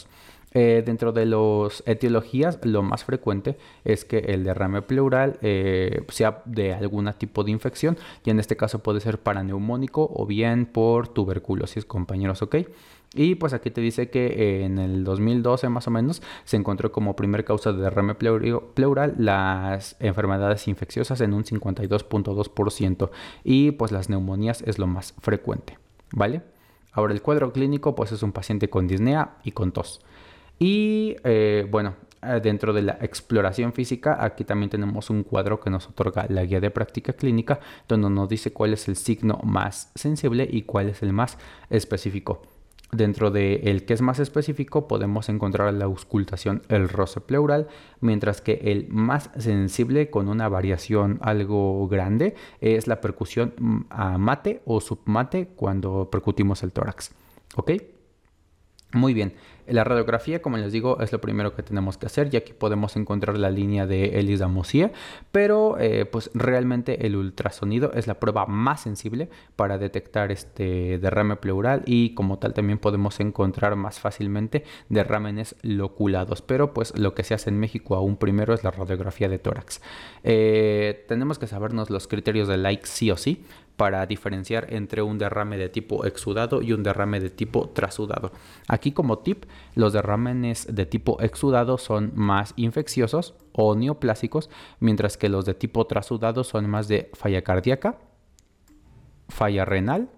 Eh, 0.54 0.82
dentro 0.86 1.12
de 1.12 1.26
las 1.26 1.84
etiologías, 1.86 2.58
lo 2.64 2.82
más 2.82 3.04
frecuente 3.04 3.58
es 3.84 4.06
que 4.06 4.20
el 4.20 4.44
derrame 4.44 4.82
pleural 4.82 5.38
eh, 5.42 6.04
sea 6.08 6.42
de 6.46 6.74
algún 6.74 7.12
tipo 7.18 7.44
de 7.44 7.52
infección 7.52 7.98
y 8.24 8.30
en 8.30 8.40
este 8.40 8.56
caso 8.56 8.80
puede 8.80 9.02
ser 9.02 9.20
paraneumónico 9.20 10.10
o 10.12 10.26
bien 10.26 10.66
por 10.66 11.10
tuberculosis, 11.10 11.86
compañeros, 11.86 12.42
¿ok? 12.42 12.56
Y 13.14 13.36
pues 13.36 13.54
aquí 13.54 13.72
te 13.72 13.82
dice 13.82 14.10
que 14.10 14.66
en 14.66 14.80
el 14.80 15.04
2012 15.04 15.70
más 15.70 15.88
o 15.88 15.92
menos 15.92 16.22
se 16.44 16.58
encontró 16.58 16.92
como 16.92 17.16
primer 17.16 17.46
causa 17.46 17.72
de 17.72 17.82
derrame 17.82 18.16
pleural 18.16 19.16
las 19.18 19.96
enfermedades 20.00 20.68
infecciosas 20.68 21.22
en 21.22 21.34
un 21.34 21.44
52.2% 21.44 23.10
y 23.44 23.72
pues 23.72 23.92
las 23.92 24.10
neumonías 24.10 24.62
es 24.62 24.80
lo 24.80 24.88
más 24.88 25.14
frecuente, 25.20 25.78
¿vale? 26.12 26.42
Ahora 26.98 27.14
el 27.14 27.22
cuadro 27.22 27.54
clínico 27.54 27.94
pues 27.94 28.12
es 28.12 28.24
un 28.24 28.32
paciente 28.32 28.72
con 28.72 28.88
disnea 28.88 29.36
y 29.44 29.52
con 29.52 29.72
tos. 29.72 30.02
Y 30.58 31.16
eh, 31.24 31.68
bueno, 31.70 31.94
eh, 32.24 32.40
dentro 32.42 32.74
de 32.74 32.82
la 32.82 32.98
exploración 33.00 33.72
física, 33.72 34.18
aquí 34.20 34.44
también 34.44 34.72
tenemos 34.72 35.12
un 35.12 35.22
cuadro 35.22 35.60
que 35.60 35.70
nos 35.70 35.88
otorga 35.88 36.26
la 36.28 36.44
guía 36.44 36.60
de 36.60 36.72
práctica 36.72 37.14
clínica, 37.14 37.60
donde 37.88 38.10
nos 38.10 38.28
dice 38.28 38.52
cuál 38.52 38.74
es 38.74 38.88
el 38.88 38.96
signo 38.96 39.40
más 39.44 39.92
sensible 39.94 40.50
y 40.52 40.64
cuál 40.64 40.90
es 40.90 41.04
el 41.04 41.14
más 41.14 41.38
específico. 41.70 42.42
Dentro 42.92 43.32
del 43.32 43.68
el 43.68 43.86
que 43.86 43.94
es 43.94 44.02
más 44.02 44.20
específico 44.20 44.88
podemos 44.88 45.28
encontrar 45.28 45.74
la 45.74 45.86
auscultación, 45.86 46.62
el 46.70 46.88
roce 46.88 47.20
pleural, 47.20 47.68
mientras 48.00 48.40
que 48.40 48.62
el 48.64 48.88
más 48.90 49.30
sensible 49.38 50.10
con 50.10 50.30
una 50.30 50.48
variación 50.48 51.20
algo 51.22 51.88
grande 51.90 52.36
es 52.62 52.88
la 52.88 53.02
percusión 53.02 53.54
mm, 53.58 53.80
a 53.90 54.18
mate 54.18 54.62
o 54.66 54.80
submate 54.80 55.48
cuando 55.48 56.10
percutimos 56.10 56.64
el 56.64 56.72
tórax. 56.72 57.12
¿Ok? 57.56 57.72
Muy 58.94 59.14
bien, 59.14 59.34
la 59.68 59.84
radiografía, 59.84 60.42
como 60.42 60.58
les 60.58 60.72
digo, 60.72 61.00
es 61.00 61.12
lo 61.12 61.22
primero 61.22 61.56
que 61.56 61.64
tenemos 61.64 61.98
que 61.98 62.06
hacer, 62.06 62.30
ya 62.30 62.42
que 62.42 62.54
podemos 62.54 62.96
encontrar 62.96 63.38
la 63.38 63.50
línea 63.50 63.86
de 63.86 64.20
Elisa 64.20 64.48
Mosier, 64.48 64.92
pero 65.32 65.78
eh, 65.80 66.06
pues 66.06 66.32
realmente 66.34 67.06
el 67.06 67.16
ultrasonido 67.16 67.92
es 67.94 68.08
la 68.08 68.20
prueba 68.20 68.46
más 68.46 68.82
sensible 68.82 69.30
para 69.56 69.78
detectar 69.78 70.32
este 70.32 71.00
derrame 71.00 71.36
pleural 71.36 71.84
y 71.86 72.14
como 72.14 72.40
tal 72.40 72.54
también 72.54 72.80
podemos 72.80 73.20
encontrar 73.20 73.76
más 73.76 74.00
fácilmente 74.00 74.64
derrámenes 74.90 75.56
loculados, 75.62 76.42
pero 76.42 76.74
pues 76.74 76.98
lo 76.98 77.14
que 77.14 77.24
se 77.24 77.34
hace 77.34 77.50
en 77.50 77.60
México 77.60 77.96
aún 77.96 78.18
primero 78.18 78.54
es 78.54 78.64
la 78.64 78.72
radiografía 78.72 79.30
de 79.30 79.40
tórax. 79.40 79.82
Eh, 80.24 81.06
tenemos 81.08 81.40
que 81.40 81.48
sabernos 81.48 81.90
los 81.90 82.08
criterios 82.08 82.48
de 82.48 82.58
like 82.58 82.86
sí 82.86 83.12
o 83.12 83.18
sí, 83.18 83.44
para 83.78 84.06
diferenciar 84.06 84.74
entre 84.74 85.02
un 85.02 85.18
derrame 85.18 85.58
de 85.58 85.70
tipo 85.70 86.06
exudado 86.06 86.62
y 86.62 86.74
un 86.74 86.84
derrame 86.84 87.20
de 87.20 87.30
tipo 87.30 87.70
trasudado. 87.70 88.32
Aquí 88.68 88.92
como 88.92 89.20
tip, 89.20 89.46
los 89.76 89.94
derrames 89.94 90.68
de 90.70 90.86
tipo 90.86 91.22
exudado 91.22 91.78
son 91.78 92.12
más 92.16 92.54
infecciosos 92.58 93.36
o 93.54 93.76
neoplásicos, 93.76 94.50
mientras 94.80 95.18
que 95.18 95.30
los 95.30 95.46
de 95.46 95.54
tipo 95.54 95.86
trasudado 95.88 96.44
son 96.44 96.70
más 96.70 96.88
de 96.88 97.10
falla 97.14 97.44
cardíaca 97.44 97.98
falla 99.30 99.66
renal 99.66 100.10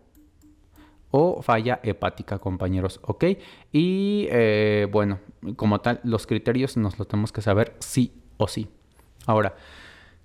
o 1.11 1.41
falla 1.41 1.79
hepática, 1.83 2.37
compañeros, 2.37 2.99
¿ok? 3.03 3.25
Y 3.71 4.27
eh, 4.29 4.87
bueno, 4.91 5.19
como 5.55 5.81
tal, 5.81 5.99
los 6.03 6.27
criterios 6.27 6.77
nos 6.77 6.99
los 6.99 7.07
tenemos 7.07 7.31
que 7.31 7.41
saber 7.41 7.75
sí 7.79 8.13
o 8.37 8.47
sí. 8.47 8.69
Ahora, 9.25 9.55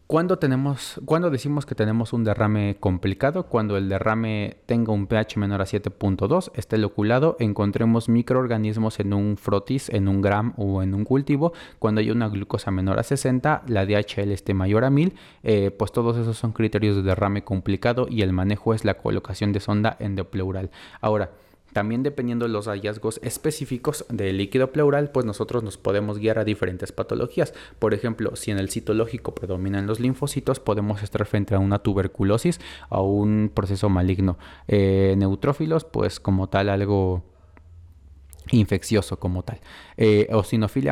cuando 0.07 0.39
tenemos, 0.39 1.01
cuando 1.07 1.31
decimos 1.31 1.65
que 1.65 1.75
tenemos 1.75 2.13
un 2.13 2.25
derrame 2.25 2.77
complicado, 2.79 3.47
cuando 3.47 3.79
el 3.79 3.89
derrame 3.89 4.59
tenga 4.67 4.93
un 4.93 5.07
pH 5.07 5.39
menor 5.39 5.63
a 5.63 5.65
7.2, 5.65 6.51
esté 6.55 6.77
loculado, 6.77 7.37
encontremos 7.41 8.11
microorganismos 8.11 9.01
en 9.01 9.15
un 9.15 9.39
frotis, 9.39 9.89
en 9.89 10.09
un 10.09 10.21
gram 10.21 10.53
o 10.59 10.83
en 10.83 10.93
un 10.93 11.05
cultivo, 11.05 11.55
cuando 11.79 12.03
hay 12.03 12.11
una 12.11 12.29
glucosa 12.29 12.71
menor 12.71 12.99
a 12.99 13.03
60, 13.03 13.63
la 13.67 13.87
DHL 13.87 14.31
esté 14.31 14.53
mayor 14.53 14.85
a 14.85 14.91
1000, 14.91 15.15
eh, 15.43 15.71
pues 15.71 15.91
todos 15.91 16.19
esos 16.19 16.37
son 16.37 16.53
criterios 16.53 16.97
de 16.97 17.03
derrame 17.03 17.43
complicado 17.43 18.07
y 18.11 18.21
el 18.21 18.35
manejo 18.35 18.75
es 18.75 18.85
la 18.85 18.95
colocación 18.95 19.53
de 19.53 19.61
sonda 19.61 19.97
endopleural. 20.01 20.71
Ahora, 21.01 21.31
también 21.75 22.03
dependiendo 22.03 22.47
de 22.47 22.53
los 22.53 22.69
hallazgos 22.69 23.21
específicos 23.23 24.07
del 24.09 24.39
líquido 24.39 24.73
pleural, 24.73 25.11
pues 25.11 25.27
nosotros 25.27 25.63
nos 25.63 25.77
podemos 25.77 26.19
guiar 26.19 26.39
a 26.39 26.45
diferentes 26.45 26.93
patologías. 26.93 27.53
Por 27.79 27.93
ejemplo, 27.93 28.37
si 28.37 28.53
en 28.53 28.59
el 28.59 28.71
citológico 28.71 29.35
predominan 29.35 29.87
los 29.87 30.01
linfocitos, 30.01 30.61
podemos 30.61 31.03
estar 31.03 31.27
frente 31.27 31.55
a 31.55 31.59
una 31.59 31.81
tuberculosis 31.81 32.61
o 32.89 33.03
un 33.03 33.51
proceso 33.53 33.91
maligno. 33.91 34.39
Eh, 34.69 35.17
neutrófilos, 35.19 35.85
pues 35.85 36.21
como 36.21 36.49
tal 36.49 36.69
algo 36.69 37.34
infeccioso 38.51 39.19
como 39.19 39.43
tal. 39.43 39.61
Eh, 39.97 40.29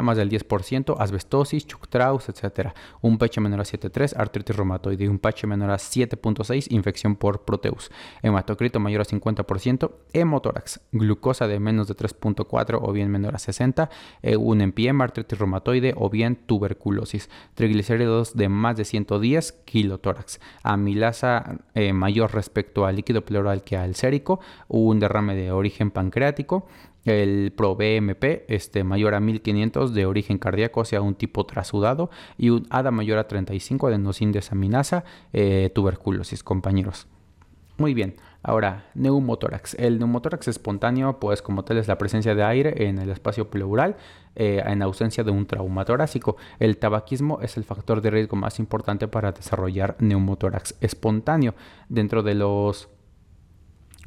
más 0.02 0.16
del 0.16 0.30
10%, 0.30 0.96
asbestosis, 0.98 1.66
Chuck-Strauss, 1.66 2.28
etc. 2.28 2.70
Un 3.00 3.18
pH 3.18 3.40
menor 3.40 3.60
a 3.60 3.64
7.3, 3.64 4.14
artritis 4.16 4.56
reumatoide. 4.56 5.08
Un 5.08 5.18
pH 5.18 5.46
menor 5.46 5.70
a 5.70 5.76
7.6, 5.76 6.66
infección 6.70 7.16
por 7.16 7.44
proteus. 7.44 7.90
Hematocrito 8.22 8.80
mayor 8.80 9.02
a 9.02 9.04
50%, 9.04 9.90
hemotórax. 10.12 10.80
Glucosa 10.92 11.46
de 11.46 11.60
menos 11.60 11.88
de 11.88 11.96
3.4 11.96 12.78
o 12.80 12.92
bien 12.92 13.10
menor 13.10 13.34
a 13.34 13.38
60. 13.38 13.90
Eh, 14.22 14.36
un 14.36 14.60
empiema, 14.60 15.04
artritis 15.04 15.38
reumatoide 15.38 15.94
o 15.96 16.10
bien 16.10 16.36
tuberculosis. 16.36 17.28
Triglicéridos 17.54 18.36
de 18.36 18.48
más 18.48 18.76
de 18.76 18.84
110, 18.84 19.52
kilotórax. 19.64 20.40
Amilasa 20.62 21.58
eh, 21.74 21.92
mayor 21.92 22.32
respecto 22.34 22.86
al 22.86 22.96
líquido 22.96 23.24
pleural 23.24 23.64
que 23.64 23.76
al 23.76 23.94
sérico. 23.94 24.40
Un 24.68 25.00
derrame 25.00 25.34
de 25.34 25.52
origen 25.52 25.90
pancreático 25.90 26.66
el 27.04 27.52
ProBMP 27.56 28.44
este, 28.48 28.84
mayor 28.84 29.14
a 29.14 29.20
1500 29.20 29.94
de 29.94 30.06
origen 30.06 30.38
cardíaco, 30.38 30.80
o 30.80 30.84
sea, 30.84 31.00
un 31.00 31.14
tipo 31.14 31.46
trasudado, 31.46 32.10
y 32.38 32.50
un 32.50 32.66
ADA 32.70 32.90
mayor 32.90 33.18
a 33.18 33.28
35 33.28 33.90
de 33.90 34.32
desaminasa, 34.32 35.04
eh, 35.32 35.70
tuberculosis, 35.74 36.42
compañeros. 36.42 37.06
Muy 37.78 37.94
bien, 37.94 38.16
ahora 38.42 38.90
neumotórax. 38.94 39.74
El 39.74 39.98
neumotórax 39.98 40.48
espontáneo, 40.48 41.18
pues 41.18 41.42
como 41.42 41.64
tal 41.64 41.78
es 41.78 41.88
la 41.88 41.98
presencia 41.98 42.34
de 42.34 42.44
aire 42.44 42.86
en 42.86 42.98
el 42.98 43.10
espacio 43.10 43.50
pleural 43.50 43.96
eh, 44.36 44.62
en 44.64 44.82
ausencia 44.82 45.24
de 45.24 45.30
un 45.30 45.46
trauma 45.46 45.84
torácico. 45.84 46.36
El 46.58 46.76
tabaquismo 46.76 47.40
es 47.40 47.56
el 47.56 47.64
factor 47.64 48.00
de 48.00 48.10
riesgo 48.10 48.36
más 48.36 48.58
importante 48.58 49.08
para 49.08 49.32
desarrollar 49.32 49.96
neumotórax 49.98 50.76
espontáneo. 50.80 51.54
Dentro 51.88 52.22
de 52.22 52.34
los 52.34 52.88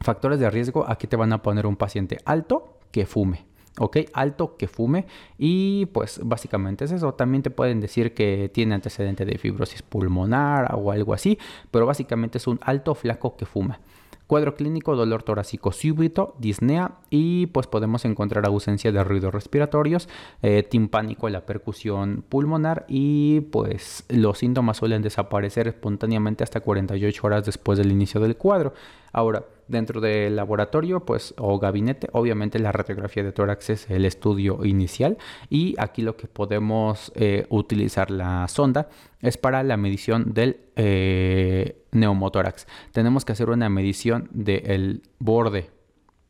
factores 0.02 0.40
de 0.40 0.50
riesgo, 0.50 0.86
aquí 0.88 1.08
te 1.08 1.16
van 1.16 1.34
a 1.34 1.42
poner 1.42 1.66
un 1.66 1.76
paciente 1.76 2.20
alto, 2.26 2.75
que 2.96 3.06
fume. 3.06 3.44
¿ok? 3.78 3.98
Alto 4.14 4.56
que 4.56 4.70
fume 4.70 5.06
y 5.38 5.88
pues 5.88 6.22
básicamente 6.24 6.86
es 6.86 6.94
eso. 6.94 7.14
También 7.14 7.44
te 7.44 7.50
pueden 7.50 7.82
decir 7.82 8.14
que 8.14 8.50
tiene 8.54 8.74
antecedente 8.74 9.26
de 9.26 9.38
fibrosis 9.38 9.82
pulmonar 9.82 10.74
o 10.76 10.94
algo 10.94 11.14
así, 11.14 11.38
pero 11.72 11.86
básicamente 11.86 12.38
es 12.38 12.48
un 12.48 12.58
alto 12.62 12.96
flaco 12.96 13.36
que 13.36 13.46
fuma. 13.46 13.82
Cuadro 14.28 14.56
clínico, 14.56 14.96
dolor 14.96 15.24
torácico 15.24 15.74
súbito, 15.74 16.36
disnea 16.40 16.94
y 17.10 17.48
pues 17.48 17.68
podemos 17.68 18.06
encontrar 18.06 18.46
ausencia 18.46 18.94
de 18.94 19.04
ruidos 19.04 19.34
respiratorios, 19.34 20.08
eh, 20.42 20.64
timpánico, 20.64 21.28
la 21.28 21.46
percusión 21.46 22.24
pulmonar 22.30 22.86
y 22.88 23.42
pues 23.52 24.06
los 24.08 24.38
síntomas 24.38 24.78
suelen 24.78 25.02
desaparecer 25.02 25.68
espontáneamente 25.68 26.46
hasta 26.46 26.62
48 26.62 27.28
horas 27.28 27.46
después 27.46 27.78
del 27.78 27.92
inicio 27.92 28.22
del 28.22 28.38
cuadro. 28.38 28.74
Ahora, 29.12 29.44
dentro 29.68 30.02
del 30.02 30.36
laboratorio 30.36 31.06
pues 31.06 31.34
o 31.38 31.60
gabinete. 31.60 32.08
Obviamente 32.12 32.60
la 32.60 32.72
radiografía 32.72 33.24
de 33.24 33.32
tórax 33.32 33.70
es 33.70 33.90
el 33.90 34.06
estudio 34.06 34.64
inicial 34.64 35.18
y 35.50 35.76
aquí 35.78 36.02
lo 36.02 36.16
que 36.18 36.28
podemos 36.28 37.12
eh, 37.16 37.46
utilizar 37.50 38.12
la 38.12 38.48
sonda 38.48 38.90
es 39.22 39.38
para 39.38 39.64
la 39.64 39.78
medición 39.78 40.34
del 40.34 40.60
eh, 40.76 41.86
neumotórax 41.92 42.68
tenemos 42.92 43.26
que 43.26 43.32
hacer 43.32 43.50
una 43.50 43.70
medición 43.70 44.30
del 44.32 45.04
borde 45.20 45.70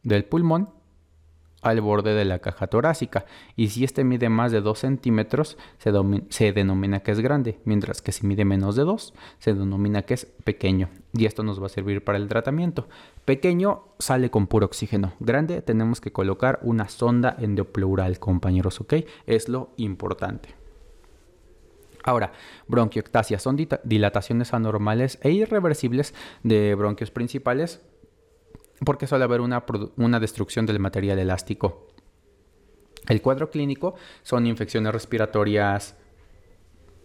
del 0.03 0.25
pulmón 0.25 0.69
al 1.66 1.82
borde 1.82 2.13
de 2.13 2.26
la 2.26 2.39
caja 2.39 2.68
torácica 2.68 3.26
y 3.55 3.70
si 3.70 3.84
este 3.84 4.03
mide 4.03 4.30
más 4.30 4.51
de 4.51 4.61
2 4.61 4.78
centímetros 4.78 5.57
se, 5.80 6.51
denomina 6.53 6.99
que 6.99 7.11
es 7.11 7.20
grande, 7.20 7.59
mientras 7.66 8.03
que 8.03 8.11
si 8.11 8.28
mide 8.28 8.45
menos 8.45 8.76
de 8.76 8.84
2 8.84 9.13
se 9.39 9.53
denomina 9.55 10.03
que 10.03 10.13
es 10.13 10.26
pequeño 10.43 10.89
y 11.13 11.26
esto 11.26 11.41
nos 11.41 11.59
va 11.59 11.66
a 11.66 11.70
servir 11.70 12.03
para 12.03 12.20
el 12.20 12.28
tratamiento. 12.28 12.88
Pequeño 13.26 13.86
sale 13.97 14.30
con 14.30 14.45
puro 14.45 14.68
oxígeno, 14.68 15.13
grande 15.20 15.63
tenemos 15.63 16.01
que 16.01 16.11
colocar 16.11 16.59
una 16.61 16.88
sonda 16.88 17.36
endopleural 17.39 18.20
compañeros, 18.20 18.80
¿ok? 18.80 18.93
Es 19.26 19.49
lo 19.49 19.72
importante. 19.78 20.53
Ahora, 22.03 22.34
bronquioctasia 22.68 23.39
son 23.39 23.57
dilataciones 23.84 24.53
anormales 24.53 25.18
e 25.24 25.32
irreversibles 25.32 26.13
de 26.43 26.76
bronquios 26.76 27.09
principales 27.09 27.82
porque 28.84 29.07
suele 29.07 29.23
haber 29.23 29.41
una, 29.41 29.63
una 29.97 30.19
destrucción 30.19 30.65
del 30.65 30.80
material 30.80 31.19
elástico. 31.19 31.88
El 33.07 33.21
cuadro 33.21 33.51
clínico 33.51 33.95
son 34.23 34.47
infecciones 34.47 34.91
respiratorias 34.91 35.95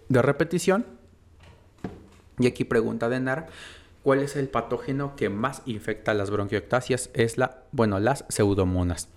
de 0.08 0.22
repetición. 0.22 0.86
Y 2.38 2.46
aquí 2.46 2.64
pregunta 2.64 3.08
de 3.08 3.20
NAR, 3.20 3.48
¿cuál 4.02 4.20
es 4.20 4.34
el 4.36 4.48
patógeno 4.48 5.14
que 5.14 5.28
más 5.28 5.62
infecta 5.66 6.14
las 6.14 6.30
bronquioctasias? 6.30 7.10
Es 7.12 7.36
la, 7.36 7.64
bueno, 7.72 8.00
las 8.00 8.24
pseudomonas. 8.28 9.08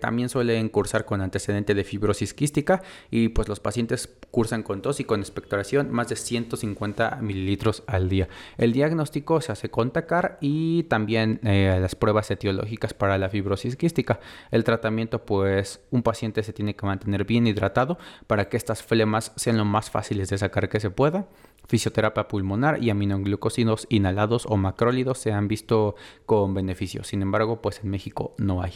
También 0.00 0.28
suelen 0.28 0.68
cursar 0.68 1.04
con 1.04 1.20
antecedente 1.20 1.74
de 1.74 1.84
fibrosis 1.84 2.34
quística 2.34 2.82
y 3.10 3.28
pues 3.28 3.48
los 3.48 3.60
pacientes 3.60 4.08
cursan 4.30 4.62
con 4.62 4.80
tos 4.80 5.00
y 5.00 5.04
con 5.04 5.20
expectoración 5.20 5.90
más 5.90 6.08
de 6.08 6.16
150 6.16 7.18
mililitros 7.20 7.82
al 7.86 8.08
día. 8.08 8.28
El 8.58 8.72
diagnóstico 8.72 9.40
se 9.40 9.52
hace 9.52 9.70
con 9.70 9.90
TACAR 9.90 10.38
y 10.40 10.84
también 10.84 11.40
eh, 11.42 11.76
las 11.80 11.94
pruebas 11.94 12.30
etiológicas 12.30 12.94
para 12.94 13.18
la 13.18 13.28
fibrosis 13.28 13.76
quística. 13.76 14.20
El 14.50 14.64
tratamiento 14.64 15.24
pues 15.24 15.80
un 15.90 16.02
paciente 16.02 16.42
se 16.42 16.52
tiene 16.52 16.76
que 16.76 16.86
mantener 16.86 17.24
bien 17.24 17.46
hidratado 17.46 17.98
para 18.26 18.48
que 18.48 18.56
estas 18.56 18.82
flemas 18.82 19.32
sean 19.36 19.56
lo 19.56 19.64
más 19.64 19.90
fáciles 19.90 20.28
de 20.28 20.38
sacar 20.38 20.68
que 20.68 20.80
se 20.80 20.90
pueda. 20.90 21.26
Fisioterapia 21.66 22.28
pulmonar 22.28 22.82
y 22.82 22.90
aminoglucosidos 22.90 23.86
inhalados 23.90 24.46
o 24.46 24.56
macrólidos 24.56 25.18
se 25.18 25.32
han 25.32 25.48
visto 25.48 25.94
con 26.26 26.54
beneficio. 26.54 27.04
Sin 27.04 27.22
embargo, 27.22 27.60
pues 27.60 27.80
en 27.82 27.90
México 27.90 28.34
no 28.38 28.62
hay. 28.62 28.72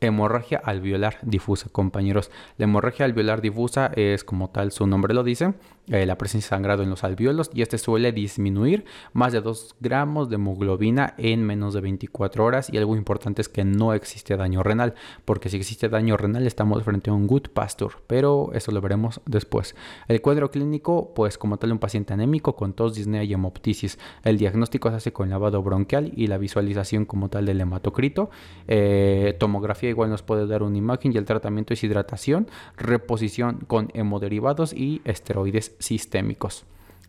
Hemorragia 0.00 0.60
alveolar 0.64 1.18
difusa, 1.22 1.68
compañeros. 1.70 2.30
La 2.56 2.64
hemorragia 2.64 3.04
alveolar 3.04 3.40
difusa 3.40 3.92
es 3.94 4.24
como 4.24 4.50
tal 4.50 4.72
su 4.72 4.86
nombre 4.86 5.14
lo 5.14 5.22
dice, 5.22 5.54
eh, 5.88 6.06
la 6.06 6.16
presencia 6.16 6.46
de 6.46 6.50
sangrado 6.50 6.82
en 6.82 6.90
los 6.90 7.04
alveolos 7.04 7.50
y 7.52 7.62
este 7.62 7.76
suele 7.76 8.12
disminuir 8.12 8.84
más 9.12 9.32
de 9.32 9.40
2 9.40 9.76
gramos 9.80 10.28
de 10.30 10.36
hemoglobina 10.36 11.14
en 11.18 11.44
menos 11.44 11.74
de 11.74 11.80
24 11.80 12.44
horas 12.44 12.72
y 12.72 12.78
algo 12.78 12.96
importante 12.96 13.42
es 13.42 13.48
que 13.48 13.64
no 13.64 13.92
existe 13.92 14.36
daño 14.36 14.62
renal, 14.62 14.94
porque 15.24 15.48
si 15.48 15.56
existe 15.56 15.88
daño 15.88 16.16
renal 16.16 16.46
estamos 16.46 16.82
frente 16.82 17.10
a 17.10 17.12
un 17.12 17.26
good 17.26 17.48
pasture, 17.52 17.96
pero 18.06 18.50
eso 18.54 18.72
lo 18.72 18.80
veremos 18.80 19.20
después. 19.26 19.74
El 20.08 20.22
cuadro 20.22 20.50
clínico, 20.50 21.12
pues 21.14 21.36
como 21.36 21.58
tal 21.58 21.72
un 21.72 21.78
paciente 21.78 22.14
anémico 22.14 22.56
con 22.56 22.72
tos, 22.72 22.94
disnea 22.94 23.24
y 23.24 23.32
hemoptisis. 23.32 23.98
El 24.22 24.38
diagnóstico 24.38 24.90
se 24.90 24.96
hace 24.96 25.12
con 25.12 25.28
lavado 25.28 25.62
bronquial 25.62 26.12
y 26.16 26.28
la 26.28 26.38
visualización 26.38 27.04
como 27.04 27.28
tal 27.28 27.46
del 27.46 27.60
hematocrito. 27.60 28.30
Eh, 28.68 29.36
tomografía 29.38 29.89
igual 29.90 30.10
nos 30.10 30.22
puede 30.22 30.46
dar 30.46 30.62
una 30.62 30.78
imagen 30.78 31.12
y 31.12 31.18
el 31.18 31.24
tratamiento 31.24 31.74
es 31.74 31.84
hidratación, 31.84 32.48
reposición 32.76 33.58
con 33.66 33.90
hemoderivados 33.94 34.72
y 34.72 35.02
esteroides 35.04 35.76
sistémicos. 35.78 36.64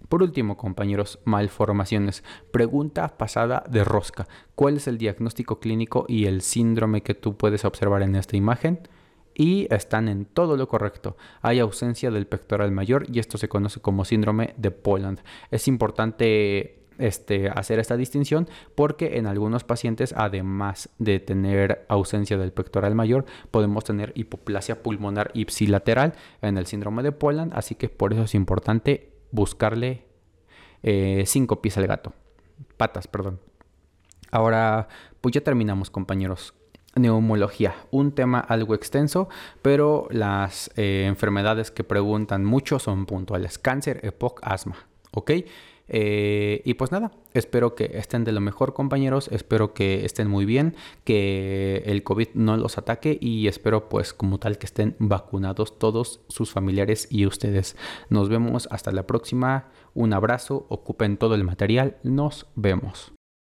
Por 0.09 0.23
último, 0.23 0.57
compañeros, 0.57 1.19
malformaciones. 1.23 2.23
Pregunta 2.51 3.17
pasada 3.17 3.63
de 3.69 3.83
rosca. 3.83 4.27
¿Cuál 4.55 4.77
es 4.77 4.87
el 4.87 4.97
diagnóstico 4.97 5.59
clínico 5.59 6.05
y 6.07 6.25
el 6.25 6.41
síndrome 6.41 7.01
que 7.01 7.13
tú 7.13 7.37
puedes 7.37 7.63
observar 7.63 8.01
en 8.01 8.15
esta 8.15 8.35
imagen? 8.35 8.87
Y 9.33 9.73
están 9.73 10.09
en 10.09 10.25
todo 10.25 10.57
lo 10.57 10.67
correcto. 10.67 11.15
Hay 11.41 11.59
ausencia 11.59 12.11
del 12.11 12.27
pectoral 12.27 12.71
mayor 12.71 13.05
y 13.09 13.19
esto 13.19 13.37
se 13.37 13.47
conoce 13.47 13.79
como 13.79 14.03
síndrome 14.03 14.53
de 14.57 14.71
Poland. 14.71 15.21
Es 15.49 15.69
importante 15.69 16.80
este, 17.01 17.49
hacer 17.49 17.79
esta 17.79 17.97
distinción 17.97 18.47
porque 18.75 19.17
en 19.17 19.25
algunos 19.25 19.63
pacientes, 19.63 20.13
además 20.15 20.89
de 20.99 21.19
tener 21.19 21.85
ausencia 21.89 22.37
del 22.37 22.53
pectoral 22.53 22.95
mayor, 22.95 23.25
podemos 23.49 23.83
tener 23.83 24.13
hipoplasia 24.15 24.83
pulmonar 24.83 25.31
ipsilateral 25.33 26.13
en 26.41 26.57
el 26.57 26.65
síndrome 26.67 27.03
de 27.03 27.11
Poland, 27.11 27.51
así 27.55 27.75
que 27.75 27.89
por 27.89 28.13
eso 28.13 28.23
es 28.23 28.35
importante 28.35 29.11
buscarle 29.31 30.05
eh, 30.83 31.23
cinco 31.25 31.61
pies 31.61 31.77
al 31.77 31.87
gato, 31.87 32.13
patas, 32.77 33.07
perdón. 33.07 33.39
Ahora, 34.31 34.87
pues 35.19 35.33
ya 35.33 35.41
terminamos 35.41 35.89
compañeros. 35.89 36.53
Neumología, 36.95 37.75
un 37.89 38.11
tema 38.11 38.39
algo 38.39 38.75
extenso, 38.75 39.29
pero 39.61 40.07
las 40.11 40.71
eh, 40.75 41.05
enfermedades 41.07 41.71
que 41.71 41.85
preguntan 41.85 42.43
mucho 42.43 42.79
son 42.79 43.05
puntuales, 43.05 43.57
cáncer, 43.57 44.01
EPOC, 44.03 44.41
asma. 44.43 44.75
Eh, 45.93 46.61
y 46.63 46.75
pues 46.75 46.91
nada, 46.93 47.11
espero 47.33 47.75
que 47.75 47.91
estén 47.95 48.23
de 48.23 48.31
lo 48.31 48.39
mejor 48.39 48.73
compañeros, 48.73 49.27
espero 49.29 49.73
que 49.73 50.05
estén 50.05 50.29
muy 50.29 50.45
bien, 50.45 50.75
que 51.03 51.83
el 51.85 52.01
COVID 52.03 52.29
no 52.33 52.55
los 52.55 52.77
ataque 52.77 53.17
y 53.19 53.47
espero 53.47 53.89
pues 53.89 54.13
como 54.13 54.39
tal 54.39 54.57
que 54.57 54.67
estén 54.67 54.95
vacunados 54.99 55.77
todos 55.77 56.21
sus 56.29 56.51
familiares 56.51 57.09
y 57.11 57.25
ustedes. 57.25 57.75
Nos 58.09 58.29
vemos 58.29 58.69
hasta 58.71 58.93
la 58.93 59.05
próxima, 59.05 59.69
un 59.93 60.13
abrazo, 60.13 60.65
ocupen 60.69 61.17
todo 61.17 61.35
el 61.35 61.43
material, 61.43 61.97
nos 62.03 62.47
vemos. 62.55 63.11